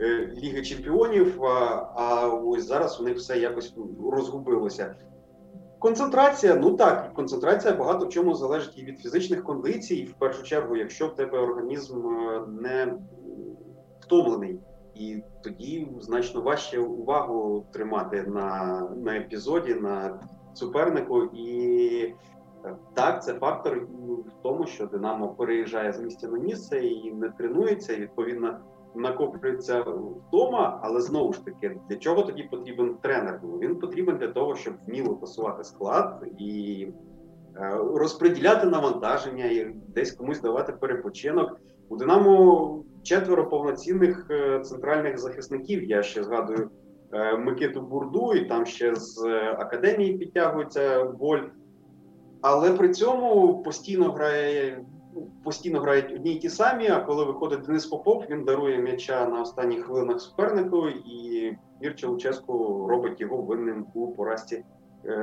е, 0.00 0.32
Ліги 0.36 0.62
Чемпіонів. 0.62 1.44
А, 1.44 1.92
а 1.94 2.28
ось 2.28 2.66
зараз 2.66 3.00
у 3.00 3.04
них 3.04 3.16
все 3.16 3.38
якось 3.38 3.74
розгубилося. 4.12 4.94
Концентрація, 5.78 6.54
ну 6.54 6.76
так, 6.76 7.14
концентрація 7.14 7.74
багато 7.74 8.06
в 8.06 8.08
чому 8.08 8.34
залежить 8.34 8.78
і 8.78 8.84
від 8.84 8.98
фізичних 8.98 9.44
кондицій, 9.44 10.04
в 10.04 10.18
першу 10.18 10.42
чергу, 10.42 10.76
якщо 10.76 11.06
в 11.06 11.14
тебе 11.14 11.38
організм 11.38 12.08
е, 12.08 12.42
не 12.48 12.94
втомлений, 14.00 14.60
і 14.94 15.22
тоді 15.42 15.88
значно 16.00 16.40
важче 16.40 16.78
увагу 16.78 17.66
тримати 17.72 18.22
на 18.22 18.80
на 18.96 19.16
епізоді, 19.16 19.74
на 19.74 20.20
супернику. 20.54 21.24
І 21.24 22.14
е, 22.64 22.76
так, 22.94 23.24
це 23.24 23.34
фактор 23.34 23.78
в 23.78 24.42
тому, 24.42 24.66
що 24.66 24.86
Динамо 24.86 25.28
переїжджає 25.28 25.92
з 25.92 26.00
місця 26.00 26.28
на 26.28 26.38
місце 26.38 26.78
і 26.78 27.12
не 27.12 27.28
тренується, 27.28 27.92
і 27.92 28.00
відповідно 28.00 28.58
накоплюється 28.94 29.80
вдома, 30.28 30.80
але 30.82 31.00
знову 31.00 31.32
ж 31.32 31.44
таки, 31.44 31.76
для 31.88 31.96
чого 31.96 32.22
тоді 32.22 32.42
потрібен 32.42 32.94
тренер? 32.94 33.40
Ну, 33.42 33.58
він 33.58 33.76
потрібен 33.76 34.16
для 34.16 34.28
того, 34.28 34.54
щоб 34.54 34.74
вміло 34.86 35.16
пасувати 35.16 35.64
склад 35.64 36.24
і 36.38 36.86
е, 37.56 37.70
розподіляти 37.94 38.66
навантаження, 38.66 39.44
і 39.44 39.74
десь 39.88 40.12
комусь 40.12 40.40
давати 40.40 40.72
перепочинок. 40.72 41.60
У 41.88 41.96
Динамо 41.96 42.84
четверо 43.02 43.48
повноцінних 43.48 44.26
е, 44.30 44.60
центральних 44.60 45.18
захисників. 45.18 45.84
Я 45.84 46.02
ще 46.02 46.24
згадую 46.24 46.70
Микиту 47.38 47.80
Бурду, 47.80 48.34
і 48.34 48.44
там 48.44 48.66
ще 48.66 48.94
з 48.94 49.24
академії 49.58 50.18
підтягується 50.18 51.04
боль. 51.04 51.42
Але 52.40 52.72
при 52.72 52.88
цьому 52.88 53.62
постійно 53.62 54.12
грає 54.12 54.84
постійно 55.44 55.80
грають 55.80 56.12
одні 56.12 56.32
й 56.32 56.38
ті 56.38 56.48
самі. 56.48 56.88
А 56.88 57.00
коли 57.00 57.24
виходить 57.24 57.60
Денис 57.60 57.86
Попов, 57.86 58.24
він 58.30 58.44
дарує 58.44 58.78
м'яча 58.78 59.26
на 59.26 59.40
останніх 59.40 59.84
хвилинах 59.84 60.20
супернику, 60.20 60.88
і 60.88 61.52
Вірча 61.82 62.08
Луческу 62.08 62.86
робить 62.88 63.20
його 63.20 63.36
винним 63.36 63.86
у 63.94 64.12
поразці 64.12 64.56
е, 64.56 64.64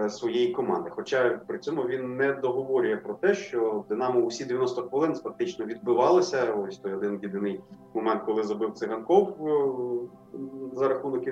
своєї 0.09 0.51
команди. 0.51 0.89
Хоча 0.89 1.39
при 1.47 1.59
цьому 1.59 1.81
він 1.81 2.15
не 2.15 2.33
договорює 2.33 2.97
про 2.97 3.13
те, 3.13 3.35
що 3.35 3.85
Динамо 3.89 4.19
усі 4.19 4.45
90 4.45 4.81
хвилин 4.81 5.15
фактично 5.15 5.65
відбивалося. 5.65 6.53
Ось 6.53 6.77
той 6.77 6.93
один 6.93 7.19
єдиний 7.23 7.61
момент, 7.93 8.21
коли 8.25 8.43
забив 8.43 8.73
циганков 8.73 9.47
е, 9.47 10.37
за 10.73 10.87
рахунок 10.87 11.27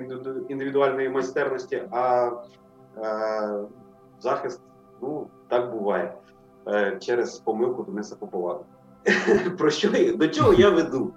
індивідуальної 0.48 1.08
майстерності. 1.08 1.82
А 1.90 2.30
е, 2.96 3.64
захист 4.20 4.60
ну 5.02 5.26
так 5.48 5.72
буває. 5.72 6.14
Е, 6.68 6.98
через 7.00 7.38
помилку 7.38 7.82
Дениса 7.82 8.16
Попова. 8.16 8.60
Про 9.58 9.70
що 9.70 10.16
до 10.16 10.28
чого 10.28 10.54
я 10.54 10.70
веду? 10.70 11.12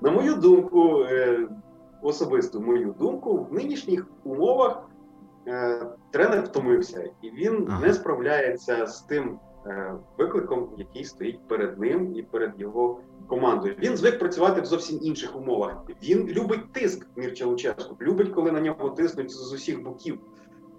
На 0.00 0.10
мою 0.10 0.34
думку, 0.34 1.02
е, 1.02 1.48
особисту 2.02 2.60
мою 2.60 2.94
думку, 2.98 3.46
в 3.50 3.54
нинішніх 3.54 4.06
умовах 4.24 4.78
е, 4.78 4.91
тренер 6.10 6.42
втомився, 6.44 7.10
і 7.22 7.30
він 7.30 7.66
ага. 7.68 7.86
не 7.86 7.94
справляється 7.94 8.86
з 8.86 9.00
тим 9.00 9.38
викликом, 10.18 10.68
який 10.76 11.04
стоїть 11.04 11.48
перед 11.48 11.78
ним 11.78 12.16
і 12.16 12.22
перед 12.22 12.52
його 12.58 13.00
командою. 13.26 13.74
Він 13.78 13.96
звик 13.96 14.18
працювати 14.18 14.60
в 14.60 14.64
зовсім 14.64 14.98
інших 15.02 15.36
умовах. 15.36 15.76
Він 16.02 16.28
любить 16.28 16.72
тиск 16.72 17.06
Мірча 17.16 17.46
Луческу, 17.46 17.96
любить, 18.00 18.32
коли 18.34 18.52
на 18.52 18.60
нього 18.60 18.90
тиснуть 18.90 19.30
з 19.30 19.52
усіх 19.52 19.82
боків. 19.82 20.18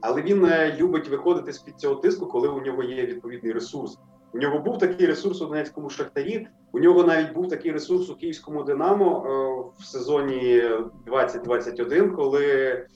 Але 0.02 0.22
він 0.22 0.48
любить 0.78 1.10
виходити 1.10 1.54
з 1.54 1.60
під 1.60 1.76
цього 1.76 1.96
тиску, 1.96 2.26
коли 2.26 2.48
у 2.48 2.62
нього 2.62 2.84
є 2.84 3.06
відповідний 3.06 3.54
ресурс. 3.54 3.98
У 4.34 4.38
нього 4.38 4.60
був 4.60 4.78
такий 4.78 5.08
ресурс 5.08 5.42
у 5.42 5.46
Донецькому 5.46 5.90
шахтарі. 5.90 6.48
У 6.72 6.80
нього 6.80 7.04
навіть 7.04 7.34
був 7.34 7.50
такий 7.50 7.72
ресурс 7.72 8.10
у 8.10 8.16
Київському 8.16 8.64
Динамо 8.64 9.26
е, 9.26 9.82
в 9.82 9.86
сезоні 9.86 10.64
2021, 11.06 12.16
коли 12.16 12.46
е, 12.46 12.88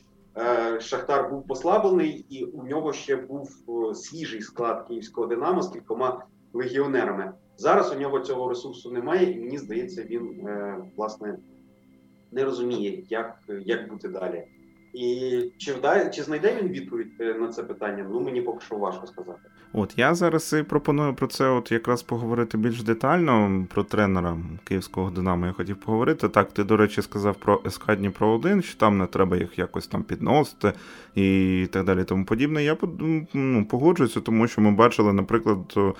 Шахтар 0.79 1.29
був 1.29 1.47
послаблений, 1.47 2.25
і 2.29 2.43
у 2.43 2.63
нього 2.63 2.93
ще 2.93 3.15
був 3.15 3.49
е, 3.69 3.95
свіжий 3.95 4.41
склад 4.41 4.87
Київського 4.87 5.27
Динамо 5.27 5.61
з 5.61 5.69
кількома 5.69 6.25
легіонерами. 6.53 7.33
Зараз 7.57 7.91
у 7.91 7.99
нього 7.99 8.19
цього 8.19 8.49
ресурсу 8.49 8.91
немає, 8.91 9.31
і 9.31 9.39
мені 9.39 9.57
здається, 9.57 10.03
він 10.03 10.49
власне 10.97 11.37
не 12.31 12.43
розуміє, 12.43 13.03
як, 13.09 13.39
як 13.65 13.89
бути 13.89 14.07
далі. 14.07 14.43
І 14.97 15.51
чи 15.57 15.73
вдає, 15.73 16.09
чи 16.09 16.23
знайде 16.23 16.55
він 16.61 16.67
відповідь 16.67 17.11
е, 17.19 17.33
на 17.33 17.47
це 17.47 17.63
питання? 17.63 18.05
Ну 18.11 18.19
мені 18.19 18.41
поки 18.41 18.65
що 18.65 18.75
важко 18.75 19.07
сказати. 19.07 19.39
От 19.73 19.93
я 19.97 20.15
зараз 20.15 20.55
і 20.59 20.63
пропоную 20.63 21.13
про 21.13 21.27
це, 21.27 21.49
от 21.49 21.71
якраз 21.71 22.03
поговорити 22.03 22.57
більш 22.57 22.83
детально 22.83 23.65
про 23.73 23.83
тренера 23.83 24.37
київського 24.63 25.09
Динамо. 25.09 25.45
Я 25.45 25.51
хотів 25.51 25.75
поговорити. 25.75 26.29
Так, 26.29 26.51
ти, 26.51 26.63
до 26.63 26.77
речі, 26.77 27.01
сказав 27.01 27.35
про 27.35 27.61
СК 27.69 27.95
Дніпро 27.95 28.29
1 28.29 28.61
що 28.61 28.77
там 28.77 28.97
не 28.97 29.05
треба 29.07 29.37
їх 29.37 29.59
якось 29.59 29.87
там 29.87 30.03
підносити 30.03 30.73
і 31.15 31.67
так 31.71 31.85
далі. 31.85 32.03
Тому 32.03 32.25
подібне. 32.25 32.63
Я 32.63 32.77
ну, 33.33 33.65
погоджуюся, 33.65 34.21
тому 34.21 34.47
що 34.47 34.61
ми 34.61 34.71
бачили, 34.71 35.13
наприклад, 35.13 35.73
е, 35.77 35.93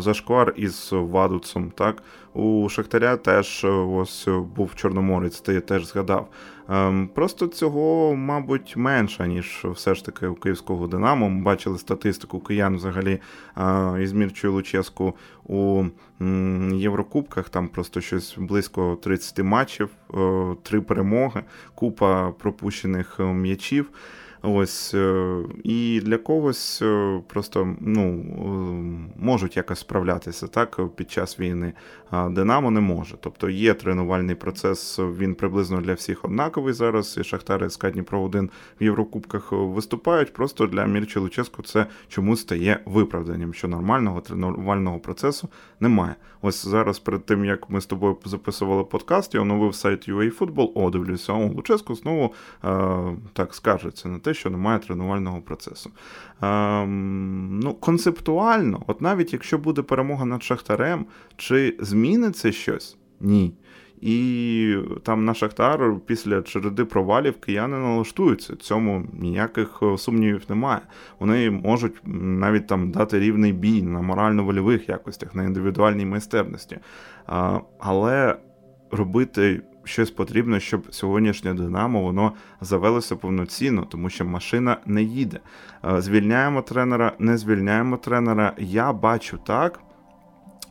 зашквар 0.00 0.54
із 0.56 0.88
Вадуцом. 0.92 1.72
Так, 1.74 2.02
у 2.34 2.68
Шахтаря 2.68 3.16
теж 3.16 3.66
ось 3.88 4.28
був 4.56 4.74
Чорноморець, 4.74 5.40
ти 5.40 5.60
теж 5.60 5.86
згадав. 5.86 6.28
Ем, 6.68 7.08
просто 7.14 7.46
цього, 7.46 8.16
мабуть, 8.16 8.76
менше, 8.76 9.28
ніж 9.28 9.66
все 9.70 9.94
ж 9.94 10.04
таки 10.04 10.26
у 10.26 10.34
київського 10.34 10.86
Динамо. 10.86 11.28
Ми 11.30 11.42
бачили 11.42 11.78
статистику 11.78 12.40
киян 12.40 12.76
взагалі 12.76 13.20
із 14.02 14.12
Мірчою 14.12 14.52
Луческу 14.52 15.14
у 15.46 15.84
Єврокубках. 16.72 17.48
Там 17.48 17.68
просто 17.68 18.00
щось 18.00 18.34
близько 18.38 18.98
30 19.02 19.38
матчів, 19.38 19.88
три 20.62 20.80
перемоги, 20.80 21.42
купа 21.74 22.30
пропущених 22.30 23.20
м'ячів. 23.20 23.90
Ось 24.42 24.94
е, 24.94 25.36
і 25.64 26.00
для 26.04 26.18
когось 26.18 26.82
е, 26.82 27.20
просто 27.26 27.76
ну, 27.80 28.02
е, 28.08 29.24
можуть 29.24 29.56
якось 29.56 29.78
справлятися 29.78 30.46
так 30.46 30.80
під 30.96 31.10
час 31.10 31.40
війни. 31.40 31.72
А 32.10 32.28
Динамо 32.28 32.70
не 32.70 32.80
може. 32.80 33.16
Тобто 33.20 33.50
є 33.50 33.74
тренувальний 33.74 34.34
процес, 34.34 34.98
він 34.98 35.34
приблизно 35.34 35.80
для 35.80 35.94
всіх 35.94 36.24
однаковий 36.24 36.72
зараз. 36.72 37.16
І 37.20 37.24
Шахтар 37.24 37.64
і 37.64 37.70
СК 37.70 37.90
Дніпро 37.90 38.22
1 38.22 38.50
в 38.80 38.84
Єврокубках 38.84 39.52
виступають. 39.52 40.32
Просто 40.32 40.66
для 40.66 40.86
Мірчі 40.86 41.18
Луческу 41.18 41.62
це 41.62 41.86
чомусь 42.08 42.40
стає 42.40 42.80
виправданням, 42.84 43.54
що 43.54 43.68
нормального 43.68 44.20
тренувального 44.20 44.98
процесу 44.98 45.48
немає. 45.80 46.14
Ось 46.42 46.66
зараз, 46.66 46.98
перед 46.98 47.26
тим 47.26 47.44
як 47.44 47.70
ми 47.70 47.80
з 47.80 47.86
тобою 47.86 48.16
записували 48.24 48.84
подкаст, 48.84 49.34
я 49.34 49.40
оновив 49.40 49.74
сайт 49.74 50.08
UAFootball, 50.08 50.70
О, 50.74 50.90
дивлюся, 50.90 51.32
о, 51.32 51.46
Луческу 51.46 51.94
знову 51.94 52.34
е, 52.64 53.16
так 53.32 53.54
скаржиться 53.54 54.08
на 54.08 54.18
те 54.18 54.29
те, 54.30 54.34
що 54.34 54.50
немає 54.50 54.78
тренувального 54.78 55.40
процесу. 55.40 55.90
Ем, 56.42 57.60
ну, 57.62 57.74
Концептуально, 57.74 58.82
от 58.86 59.00
навіть 59.00 59.32
якщо 59.32 59.58
буде 59.58 59.82
перемога 59.82 60.24
над 60.24 60.42
Шахтарем, 60.42 61.06
чи 61.36 61.76
зміниться 61.80 62.52
щось? 62.52 62.96
Ні. 63.20 63.52
І 64.00 64.76
там 65.02 65.24
на 65.24 65.34
Шахтар 65.34 65.96
після 66.06 66.42
череди 66.42 66.84
провалів 66.84 67.40
кияни 67.40 67.78
налаштуються. 67.78 68.56
Цьому 68.56 69.04
ніяких 69.12 69.78
е, 69.82 69.98
сумнівів 69.98 70.42
немає. 70.48 70.80
Вони 71.18 71.50
можуть 71.50 72.00
навіть 72.14 72.66
там 72.66 72.90
дати 72.90 73.18
рівний 73.18 73.52
бій 73.52 73.82
на 73.82 74.00
морально-вольових 74.00 74.90
якостях, 74.90 75.34
на 75.34 75.44
індивідуальній 75.44 76.06
майстерності. 76.06 76.78
Але 77.78 78.36
робити 78.90 79.62
щось 79.84 80.10
потрібно, 80.10 80.60
щоб 80.60 80.94
сьогоднішнє 80.94 81.54
Динамо 81.54 82.02
воно 82.02 82.32
завелося 82.60 83.16
повноцінно, 83.16 83.84
тому 83.84 84.10
що 84.10 84.24
машина 84.24 84.76
не 84.86 85.02
їде. 85.02 85.40
Е, 85.84 86.00
звільняємо 86.00 86.62
тренера, 86.62 87.12
не 87.18 87.38
звільняємо 87.38 87.96
тренера. 87.96 88.54
Я 88.58 88.92
бачу 88.92 89.38
так. 89.46 89.80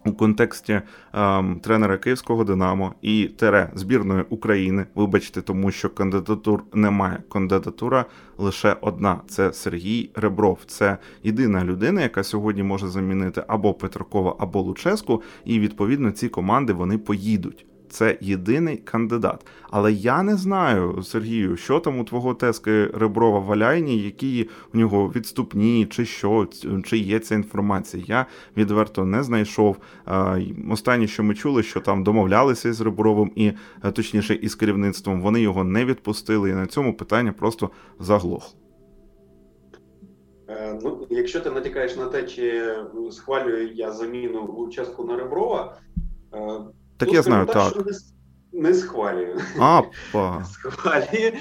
У 0.05 0.13
контексті 0.13 0.81
ем, 1.13 1.59
тренера 1.59 1.97
Київського 1.97 2.43
Динамо 2.43 2.93
і 3.01 3.25
тере 3.25 3.71
збірної 3.75 4.23
України, 4.29 4.85
вибачте, 4.95 5.41
тому 5.41 5.71
що 5.71 5.89
кандидатур 5.89 6.63
немає. 6.73 7.23
Кандидатура 7.31 8.05
лише 8.37 8.75
одна: 8.81 9.21
це 9.27 9.53
Сергій 9.53 10.11
Ребров. 10.15 10.59
Це 10.65 10.97
єдина 11.23 11.63
людина, 11.63 12.01
яка 12.01 12.23
сьогодні 12.23 12.63
може 12.63 12.87
замінити 12.87 13.43
або 13.47 13.73
Петракова, 13.73 14.35
або 14.39 14.61
Луческу. 14.61 15.21
І 15.45 15.59
відповідно 15.59 16.11
ці 16.11 16.29
команди 16.29 16.73
вони 16.73 16.97
поїдуть 16.97 17.65
це 17.89 18.17
єдиний 18.21 18.77
кандидат. 18.77 19.45
Але 19.69 19.91
я 19.91 20.23
не 20.23 20.37
знаю, 20.37 21.03
Сергію, 21.03 21.57
що 21.57 21.79
там 21.79 21.99
у 21.99 22.03
твого 22.03 22.33
тески 22.33 22.85
Реброва 22.85 23.39
Валяйні, 23.39 23.97
які 23.97 24.49
у 24.73 24.77
нього 24.77 25.11
відступні, 25.15 25.85
чи 25.85 26.05
що, 26.05 26.47
чи 26.85 26.97
є 26.97 27.19
ця 27.19 27.35
інформація. 27.35 28.03
Я 28.07 28.25
відверто 28.57 29.05
не 29.05 29.23
знайшов. 29.23 29.77
Останнє, 30.71 31.07
що 31.07 31.23
ми 31.23 31.35
чули, 31.35 31.63
що 31.63 31.79
там 31.79 32.03
домовлялися 32.03 32.73
з 32.73 32.81
Ребровим 32.81 33.31
і 33.35 33.51
е, 33.83 33.91
точніше 33.91 34.33
із 34.33 34.55
керівництвом, 34.55 35.21
вони 35.21 35.41
його 35.41 35.63
не 35.63 35.85
відпустили. 35.85 36.49
І 36.49 36.53
на 36.53 36.65
цьому 36.65 36.93
питання 36.93 37.31
просто 37.31 37.69
заглохло. 37.99 38.59
Е, 40.49 40.79
ну, 40.83 41.07
якщо 41.09 41.41
ти 41.41 41.49
натякаєш 41.49 41.95
на 41.95 42.05
те, 42.05 42.23
чи 42.23 42.75
схвалюю 43.11 43.73
я 43.73 43.91
заміну 43.91 44.39
участку 44.39 45.03
на 45.03 45.15
Реброва, 45.15 45.77
так 46.99 47.13
я 47.13 47.21
знаю, 47.21 47.45
так. 47.45 47.69
Що 47.71 47.83
не, 48.53 48.73
схвалюю. 48.73 49.41
Апа. 49.59 50.43
Схвалюю. 50.51 51.33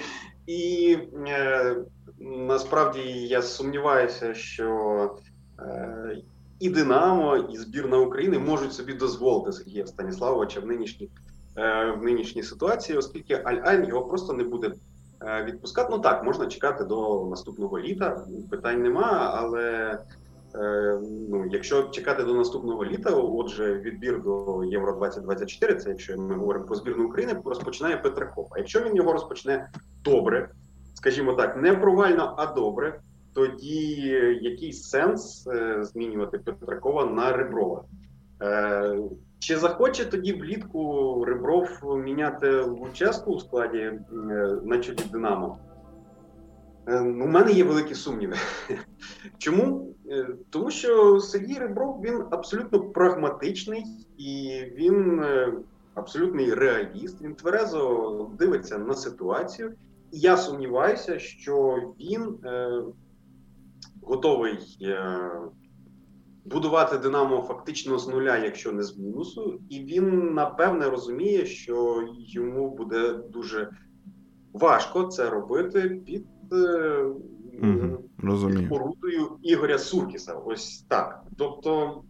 І 0.47 0.99
е, 1.27 1.77
насправді 2.21 3.01
я 3.11 3.42
сумніваюся, 3.42 4.35
що 4.35 5.11
е, 5.59 6.18
і 6.61 6.71
Динамо, 6.71 7.37
і 7.37 7.57
збірна 7.57 7.99
України 7.99 8.38
можуть 8.38 8.73
собі 8.73 8.92
дозволити 8.92 9.53
Сергія 9.53 9.87
Станіславовича 9.87 10.61
в 10.61 10.66
нинішній 10.66 11.11
е, 11.57 11.90
в 11.90 12.03
нинішній 12.03 12.42
ситуації, 12.42 12.99
оскільки 12.99 13.35
Аль-Айн 13.35 13.88
його 13.88 14.03
просто 14.03 14.33
не 14.33 14.44
буде 14.44 14.73
Е, 15.23 15.44
відпускати. 15.44 15.88
Ну 15.90 15.99
так, 15.99 16.25
можна 16.25 16.47
чекати 16.47 16.85
до 16.85 17.27
наступного 17.31 17.79
літа, 17.79 18.25
питань 18.51 18.83
нема, 18.83 19.33
але 19.35 19.99
ну, 21.31 21.44
якщо 21.51 21.83
чекати 21.83 22.25
до 22.25 22.35
наступного 22.35 22.85
літа, 22.85 23.11
отже, 23.11 23.75
відбір 23.75 24.23
до 24.23 24.64
Євро 24.64 24.92
2024, 24.92 25.75
це 25.75 25.88
якщо 25.88 26.18
ми 26.18 26.35
говоримо 26.35 26.66
про 26.66 26.75
збірну 26.75 27.07
України, 27.07 27.37
розпочинає 27.44 27.97
Петраков. 27.97 28.49
А 28.51 28.59
якщо 28.59 28.81
він 28.81 28.97
його 28.97 29.12
розпочне 29.12 29.71
добре, 30.05 30.51
скажімо 30.94 31.33
так, 31.33 31.57
не 31.57 31.75
провально, 31.75 32.35
а 32.38 32.47
добре, 32.47 33.01
тоді 33.35 33.90
який 34.42 34.73
сенс 34.73 35.47
е, 35.47 35.85
змінювати 35.85 36.38
Петракова 36.38 37.05
на 37.05 37.33
Реброва? 37.33 37.85
Чи 39.38 39.57
захоче 39.57 40.05
тоді 40.05 40.33
влітку 40.33 41.25
Ребров 41.25 41.99
міняти 42.05 42.61
Луческу 42.61 43.33
у 43.33 43.40
складі 43.40 43.79
е, 43.79 44.01
на 44.64 44.79
чолі 44.79 44.99
Динамо? 45.12 45.59
Е, 46.88 47.01
У 47.01 47.27
мене 47.27 47.53
є 47.53 47.64
великі 47.64 47.94
сумніви. 47.94 48.37
Чому? 49.38 49.94
Е, 50.11 50.29
тому 50.51 50.70
що 50.70 51.20
Сергій 51.20 51.59
Ребров 51.59 52.01
він 52.05 52.22
абсолютно 52.31 52.81
прагматичний 52.81 53.85
і 54.18 54.62
він 54.77 55.24
абсолютний 55.94 56.55
реаліст. 56.55 57.22
Він 57.22 57.35
тверезо 57.35 58.31
дивиться 58.38 58.79
на 58.79 58.94
ситуацію. 58.94 59.74
І 60.12 60.18
я 60.18 60.37
сумніваюся, 60.37 61.18
що 61.18 61.77
він 62.01 62.38
готовий 64.03 64.59
будувати 66.44 66.98
Динамо 66.98 67.42
фактично 67.42 67.98
з 67.98 68.09
нуля, 68.09 68.38
якщо 68.38 68.72
не 68.72 68.83
з 68.83 68.98
мінусу, 68.98 69.61
і 69.68 69.81
він 69.81 70.35
напевне 70.35 70.90
розуміє, 70.90 71.46
що 71.46 72.09
йому 72.18 72.70
буде 72.70 73.12
дуже 73.12 73.70
важко 74.53 75.05
це 75.05 75.31
робити 75.31 76.03
під 76.07 76.27
угу, 77.63 78.05
порудою 78.69 79.29
Ігоря 79.43 79.79
Суркіса. 79.79 80.35
Ось 80.35 80.85
так. 80.89 81.23
Тобто, 81.37 82.03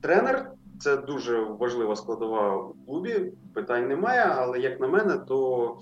тренер 0.00 0.50
це 0.78 0.96
дуже 0.96 1.40
важлива 1.40 1.96
складова 1.96 2.56
в 2.56 2.74
клубі. 2.86 3.32
Питань 3.54 3.88
немає, 3.88 4.24
але 4.36 4.58
як 4.58 4.80
на 4.80 4.88
мене, 4.88 5.18
то 5.18 5.78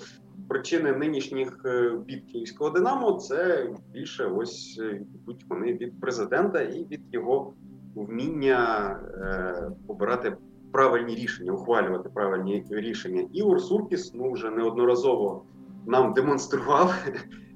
причини 0.48 0.92
нинішніх 0.92 1.60
е, 1.64 1.98
бід 2.06 2.24
київського 2.32 2.70
Динамо 2.70 3.12
це 3.12 3.68
більше 3.92 4.24
ось 4.24 4.80
будь 5.26 5.44
вони 5.48 5.72
від 5.72 6.00
президента 6.00 6.60
і 6.62 6.84
від 6.84 7.00
його 7.12 7.52
вміння 7.94 8.90
е, 9.14 9.70
обирати 9.88 10.36
правильні 10.72 11.14
рішення, 11.14 11.52
ухвалювати 11.52 12.08
правильні 12.08 12.64
рішення. 12.70 13.28
Ігор 13.32 13.60
Суркіс 13.60 14.14
ну 14.14 14.32
вже 14.32 14.50
неодноразово 14.50 15.44
нам 15.86 16.14
демонстрував 16.14 16.94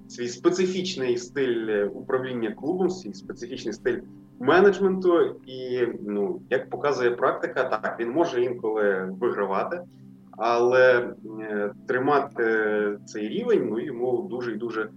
свій 0.09 0.29
специфічний 0.29 1.16
стиль 1.16 1.88
управління 1.94 2.53
клубом, 2.53 2.90
свій 2.90 3.14
специфічний 3.14 3.75
стиль 3.75 3.99
менеджменту. 4.40 5.37
І 5.47 5.87
ну 6.07 6.40
як 6.51 6.71
показує 6.71 7.11
практика, 7.11 7.64
так 7.64 7.97
він 8.01 8.11
може 8.11 8.42
інколи 8.42 9.16
вигравати. 9.21 9.81
Але 10.31 11.14
е, 11.40 11.73
тримати 11.88 12.99
цей 13.07 13.29
рівень 13.29 13.68
ну 13.71 13.81
йому 13.81 14.29
дуже 14.31 14.53
і 14.53 14.57
дуже 14.57 14.90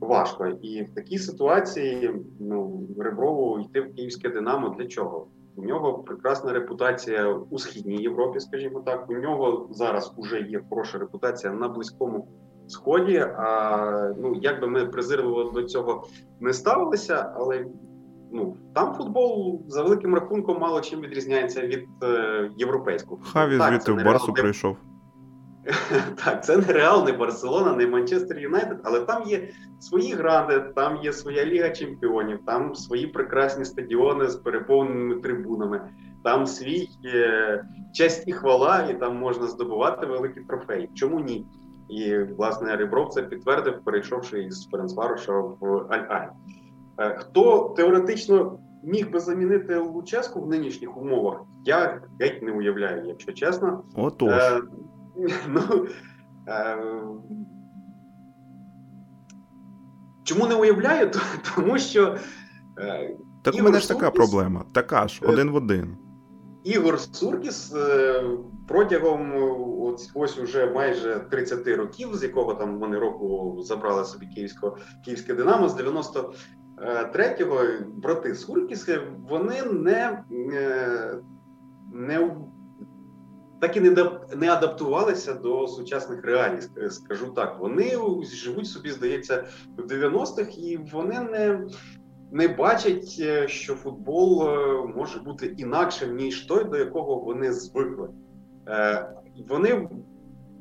важко. 0.00 0.46
І 0.46 0.82
в 0.82 0.94
такій 0.94 1.18
ситуації 1.18 2.10
ну 2.40 2.86
Реброву 2.98 3.60
йти 3.60 3.80
в 3.80 3.94
київське 3.94 4.28
Динамо 4.28 4.76
для 4.78 4.86
чого? 4.86 5.26
У 5.56 5.64
нього 5.64 5.94
прекрасна 5.94 6.52
репутація 6.52 7.28
у 7.28 7.58
східній 7.58 8.02
Європі, 8.02 8.40
скажімо 8.40 8.80
так. 8.80 9.10
У 9.10 9.12
нього 9.12 9.68
зараз 9.70 10.14
вже 10.18 10.40
є 10.40 10.60
хороша 10.70 10.98
репутація 10.98 11.52
на 11.52 11.68
близькому 11.68 12.28
сході. 12.66 13.18
А 13.18 14.12
ну 14.18 14.34
як 14.34 14.60
би 14.60 14.66
ми 14.66 14.86
презирливо 14.86 15.44
до 15.44 15.62
цього 15.62 16.06
не 16.40 16.52
ставилися, 16.52 17.32
але 17.36 17.66
ну 18.32 18.56
там 18.74 18.94
футбол 18.94 19.62
за 19.68 19.82
великим 19.82 20.14
рахунком 20.14 20.58
мало 20.60 20.80
чим 20.80 21.00
відрізняється 21.00 21.60
від 21.60 21.84
е, 22.02 22.50
європейського. 22.56 23.20
Хаві 23.24 23.58
звідти 23.58 23.92
в 23.92 24.04
Барсу 24.04 24.32
прийшов. 24.32 24.76
Так, 26.24 26.44
це 26.44 26.56
не 26.56 26.72
Реал, 26.72 27.04
не 27.04 27.12
Барселона, 27.12 27.72
не 27.72 27.86
Манчестер 27.86 28.38
Юнайтед, 28.38 28.80
але 28.84 29.00
там 29.00 29.22
є 29.22 29.48
свої 29.80 30.12
гранди, 30.12 30.60
там 30.60 30.96
є 30.96 31.12
своя 31.12 31.44
Ліга 31.44 31.70
Чемпіонів, 31.70 32.38
там 32.46 32.74
свої 32.74 33.06
прекрасні 33.06 33.64
стадіони 33.64 34.28
з 34.28 34.36
переповненими 34.36 35.14
трибунами, 35.14 35.80
там 36.24 36.46
свій 36.46 36.88
е, 37.04 37.64
честь 37.92 38.24
і 38.26 38.32
хвала, 38.32 38.88
і 38.90 39.00
там 39.00 39.16
можна 39.16 39.46
здобувати 39.46 40.06
великі 40.06 40.40
трофеї. 40.40 40.90
Чому 40.94 41.20
ні? 41.20 41.46
І 41.88 42.18
власне 42.18 42.76
Рібров 42.76 43.08
це 43.08 43.22
підтвердив, 43.22 43.84
перейшовши 43.84 44.42
із 44.42 44.68
Ференцваруша 44.70 45.32
в 45.32 45.64
Аль-Аль. 45.90 46.28
Е, 46.98 47.16
хто 47.18 47.74
теоретично 47.76 48.58
міг 48.82 49.10
би 49.10 49.20
замінити 49.20 49.78
Луческу 49.78 50.40
в 50.40 50.48
нинішніх 50.48 50.96
умовах? 50.96 51.40
Я 51.64 52.02
геть 52.20 52.42
не 52.42 52.52
уявляю, 52.52 53.06
якщо 53.06 53.32
чесно. 53.32 53.84
Отож. 53.94 54.32
Е, 54.32 54.60
Ну, 55.48 55.86
е, 56.48 56.76
Чому 60.24 60.46
не 60.46 60.54
уявляю? 60.54 61.10
Тому 61.54 61.78
що. 61.78 62.16
Е, 62.78 63.16
так 63.42 63.54
у 63.54 63.62
мене 63.62 63.80
ж 63.80 63.88
така 63.88 64.10
проблема. 64.10 64.64
Така 64.72 65.08
ж, 65.08 65.20
е, 65.24 65.28
один 65.28 65.50
в 65.50 65.54
один. 65.54 65.96
Ігор 66.64 67.00
Суркіс 67.00 67.74
протягом 68.68 69.32
ось, 69.80 70.10
ось 70.14 70.38
уже 70.38 70.66
майже 70.66 71.26
30 71.30 71.66
років, 71.68 72.14
з 72.14 72.22
якого 72.22 72.54
там 72.54 72.78
вони 72.78 72.98
року 72.98 73.58
забрали 73.62 74.04
собі 74.04 74.26
київського 74.26 74.76
київське 75.04 75.34
Динамо 75.34 75.68
з 75.68 75.80
93-го 75.80 77.60
брати 77.86 78.34
Суркіси, 78.34 79.00
вони 79.28 79.62
не 79.62 80.24
не 81.92 82.36
так 83.60 83.76
і 83.76 83.80
не 83.80 84.10
не 84.36 84.50
адаптувалися 84.50 85.34
до 85.34 85.68
сучасних 85.68 86.24
реалій, 86.24 86.60
скажу 86.90 87.26
так. 87.26 87.60
Вони 87.60 87.92
живуть 88.22 88.66
собі, 88.66 88.90
здається, 88.90 89.44
в 89.78 89.80
90-х, 89.80 90.58
і 90.58 90.76
вони 90.92 91.20
не 91.20 91.66
не 92.32 92.48
бачать, 92.48 93.16
е, 93.20 93.48
що 93.48 93.74
футбол 93.74 94.48
е, 94.48 94.86
може 94.96 95.18
бути 95.18 95.46
інакшим, 95.46 96.16
ніж 96.16 96.40
той, 96.40 96.64
до 96.64 96.76
якого 96.76 97.16
вони 97.16 97.52
звикли. 97.52 98.08
Е, 98.68 99.08
вони 99.48 99.88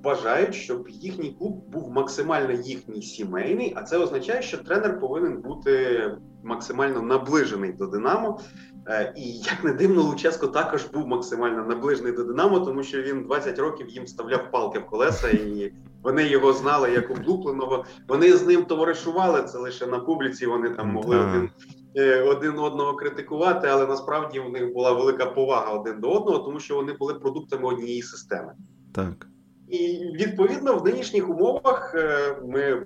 вважають, 0.04 0.56
щоб 0.56 0.90
їхній 0.90 1.36
клуб 1.40 1.64
був 1.72 1.92
максимально 1.92 2.52
їхній 2.52 3.02
сімейний, 3.02 3.74
а 3.76 3.84
це 3.84 3.98
означає, 3.98 4.42
що 4.42 4.58
тренер 4.58 5.00
повинен 5.00 5.42
бути 5.42 6.02
максимально 6.44 7.02
наближений 7.02 7.74
до 7.74 7.88
Динамо. 7.88 8.40
Е, 8.88 9.14
і 9.18 9.32
як 9.32 9.64
не 9.64 9.74
дивно, 9.74 10.02
Луческо 10.02 10.48
також 10.48 10.86
був 10.86 11.08
максимально 11.08 11.66
наближений 11.66 12.14
до 12.14 12.24
Динамо, 12.24 12.60
тому 12.60 12.84
що 12.84 13.02
він 13.02 13.24
20 13.24 13.60
років 13.60 13.90
їм 13.90 14.04
вставляв 14.04 14.52
палки 14.52 14.80
в 14.80 14.86
колеса, 14.86 15.30
і 15.30 15.74
вони 16.04 16.28
його 16.28 16.54
знали 16.54 16.92
як 16.92 17.12
облупленого. 17.12 17.86
Вони 18.08 18.34
з 18.34 18.48
ним 18.48 18.66
товаришували 18.66 19.44
це 19.44 19.58
лише 19.58 19.88
на 19.88 20.00
публіці. 20.00 20.46
Вони 20.46 20.70
там 20.70 20.90
могли 20.90 21.18
один 21.18 21.50
е, 21.96 22.22
один 22.22 22.60
одного 22.60 22.94
критикувати, 22.94 23.68
але 23.68 23.88
насправді 23.88 24.40
в 24.40 24.50
них 24.50 24.74
була 24.74 24.92
велика 24.92 25.26
повага 25.26 25.72
один 25.72 26.00
до 26.00 26.12
одного, 26.12 26.40
тому 26.40 26.60
що 26.60 26.76
вони 26.76 26.94
були 26.94 27.14
продуктами 27.14 27.68
однієї 27.68 28.02
системи. 28.02 28.54
Так 28.96 29.28
і 29.74 30.12
відповідно 30.14 30.78
в 30.78 30.86
нинішніх 30.86 31.30
умовах 31.30 31.96
е, 31.96 32.36
ми 32.44 32.86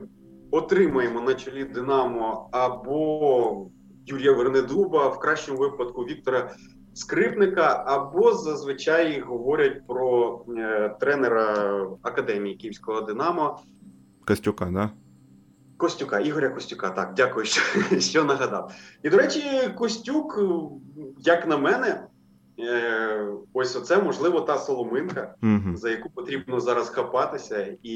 отримаємо 0.51 1.21
на 1.21 1.33
чолі 1.33 1.63
Динамо 1.63 2.49
або 2.51 3.69
Юрія 4.07 4.31
Вернедуба, 4.31 5.07
в 5.07 5.19
кращому 5.19 5.59
випадку 5.59 6.01
Віктора 6.01 6.51
скрипника, 6.93 7.83
або 7.87 8.33
зазвичай 8.33 9.19
говорять 9.21 9.87
про 9.87 10.41
е, 10.57 10.95
тренера 10.99 11.87
академії 12.01 12.55
Київського 12.55 13.01
Динамо. 13.01 13.59
Костюка, 14.27 14.65
да? 14.65 14.89
Костюка, 15.77 16.19
Ігоря 16.19 16.49
Костюка, 16.49 16.89
так, 16.89 17.13
дякую, 17.15 17.45
що 17.45 17.61
що 17.99 18.23
нагадав. 18.23 18.71
І, 19.03 19.09
до 19.09 19.17
речі, 19.17 19.41
Костюк, 19.77 20.39
як 21.17 21.47
на 21.47 21.57
мене, 21.57 22.03
е, 22.59 23.27
ось 23.53 23.75
оце 23.75 24.01
можливо 24.03 24.41
та 24.41 24.57
соломинка, 24.57 25.35
угу. 25.43 25.77
за 25.77 25.89
яку 25.89 26.09
потрібно 26.09 26.59
зараз 26.59 26.89
хапатися, 26.89 27.75
і 27.83 27.95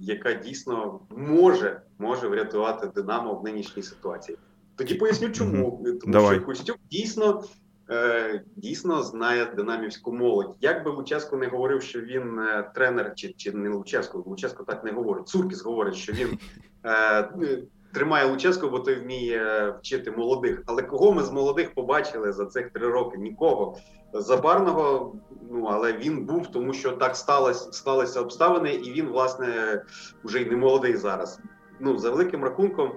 яка 0.00 0.32
дійсно 0.32 1.00
може 1.10 1.80
може 1.98 2.28
врятувати 2.28 2.86
Динамо 2.94 3.34
в 3.34 3.44
нинішній 3.44 3.82
ситуації. 3.82 4.38
Тоді 4.76 4.94
поясню, 4.94 5.30
чому 5.30 5.66
угу. 5.66 5.92
тому 6.00 6.12
Давай. 6.12 6.36
що 6.36 6.46
Костюк 6.46 6.76
дійсно 6.90 7.42
Е, 7.90 8.42
дійсно 8.56 9.02
знає 9.02 9.52
динамівську 9.56 10.12
молодь. 10.12 10.56
Як 10.60 10.84
би 10.84 10.90
Луческо 10.90 11.36
не 11.36 11.46
говорив, 11.46 11.82
що 11.82 12.00
він 12.00 12.38
е, 12.38 12.70
тренер, 12.74 13.12
чи 13.14 13.34
чи 13.36 13.52
не 13.52 13.68
Луческо, 13.68 14.22
Луческо 14.26 14.64
так 14.64 14.84
не 14.84 14.90
говорить. 14.90 15.28
Цуркіс 15.28 15.62
говорить, 15.62 15.94
що 15.94 16.12
він 16.12 16.38
е, 16.84 17.62
тримає 17.92 18.26
Луческо, 18.30 18.68
бо 18.68 18.78
той 18.78 18.94
вміє 18.94 19.74
вчити 19.78 20.10
молодих. 20.10 20.62
Але 20.66 20.82
кого 20.82 21.12
ми 21.12 21.22
з 21.22 21.30
молодих 21.30 21.74
побачили 21.74 22.32
за 22.32 22.46
цих 22.46 22.70
три 22.70 22.88
роки? 22.88 23.18
Нікого 23.18 23.78
забарного. 24.12 25.14
Ну 25.50 25.64
але 25.64 25.92
він 25.92 26.24
був, 26.24 26.46
тому 26.46 26.72
що 26.72 26.92
так 26.92 27.16
сталося 27.16 27.72
сталися 27.72 28.20
обставини, 28.20 28.74
і 28.74 28.92
він, 28.92 29.06
власне, 29.06 29.82
вже 30.24 30.42
й 30.42 30.44
не 30.44 30.56
молодий 30.56 30.96
зараз. 30.96 31.40
Ну 31.80 31.98
за 31.98 32.10
великим 32.10 32.44
рахунком. 32.44 32.92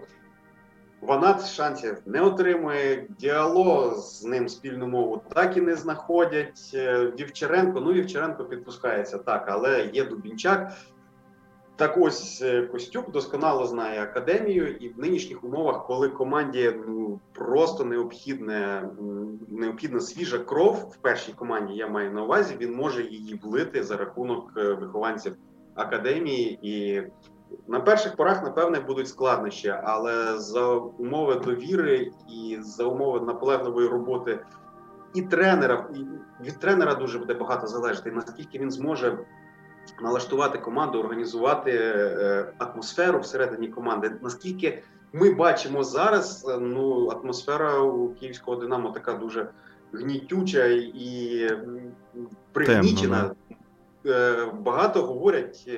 Ванат 1.02 1.48
шансів 1.48 1.98
не 2.06 2.22
отримує, 2.22 3.08
діалог 3.20 3.96
з 3.96 4.24
ним 4.24 4.50
спільну 4.50 4.88
мову 4.88 5.22
так 5.34 5.58
і 5.58 5.62
не 5.62 5.76
знаходять. 5.76 6.72
Е, 6.74 7.14
Вівчаренко, 7.20 7.80
ну 7.80 7.94
Вівчаренко 7.94 8.46
підпускається 8.46 9.18
так, 9.18 9.46
але 9.48 9.90
є 9.94 10.06
Дубінчак. 10.06 10.72
Так 11.76 11.98
ось 11.98 12.42
е, 12.42 12.62
Костюк 12.62 13.12
досконало 13.12 13.66
знає 13.66 14.04
академію, 14.04 14.68
і 14.68 14.90
в 14.90 15.00
нинішніх 15.00 15.44
умовах, 15.44 15.88
коли 15.88 16.10
команді 16.10 16.74
ну 16.88 17.20
просто 17.34 17.86
необхідне 17.86 18.90
необхідна 19.48 20.00
свіжа 20.00 20.40
кров 20.40 20.92
в 20.94 20.96
першій 20.96 21.34
команді, 21.34 21.74
я 21.74 21.88
маю 21.88 22.12
на 22.12 22.24
увазі, 22.24 22.56
він 22.60 22.76
може 22.76 23.04
її 23.04 23.40
влити 23.44 23.84
за 23.84 23.98
рахунок 23.98 24.54
е, 24.58 24.74
вихованців 24.74 25.36
академії 25.76 26.60
і 26.62 27.04
на 27.68 27.80
перших 27.80 28.16
порах, 28.16 28.44
напевне, 28.44 28.80
будуть 28.80 29.08
складнощі, 29.08 29.74
але 29.84 30.38
за 30.38 30.68
умови 30.74 31.36
довіри 31.36 32.12
і 32.30 32.58
за 32.62 32.84
умови 32.84 33.20
наполегливої 33.20 33.88
роботи 33.88 34.40
і 35.14 35.22
тренера, 35.22 35.88
і 35.96 35.98
від 36.46 36.60
тренера 36.60 36.96
дуже 36.96 37.20
буде 37.20 37.34
багато 37.34 37.68
залежати, 37.68 38.12
наскільки 38.12 38.60
він 38.60 38.72
зможе 38.72 39.18
налаштувати 40.02 40.58
команду, 40.58 41.00
організувати 41.00 41.72
е, 41.72 42.54
атмосферу 42.58 43.20
всередині 43.20 43.68
команди. 43.68 44.12
Наскільки 44.22 44.84
ми 45.14 45.34
бачимо 45.34 45.84
зараз, 45.84 46.46
е, 46.50 46.58
ну 46.60 47.10
атмосфера 47.10 47.80
у 47.80 48.10
київського 48.10 48.58
динамо 48.58 48.90
така 48.90 49.14
дуже 49.14 49.50
гнітюча 49.94 50.66
і 50.66 51.48
пригнічена. 52.52 53.32
Е, 54.06 54.46
багато 54.46 55.02
говорять 55.02 55.70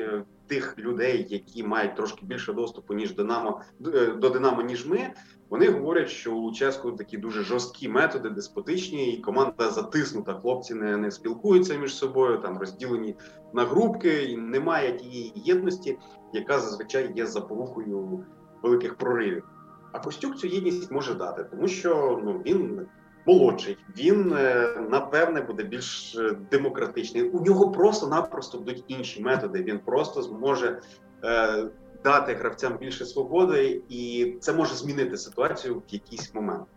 тих 0.52 0.80
людей, 0.80 1.26
які 1.30 1.64
мають 1.64 1.96
трошки 1.96 2.26
більше 2.26 2.54
доступу 2.54 2.94
ніж 2.94 3.16
Динамо 3.16 3.62
е, 3.86 4.08
до 4.08 4.30
Динамо, 4.30 4.62
ніж 4.62 4.86
ми. 4.86 5.14
Вони 5.50 5.70
говорять, 5.70 6.10
що 6.10 6.32
у 6.32 6.52
Ческу 6.52 6.92
такі 6.92 7.18
дуже 7.18 7.44
жорсткі 7.44 7.90
методи, 7.90 8.30
деспотичні, 8.30 9.14
і 9.14 9.22
команда 9.22 9.70
затиснута. 9.70 10.34
Хлопці 10.34 10.74
не 10.74 10.98
не 10.98 11.12
спілкуються 11.12 11.78
між 11.78 11.96
собою, 11.96 12.38
там 12.38 12.58
розділені 12.58 13.16
на 13.54 13.66
групки, 13.66 14.24
і 14.24 14.38
немає 14.38 14.98
тієї 14.98 15.34
єдності, 15.36 15.98
яка 16.34 16.60
зазвичай 16.60 17.12
є 17.16 17.26
запорукою 17.26 18.26
великих 18.64 18.96
проривів. 18.96 19.44
А 19.92 20.00
Костюк 20.00 20.38
цю 20.38 20.48
єдність 20.48 20.92
може 20.92 21.14
дати, 21.14 21.44
тому 21.44 21.68
що 21.68 22.22
ну 22.24 22.42
він 22.46 22.88
молодший. 23.26 23.78
Він 23.98 24.34
е, 24.38 24.68
напевне 24.90 25.42
буде 25.42 25.64
більш 25.64 26.16
е, 26.16 26.38
демократичний. 26.52 27.24
У 27.24 27.42
нього 27.42 27.72
просто-напросто 27.72 28.58
будуть 28.58 28.84
інші 28.88 29.22
методи. 29.22 29.64
Він 29.64 29.80
просто 29.80 30.22
зможе 30.22 30.82
е, 31.24 31.66
дати 32.04 32.34
гравцям 32.34 32.78
більше 32.78 33.06
свободи, 33.06 33.82
і 33.90 34.34
це 34.40 34.54
може 34.54 34.76
змінити 34.76 35.18
ситуацію 35.18 35.76
в 35.76 35.84
якийсь 35.90 36.34
момент. 36.34 36.68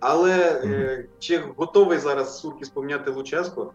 Але 0.00 0.62
е, 0.64 1.04
чи 1.18 1.38
готовий 1.56 1.98
зараз 1.98 2.40
Суркіс 2.40 2.68
поміняти 2.68 3.10
Луческо? 3.10 3.72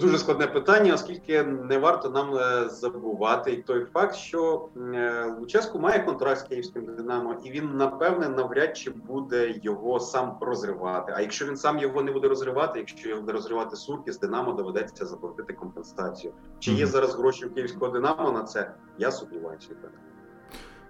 Дуже 0.00 0.18
складне 0.18 0.46
питання, 0.46 0.94
оскільки 0.94 1.42
не 1.42 1.78
варто 1.78 2.10
нам 2.10 2.36
е, 2.36 2.68
забувати 2.68 3.52
і 3.52 3.62
той 3.62 3.84
факт, 3.84 4.14
що 4.14 4.68
е, 4.94 5.24
Луческу 5.40 5.78
має 5.78 5.98
контракт 5.98 6.40
з 6.40 6.42
київським 6.42 6.96
Динамо, 6.96 7.36
і 7.44 7.50
він 7.50 7.76
напевне 7.76 8.28
навряд 8.28 8.76
чи 8.76 8.90
буде 8.90 9.60
його 9.62 10.00
сам 10.00 10.38
розривати. 10.40 11.12
А 11.16 11.20
якщо 11.20 11.46
він 11.46 11.56
сам 11.56 11.78
його 11.78 12.02
не 12.02 12.12
буде 12.12 12.28
розривати, 12.28 12.78
якщо 12.78 13.08
його 13.08 13.20
буде 13.20 13.32
розривати 13.32 13.76
Сурки, 13.76 14.12
з 14.12 14.18
Динамо 14.18 14.52
доведеться 14.52 15.06
заплатити 15.06 15.52
компенсацію. 15.52 16.32
Чи 16.58 16.72
є 16.72 16.86
зараз 16.86 17.14
гроші 17.14 17.46
у 17.46 17.50
київського 17.50 17.92
Динамо 17.92 18.32
на 18.32 18.42
це? 18.42 18.74
Я 18.98 19.10
сумніваюся. 19.10 19.68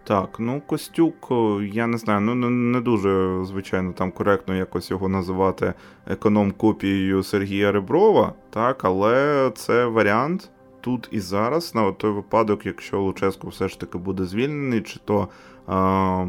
Так, 0.08 0.38
ну 0.38 0.60
Костюк, 0.60 1.28
я 1.72 1.86
не 1.86 1.98
знаю, 1.98 2.20
ну 2.20 2.34
не 2.34 2.80
дуже, 2.80 3.40
звичайно, 3.44 3.92
там 3.92 4.10
коректно 4.12 4.54
якось 4.54 4.90
його 4.90 5.08
називати 5.08 5.74
економ-копією 6.06 7.22
Сергія 7.22 7.72
Реброва, 7.72 8.32
так, 8.50 8.84
але 8.84 9.50
це 9.54 9.86
варіант 9.86 10.50
тут 10.80 11.08
і 11.10 11.20
зараз, 11.20 11.74
на 11.74 11.92
той 11.92 12.10
випадок, 12.10 12.66
якщо 12.66 13.00
Луческо 13.00 13.48
все 13.48 13.68
ж 13.68 13.80
таки 13.80 13.98
буде 13.98 14.24
звільнений, 14.24 14.80
чи 14.80 15.00
то 15.04 15.28
а, 15.66 16.26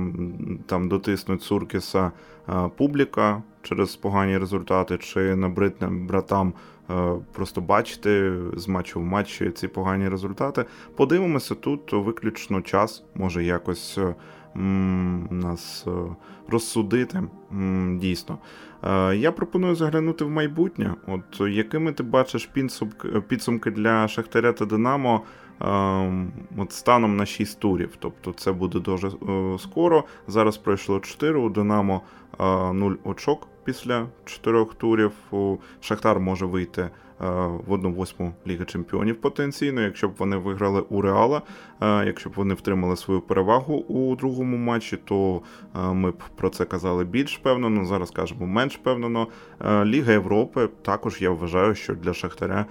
там 0.66 0.90
дотиснуть 0.90 1.44
Суркіса 1.44 2.12
а, 2.46 2.68
публіка 2.68 3.44
через 3.62 3.96
погані 3.96 4.38
результати, 4.38 4.98
чи 4.98 5.36
набридне 5.36 5.88
братам 5.88 6.54
Е, 6.79 6.79
просто 7.32 7.62
бачити 7.62 8.34
з 8.54 8.68
матчу 8.68 9.00
в 9.00 9.04
матч 9.04 9.42
ці 9.56 9.68
погані 9.68 10.10
результати. 10.10 10.66
Подивимося, 10.96 11.56
тут 11.56 11.94
виключно 11.94 12.62
час 12.62 13.04
може 13.16 13.44
якось 13.44 13.98
е, 13.98 14.16
нас 15.30 15.86
е, 15.88 15.92
розсудити. 16.48 17.24
Дійсно. 17.96 18.38
Я 19.14 19.32
пропоную 19.32 19.76
заглянути 19.76 20.26
в 20.26 20.30
майбутнє. 20.30 20.94
От 21.08 21.50
якими 21.50 21.92
ти 21.92 22.04
бачиш 22.04 22.50
підсумки 23.28 23.72
для 23.72 24.08
Шахтаря 24.08 24.54
та 24.54 24.66
Динамо 24.66 25.22
от 26.58 26.72
станом 26.72 27.18
на 27.18 27.26
6 27.26 27.60
турів? 27.60 27.96
Тобто 28.00 28.34
це 28.34 28.52
буде 28.52 28.80
дуже 28.80 29.12
скоро. 29.60 30.04
Зараз 30.28 30.58
пройшло 30.58 31.00
4, 31.00 31.40
у 31.40 31.50
Динамо 31.50 32.02
0 32.40 32.92
очок 33.04 33.48
після 33.70 34.08
чотирьох 34.26 34.76
турів 34.76 35.12
Шахтар 35.82 36.20
може 36.20 36.46
вийти 36.46 36.82
е, 36.82 36.90
в 37.68 37.72
одну 37.72 37.92
восьму 37.92 38.34
Ліги 38.48 38.66
Чемпіонів 38.66 39.22
потенційно, 39.22 39.82
якщо 39.82 40.08
б 40.08 40.12
вони 40.18 40.38
виграли 40.38 40.82
у 40.82 41.02
Реала. 41.02 41.42
Е, 41.82 42.06
якщо 42.06 42.30
б 42.30 42.34
вони 42.36 42.54
втримали 42.54 42.96
свою 42.96 43.22
перевагу 43.22 43.74
у 43.74 44.16
другому 44.16 44.58
матчі, 44.58 44.98
то 44.98 45.42
е, 45.76 45.94
ми 45.94 46.12
б 46.12 46.24
про 46.36 46.50
це 46.50 46.66
казали 46.66 47.04
більш 47.04 47.38
впевнено. 47.38 47.86
Зараз 47.86 48.12
кажемо 48.12 48.48
менш 48.48 48.76
впевнено. 48.76 49.28
Ліга 49.86 50.12
Європи 50.12 50.70
також 50.82 51.22
я 51.22 51.30
вважаю, 51.30 51.76
що 51.76 51.96
для 51.96 52.14
Шахтаря 52.14 52.66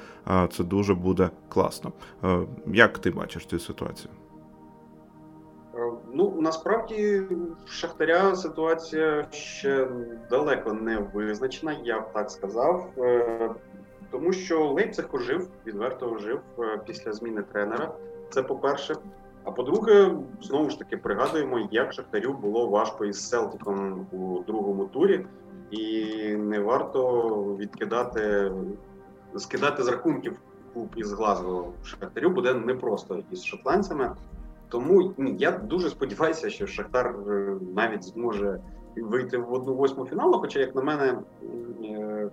це 0.50 0.64
дуже 0.64 0.94
буде 0.94 1.30
класно. 1.48 1.92
Як 2.66 2.98
ти 2.98 3.10
бачиш 3.10 3.46
цю 3.46 3.58
ситуацію? 3.58 4.10
Насправді 6.40 7.22
в 7.66 7.70
Шахтаря 7.70 8.36
ситуація 8.36 9.26
ще 9.30 9.88
далеко 10.30 10.72
не 10.72 10.98
визначена, 11.14 11.76
я 11.84 12.00
б 12.00 12.12
так 12.12 12.30
сказав, 12.30 12.90
е, 12.98 13.50
тому 14.10 14.32
що 14.32 14.66
Лейпциг 14.66 15.08
ожив, 15.12 15.48
відверто 15.66 16.10
ожив 16.10 16.40
е, 16.58 16.80
після 16.86 17.12
зміни 17.12 17.42
тренера. 17.42 17.92
Це 18.30 18.42
по-перше. 18.42 18.96
А 19.44 19.50
по-друге, 19.50 20.14
знову 20.42 20.70
ж 20.70 20.78
таки 20.78 20.96
пригадуємо, 20.96 21.68
як 21.70 21.92
Шахтарю 21.92 22.32
було 22.32 22.66
важко 22.66 23.04
із 23.04 23.28
Селтиком 23.28 24.06
у 24.12 24.42
другому 24.46 24.84
турі, 24.84 25.26
і 25.70 26.14
не 26.36 26.60
варто 26.60 27.32
відкидати, 27.58 28.52
скидати 29.36 29.82
з 29.82 29.88
рахунків 29.88 30.36
клуб 30.74 30.88
із 30.96 31.12
Глазго 31.12 31.72
Шахтарю 31.84 32.30
буде 32.30 32.54
непросто 32.54 33.22
із 33.30 33.44
шотландцями. 33.44 34.10
Тому 34.68 35.14
ні, 35.18 35.36
я 35.38 35.50
дуже 35.50 35.90
сподіваюся, 35.90 36.50
що 36.50 36.66
Шахтар 36.66 37.06
е, 37.06 37.56
навіть 37.74 38.04
зможе 38.04 38.60
вийти 38.96 39.38
в 39.38 39.52
одну 39.52 39.74
восьму 39.74 40.06
фіналу. 40.06 40.38
Хоча, 40.38 40.60
як 40.60 40.74
на 40.74 40.82
мене, 40.82 41.18
е, 41.84 42.30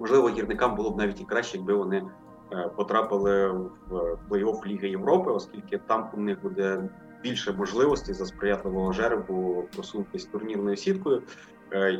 можливо, 0.00 0.28
гірникам 0.28 0.76
було 0.76 0.90
б 0.90 0.98
навіть 0.98 1.20
і 1.20 1.24
краще, 1.24 1.56
якби 1.56 1.74
вони 1.74 2.04
е, 2.52 2.70
потрапили 2.76 3.48
в 3.48 4.18
плей-офф 4.30 4.66
Ліги 4.66 4.88
Європи, 4.88 5.30
оскільки 5.30 5.78
там 5.78 6.10
у 6.14 6.20
них 6.20 6.42
буде 6.42 6.88
більше 7.22 7.52
можливостей 7.52 8.14
за 8.14 8.26
сприятливого 8.26 8.92
жеребу 8.92 9.64
просунутися 9.74 10.28
турнірною 10.32 10.76
сіткою 10.76 11.22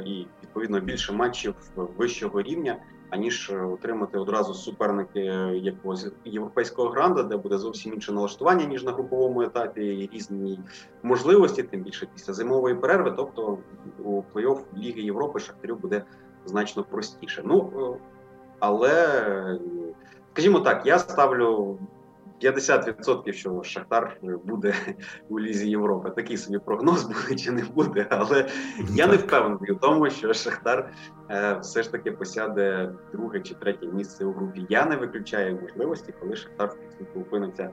і 0.07 0.27
відповідно 0.43 0.81
більше 0.81 1.13
матчів 1.13 1.55
вищого 1.77 2.43
рівня, 2.43 2.77
аніж 3.15 3.53
отримати 3.73 4.19
одразу 4.19 4.55
суперники 4.55 5.21
якогось 5.55 6.07
європейського 6.25 6.89
гранда, 6.89 7.23
де 7.23 7.37
буде 7.37 7.59
зовсім 7.59 7.95
інше 7.95 8.13
налаштування 8.13 8.65
ніж 8.65 8.85
на 8.85 8.93
груповому 8.93 9.43
етапі, 9.43 9.83
і 9.85 10.11
різні 10.13 10.61
можливості, 11.03 11.63
тим 11.63 11.83
більше 11.83 12.07
після 12.15 12.33
зимової 12.33 12.75
перерви. 12.75 13.15
Тобто 13.17 13.59
у 14.05 14.23
плей-офф 14.35 14.59
Ліги 14.77 15.03
Європи 15.03 15.41
Шахтарю 15.41 15.77
буде 15.77 16.03
значно 16.45 16.85
простіше. 16.85 17.43
Ну 17.45 17.71
але 18.59 19.59
скажімо 20.33 20.61
так, 20.61 20.87
я 20.87 20.99
ставлю 20.99 21.79
50%, 22.45 23.33
що 23.33 23.63
Шахтар 23.63 24.17
буде 24.45 24.75
у 25.29 25.41
Лізі 25.41 25.71
Європи. 25.71 26.11
Такий 26.11 26.37
собі 26.37 26.59
прогноз 26.59 27.05
буде 27.05 27.35
чи 27.35 27.51
не 27.51 27.65
буде, 27.65 28.07
але 28.11 28.49
я 28.95 29.07
не 29.07 29.17
впевнений 29.17 29.73
в 29.73 29.79
тому, 29.81 30.11
що 30.11 30.35
Шахтар 30.35 30.91
е, 31.31 31.59
все 31.63 31.83
ж 31.83 31.93
таки 31.93 32.13
посяде 32.13 32.93
друге 33.13 33.41
чи 33.41 33.55
третє 33.55 33.87
місце 33.87 34.25
у 34.25 34.33
групі. 34.33 34.67
Я 34.69 34.87
не 34.87 34.97
виключаю 34.97 35.59
можливості, 35.63 36.15
коли 36.21 36.37
Шахтар 36.37 36.69
в 36.69 36.77
підсумку 36.77 37.21
опиниться 37.21 37.71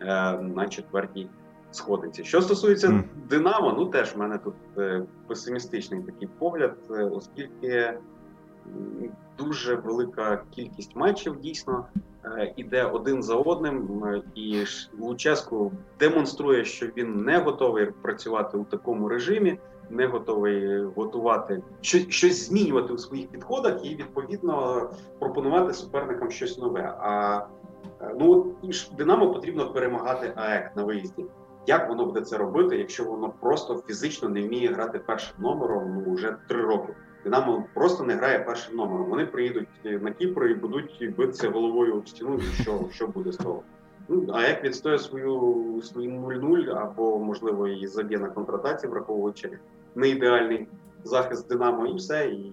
е, 0.00 0.06
на 0.38 0.68
четвертій 0.68 1.28
сходинці. 1.70 2.24
Що 2.24 2.42
стосується 2.42 2.88
mm. 2.88 3.02
Динамо, 3.28 3.74
ну 3.78 3.86
теж 3.86 4.14
в 4.14 4.18
мене 4.18 4.38
тут 4.38 4.54
е, 4.78 5.02
песимістичний 5.26 6.02
такий 6.02 6.28
погляд, 6.38 6.76
е, 6.90 7.04
оскільки 7.04 7.98
дуже 9.38 9.74
велика 9.74 10.42
кількість 10.50 10.96
матчів 10.96 11.40
дійсно 11.40 11.84
е, 12.24 12.54
іде 12.56 12.84
один 12.84 13.22
за 13.22 13.34
одним, 13.34 14.02
і 14.34 14.64
Луческу 14.98 15.72
демонструє, 15.98 16.64
що 16.64 16.86
він 16.86 17.16
не 17.16 17.38
готовий 17.38 17.86
працювати 17.86 18.56
у 18.56 18.64
такому 18.64 19.08
режимі, 19.08 19.58
не 19.90 20.06
готовий 20.06 20.84
готувати 20.84 21.62
щось 21.80 22.48
змінювати 22.48 22.92
у 22.92 22.98
своїх 22.98 23.28
підходах 23.28 23.84
і 23.84 23.88
відповідно 23.88 24.86
пропонувати 25.18 25.74
суперникам 25.74 26.30
щось 26.30 26.58
нове. 26.58 26.94
А 27.00 27.40
е, 28.00 28.14
ну 28.18 28.54
Динамо 28.96 29.32
потрібно 29.32 29.72
перемагати 29.72 30.32
АЕК 30.36 30.76
на 30.76 30.84
виїзді. 30.84 31.24
Як 31.66 31.88
воно 31.88 32.06
буде 32.06 32.20
це 32.20 32.38
робити, 32.38 32.78
якщо 32.78 33.04
воно 33.04 33.32
просто 33.40 33.82
фізично 33.86 34.28
не 34.28 34.42
вміє 34.42 34.72
грати 34.72 34.98
першим 34.98 35.36
номером 35.38 36.04
ну, 36.06 36.14
вже 36.14 36.36
три 36.48 36.62
роки? 36.62 36.94
Динамо 37.24 37.64
просто 37.74 38.04
не 38.04 38.14
грає 38.14 38.38
першим 38.38 38.76
номером. 38.76 39.06
Вони 39.10 39.26
приїдуть 39.26 39.68
на 39.84 40.10
Кіпр 40.10 40.46
і 40.46 40.54
будуть 40.54 41.14
битися 41.16 41.50
головою 41.50 41.94
об 41.94 42.08
стіну. 42.08 42.40
Що 42.40 42.88
що 42.92 43.06
буде 43.06 43.32
з 43.32 43.36
того? 43.36 43.62
Ну 44.08 44.26
а 44.32 44.42
як 44.42 44.64
відстоє 44.64 44.98
свою 44.98 45.82
свою 45.82 46.10
0-0, 46.10 46.76
або 46.76 47.18
можливо 47.18 47.68
і 47.68 47.86
заб'є 47.86 48.18
на 48.18 48.28
контратаці, 48.28 48.86
враховуючи 48.86 49.58
не 49.94 50.08
ідеальний 50.08 50.68
захист 51.04 51.48
Динамо, 51.48 51.86
і 51.86 51.94
все, 51.94 52.26
і 52.26 52.52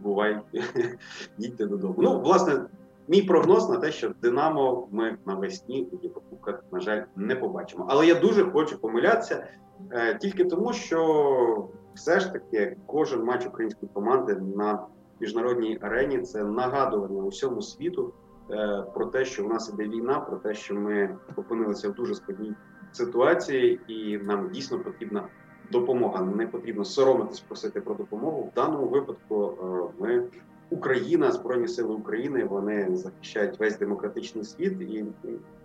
бувай, 0.00 0.40
їдьте 1.38 1.66
додому. 1.66 1.94
Ну, 1.98 2.20
власне, 2.20 2.60
мій 3.08 3.22
прогноз 3.22 3.70
на 3.70 3.78
те, 3.78 3.92
що 3.92 4.12
Динамо 4.22 4.88
ми 4.90 5.18
навесні 5.26 5.88
у 5.92 5.98
Єврокубках, 6.02 6.64
на 6.72 6.80
жаль, 6.80 7.02
не 7.16 7.36
побачимо. 7.36 7.86
Але 7.88 8.06
я 8.06 8.14
дуже 8.14 8.44
хочу 8.44 8.78
помилятися 8.78 9.46
е, 9.90 10.18
тільки 10.18 10.44
тому, 10.44 10.72
що 10.72 11.68
все 11.94 12.20
ж 12.20 12.32
таки 12.32 12.76
кожен 12.86 13.24
матч 13.24 13.46
української 13.46 13.90
команди 13.94 14.34
на 14.34 14.86
міжнародній 15.20 15.78
арені 15.80 16.18
це 16.18 16.44
нагадування 16.44 17.22
усьому 17.22 17.62
світу 17.62 18.12
е, 18.50 18.84
про 18.94 19.06
те, 19.06 19.24
що 19.24 19.44
в 19.44 19.48
нас 19.48 19.72
іде 19.74 19.88
війна, 19.88 20.20
про 20.20 20.36
те, 20.36 20.54
що 20.54 20.74
ми 20.74 21.16
опинилися 21.36 21.88
в 21.88 21.94
дуже 21.94 22.14
складній 22.14 22.52
ситуації, 22.92 23.80
і 23.88 24.18
нам 24.18 24.50
дійсно 24.50 24.78
потрібна 24.78 25.28
допомога. 25.70 26.24
Не 26.24 26.46
потрібно 26.46 26.84
соромитись 26.84 27.40
просити 27.40 27.80
про 27.80 27.94
допомогу. 27.94 28.50
В 28.52 28.54
даному 28.54 28.86
випадку 28.86 29.54
е, 29.62 30.02
ми. 30.02 30.24
Україна, 30.72 31.32
Збройні 31.32 31.68
Сили 31.68 31.94
України, 31.94 32.44
вони 32.44 32.96
захищають 32.96 33.60
весь 33.60 33.78
демократичний 33.78 34.44
світ, 34.44 34.80
і 34.80 35.04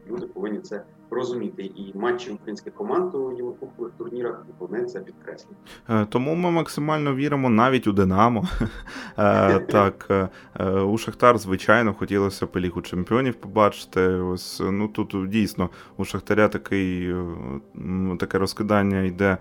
люди 0.10 0.28
повинні 0.28 0.60
це 0.60 0.84
розуміти. 1.10 1.64
І 1.64 1.92
матчі 1.96 2.32
українських 2.32 2.74
команд 2.74 3.16
у 3.16 3.32
єврокубкових 3.32 3.94
турнірах 3.98 4.46
вони 4.60 4.86
це 4.86 5.00
підкреслюють. 5.00 5.58
Е, 5.90 6.06
тому 6.10 6.36
ми 6.36 6.52
максимально 6.52 7.16
віримо 7.16 7.50
навіть 7.50 7.88
у 7.88 7.94
Динамо. 7.94 8.48
Е, 9.20 9.60
так 9.60 10.08
е, 10.60 10.72
у 10.72 10.98
Шахтар, 10.98 11.38
звичайно, 11.38 11.94
хотілося 11.94 12.46
б 12.46 12.50
Лігу 12.56 12.82
чемпіонів 12.82 13.36
побачити. 13.36 14.02
Ось 14.08 14.62
ну 14.72 14.88
тут 14.88 15.30
дійсно 15.30 15.70
у 15.98 16.06
Шахтаря 16.06 16.48
такий 16.48 17.16
таке 18.20 18.38
розкидання 18.38 19.02
йде 19.02 19.38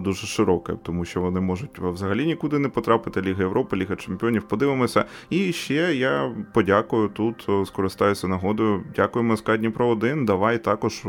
дуже 0.00 0.26
широке, 0.26 0.72
тому 0.82 1.04
що 1.04 1.20
вони 1.20 1.40
можуть 1.40 1.78
взагалі 1.78 2.26
нікуди 2.26 2.58
не 2.58 2.68
потрапити. 2.68 3.22
Ліга 3.22 3.42
Європи, 3.42 3.76
Ліга 3.76 3.96
Чемпіонів. 3.96 4.42
Подивимося. 4.42 5.04
І 5.30 5.52
ще 5.52 5.94
я 5.94 6.32
подякую 6.52 7.08
тут, 7.08 7.48
скористаюся 7.66 8.28
нагодою. 8.28 8.84
Дякуємо 8.96 9.36
СК 9.36 9.56
Дніпро 9.56 9.88
1 9.88 10.24
Давай 10.24 10.58
також 10.58 11.04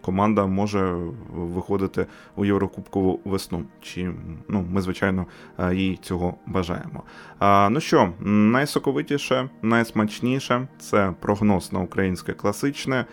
команда 0.00 0.46
може 0.46 0.96
виходити 1.32 2.06
у 2.36 2.44
Єврокубкову 2.44 3.20
весну. 3.24 3.64
Чи 3.82 4.10
ну 4.48 4.66
ми 4.72 4.80
звичайно 4.80 5.26
їй 5.72 5.98
цього 6.02 6.34
бажаємо. 6.46 7.02
А, 7.38 7.68
Ну 7.70 7.80
що, 7.80 8.12
найсоковитіше, 8.20 9.48
найсмачніше 9.62 10.68
це 10.78 11.14
прогноз 11.20 11.72
на 11.72 11.80
українське 11.80 12.32
класичне. 12.32 13.04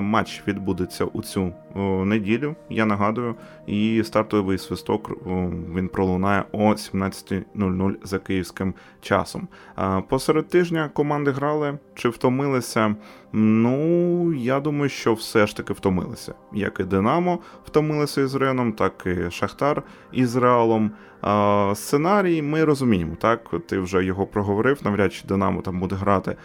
Матч 0.00 0.42
відбудеться 0.46 1.04
у 1.04 1.22
цю 1.22 1.52
неділю. 2.04 2.54
Я 2.70 2.86
нагадую, 2.86 3.34
і 3.66 4.02
стартовий 4.04 4.58
свисток 4.58 5.26
він 5.74 5.88
пролунає 5.88 6.44
о 6.52 6.70
17.00 6.70 7.94
за 8.02 8.18
київським 8.18 8.74
часом. 9.00 9.48
Посеред 10.08 10.48
тижня 10.48 10.90
команди 10.94 11.30
грали 11.30 11.78
чи 11.94 12.08
втомилися? 12.08 12.96
Ну, 13.32 14.32
я 14.32 14.60
думаю, 14.60 14.88
що 14.88 15.14
все 15.14 15.46
ж 15.46 15.56
таки 15.56 15.72
втомилися. 15.72 16.34
Як 16.52 16.80
і 16.80 16.84
Динамо 16.84 17.38
втомилися 17.66 18.20
із 18.20 18.34
Реном, 18.34 18.72
так 18.72 19.06
і 19.06 19.30
Шахтар 19.30 19.82
із 20.12 20.36
Реалом. 20.36 20.90
Сценарій 21.74 22.42
ми 22.42 22.64
розуміємо, 22.64 23.16
так? 23.20 23.54
Ти 23.66 23.78
вже 23.78 24.04
його 24.04 24.26
проговорив. 24.26 24.80
Навряд 24.84 25.12
чи 25.12 25.26
Динамо 25.26 25.62
там 25.62 25.80
буде 25.80 25.94
грати 25.96 26.36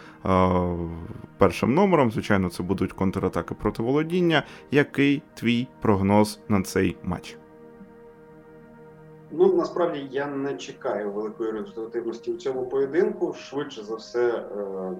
першим 1.38 1.74
номером. 1.74 2.10
Звичайно, 2.10 2.48
це 2.48 2.62
будуть 2.62 2.92
контратаки 2.92 3.54
проти 3.54 3.82
володіння. 3.82 4.42
Який 4.70 5.21
твій 5.34 5.68
прогноз 5.80 6.40
на 6.48 6.62
цей 6.62 6.96
матч? 7.02 7.38
Ну, 9.30 9.54
насправді 9.54 10.08
я 10.10 10.26
не 10.26 10.54
чекаю 10.54 11.12
великої 11.12 11.50
результативності 11.50 12.32
у 12.32 12.36
цьому 12.36 12.66
поєдинку. 12.66 13.32
Швидше 13.32 13.82
за 13.84 13.94
все, 13.94 14.28
е, 14.30 14.92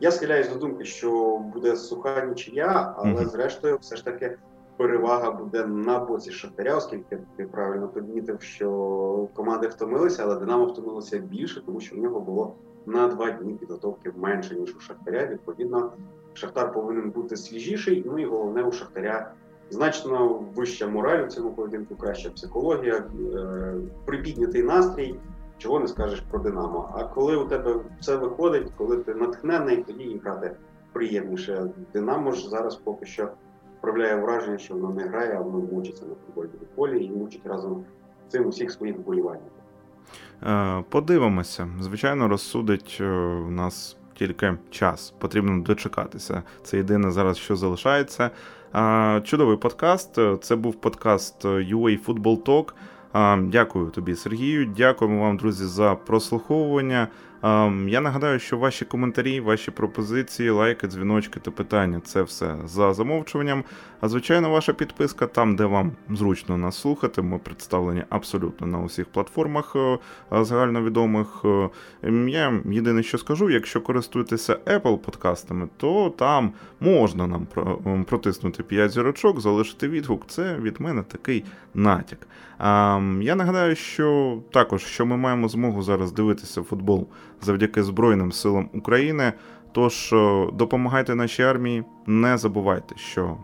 я 0.00 0.10
схиляюсь 0.10 0.48
до 0.48 0.58
думки, 0.58 0.84
що 0.84 1.38
буде 1.38 1.76
суха 1.76 2.24
нічия, 2.24 2.94
але 2.96 3.10
mm-hmm. 3.10 3.26
зрештою, 3.26 3.78
все 3.80 3.96
ж 3.96 4.04
таки, 4.04 4.36
перевага 4.76 5.30
буде 5.30 5.66
на 5.66 5.98
боці 5.98 6.30
Шахтаря, 6.30 6.76
оскільки 6.76 7.18
ти 7.36 7.44
правильно 7.46 7.88
підмітив, 7.88 8.42
що 8.42 9.28
команди 9.34 9.66
втомилися, 9.68 10.22
але 10.22 10.36
Динамо 10.36 10.64
втомилося 10.64 11.18
більше, 11.18 11.66
тому 11.66 11.80
що 11.80 11.96
в 11.96 11.98
нього 11.98 12.20
було 12.20 12.54
на 12.86 13.08
два 13.08 13.30
дні 13.30 13.54
підготовки 13.54 14.12
менше 14.16 14.54
ніж 14.54 14.76
у 14.76 14.80
Шахтаря. 14.80 15.26
Відповідно, 15.26 15.92
Шахтар 16.32 16.72
повинен 16.72 17.10
бути 17.10 17.36
свіжіший. 17.36 18.02
Ну 18.06 18.18
і 18.18 18.24
головне 18.24 18.62
у 18.62 18.72
Шахтаря 18.72 19.32
значно 19.70 20.44
вища 20.54 20.86
мораль 20.86 21.24
у 21.24 21.26
цьому 21.26 21.50
поєдинку, 21.50 21.96
краща 21.96 22.30
психологія, 22.30 22.94
е, 22.94 23.74
припіднятий 24.04 24.62
настрій 24.62 25.14
чого 25.58 25.80
не 25.80 25.88
скажеш 25.88 26.20
про 26.20 26.38
Динамо. 26.38 26.94
А 26.94 27.04
коли 27.04 27.36
у 27.36 27.48
тебе 27.48 27.76
все 28.00 28.16
виходить, 28.16 28.72
коли 28.76 28.96
ти 28.96 29.14
натхнений, 29.14 29.82
тоді 29.82 30.20
грати 30.24 30.56
приємніше. 30.92 31.70
Динамо 31.92 32.32
ж 32.32 32.48
зараз 32.48 32.76
поки 32.76 33.06
що 33.06 33.28
справляє 33.78 34.16
враження, 34.16 34.58
що 34.58 34.74
воно 34.74 34.94
не 34.94 35.02
грає, 35.04 35.36
а 35.36 35.40
воно 35.40 35.58
мучиться 35.58 36.06
на 36.06 36.14
футбольному 36.26 36.66
полі 36.74 37.04
і 37.04 37.10
мучить 37.10 37.46
разом 37.46 37.84
з 38.28 38.32
цим 38.32 38.46
усіх 38.46 38.70
своїх 38.70 38.98
вболівальників. 38.98 39.63
Е, 40.46 40.84
подивимося. 40.88 41.68
Звичайно, 41.80 42.28
розсудить 42.28 42.98
е, 43.00 43.04
нас 43.50 43.96
тільки 44.14 44.54
час. 44.70 45.14
Потрібно 45.18 45.62
дочекатися. 45.62 46.42
Це 46.62 46.76
єдине 46.76 47.10
зараз, 47.10 47.38
що 47.38 47.56
залишається. 47.56 48.30
Е, 48.74 49.20
чудовий 49.24 49.56
подкаст. 49.56 50.18
Це 50.40 50.56
був 50.56 50.74
подкаст 50.74 51.44
UA 51.44 52.04
Football 52.04 52.42
Talk. 52.42 52.72
Дякую 53.50 53.90
тобі, 53.90 54.14
Сергію. 54.14 54.66
Дякуємо 54.66 55.22
вам, 55.22 55.36
друзі, 55.36 55.64
за 55.64 55.94
прослуховування. 55.94 57.08
Ем, 57.44 57.88
я 57.88 58.00
нагадаю, 58.00 58.38
що 58.38 58.58
ваші 58.58 58.84
коментарі, 58.84 59.40
ваші 59.40 59.70
пропозиції, 59.70 60.50
лайки, 60.50 60.86
дзвіночки 60.86 61.40
та 61.40 61.50
питання 61.50 62.00
це 62.04 62.22
все 62.22 62.56
за 62.64 62.94
замовчуванням. 62.94 63.64
А 64.00 64.08
звичайно, 64.08 64.50
ваша 64.50 64.72
підписка 64.72 65.26
там, 65.26 65.56
де 65.56 65.64
вам 65.64 65.92
зручно 66.10 66.56
нас 66.56 66.80
слухати. 66.80 67.22
Ми 67.22 67.38
представлені 67.38 68.04
абсолютно 68.08 68.66
на 68.66 68.78
усіх 68.78 69.06
платформах 69.06 69.76
е, 69.76 69.98
загальновідомих. 70.44 71.42
Е, 71.44 71.70
ем, 72.02 72.28
я 72.28 72.62
єдине, 72.70 73.02
що 73.02 73.18
скажу, 73.18 73.50
якщо 73.50 73.80
користуєтеся 73.80 74.54
Apple 74.66 74.98
подкастами, 74.98 75.68
то 75.76 76.14
там 76.18 76.52
можна 76.80 77.26
нам 77.26 77.46
ем, 77.86 78.04
протиснути 78.04 78.62
5 78.62 78.90
зірочок, 78.90 79.40
залишити 79.40 79.88
відгук. 79.88 80.26
Це 80.26 80.56
від 80.56 80.80
мене 80.80 81.02
такий 81.02 81.44
натяк. 81.74 82.18
Я 83.20 83.34
нагадаю, 83.34 83.76
що 83.76 84.38
також 84.50 84.84
що 84.84 85.06
ми 85.06 85.16
маємо 85.16 85.48
змогу 85.48 85.82
зараз 85.82 86.12
дивитися 86.12 86.62
футбол 86.62 87.08
завдяки 87.44 87.82
Збройним 87.82 88.32
силам 88.32 88.70
України. 88.74 89.32
Тож 89.72 90.12
е, 90.12 90.46
допомагайте 90.52 91.14
нашій 91.14 91.42
армії, 91.42 91.84
не 92.06 92.38
забувайте, 92.38 92.94
що 92.96 93.36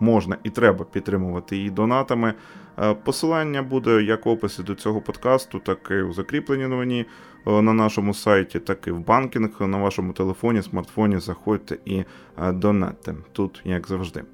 можна 0.00 0.36
і 0.42 0.50
треба 0.50 0.84
підтримувати 0.84 1.56
її 1.56 1.70
донатами. 1.70 2.34
Е, 2.78 2.94
посилання 2.94 3.62
буде 3.62 4.02
як 4.02 4.26
в 4.26 4.28
описі 4.28 4.62
до 4.62 4.74
цього 4.74 5.00
подкасту, 5.00 5.58
так 5.58 5.88
і 5.90 5.94
у 5.94 6.12
закріпленій 6.12 6.66
новині 6.66 7.06
е, 7.46 7.62
на 7.62 7.72
нашому 7.72 8.14
сайті, 8.14 8.58
так 8.58 8.86
і 8.86 8.90
в 8.90 9.06
банкінг 9.06 9.50
на 9.60 9.78
вашому 9.78 10.12
телефоні, 10.12 10.62
смартфоні. 10.62 11.18
Заходьте 11.18 11.78
і 11.84 12.04
донатьте 12.52 13.14
тут, 13.32 13.62
як 13.64 13.88
завжди. 13.88 14.24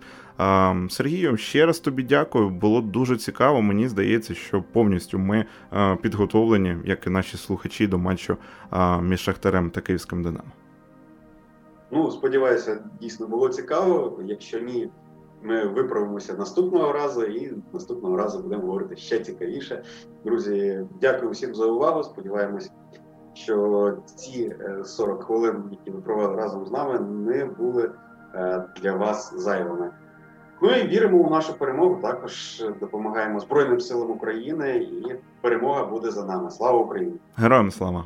Сергію, 0.91 1.36
ще 1.36 1.66
раз 1.66 1.78
тобі 1.80 2.03
дякую. 2.03 2.51
Було 2.51 2.80
дуже 2.80 3.16
цікаво. 3.16 3.62
Мені 3.62 3.88
здається, 3.88 4.34
що 4.34 4.64
повністю 4.72 5.18
ми 5.18 5.45
підготовлені, 6.03 6.76
як 6.84 7.07
і 7.07 7.11
наші 7.11 7.36
слухачі, 7.36 7.86
до 7.86 7.99
матчу 7.99 8.36
між 9.03 9.20
Шахтарем 9.20 9.70
та 9.70 9.80
Київським 9.80 10.22
Динамо. 10.22 10.51
Ну, 11.91 12.11
сподіваюся, 12.11 12.84
дійсно 13.01 13.26
було 13.26 13.49
цікаво. 13.49 14.20
Якщо 14.24 14.61
ні, 14.61 14.91
ми 15.43 15.66
виправимося 15.66 16.34
наступного 16.34 16.93
разу, 16.93 17.24
і 17.24 17.55
наступного 17.72 18.16
разу 18.16 18.43
будемо 18.43 18.62
говорити 18.62 18.97
ще 18.97 19.20
цікавіше. 19.20 19.82
Друзі, 20.24 20.86
дякую 21.01 21.30
всім 21.30 21.55
за 21.55 21.66
увагу. 21.66 22.03
Сподіваємось, 22.03 22.70
що 23.34 23.97
ці 24.14 24.57
40 24.84 25.20
е, 25.20 25.24
хвилин, 25.24 25.64
які 25.70 25.91
ви 25.91 26.01
провели 26.01 26.36
разом 26.36 26.66
з 26.66 26.70
нами, 26.70 26.99
не 27.01 27.45
були 27.45 27.91
е, 28.34 28.64
для 28.82 28.93
вас 28.93 29.34
зайвими. 29.36 29.91
Ну 30.62 30.70
і 30.70 30.86
віримо 30.86 31.18
у 31.18 31.30
нашу 31.30 31.54
перемогу. 31.58 31.98
Також 32.02 32.64
допомагаємо 32.80 33.40
Збройним 33.40 33.80
силам 33.80 34.11
України, 34.11 34.76
і 34.76 35.14
перемога 35.40 35.84
буде 35.84 36.11
за 36.11 36.24
нами. 36.24 36.50
Слава 36.50 36.78
Україні! 36.78 37.12
Героям 37.36 37.70
слава! 37.70 38.04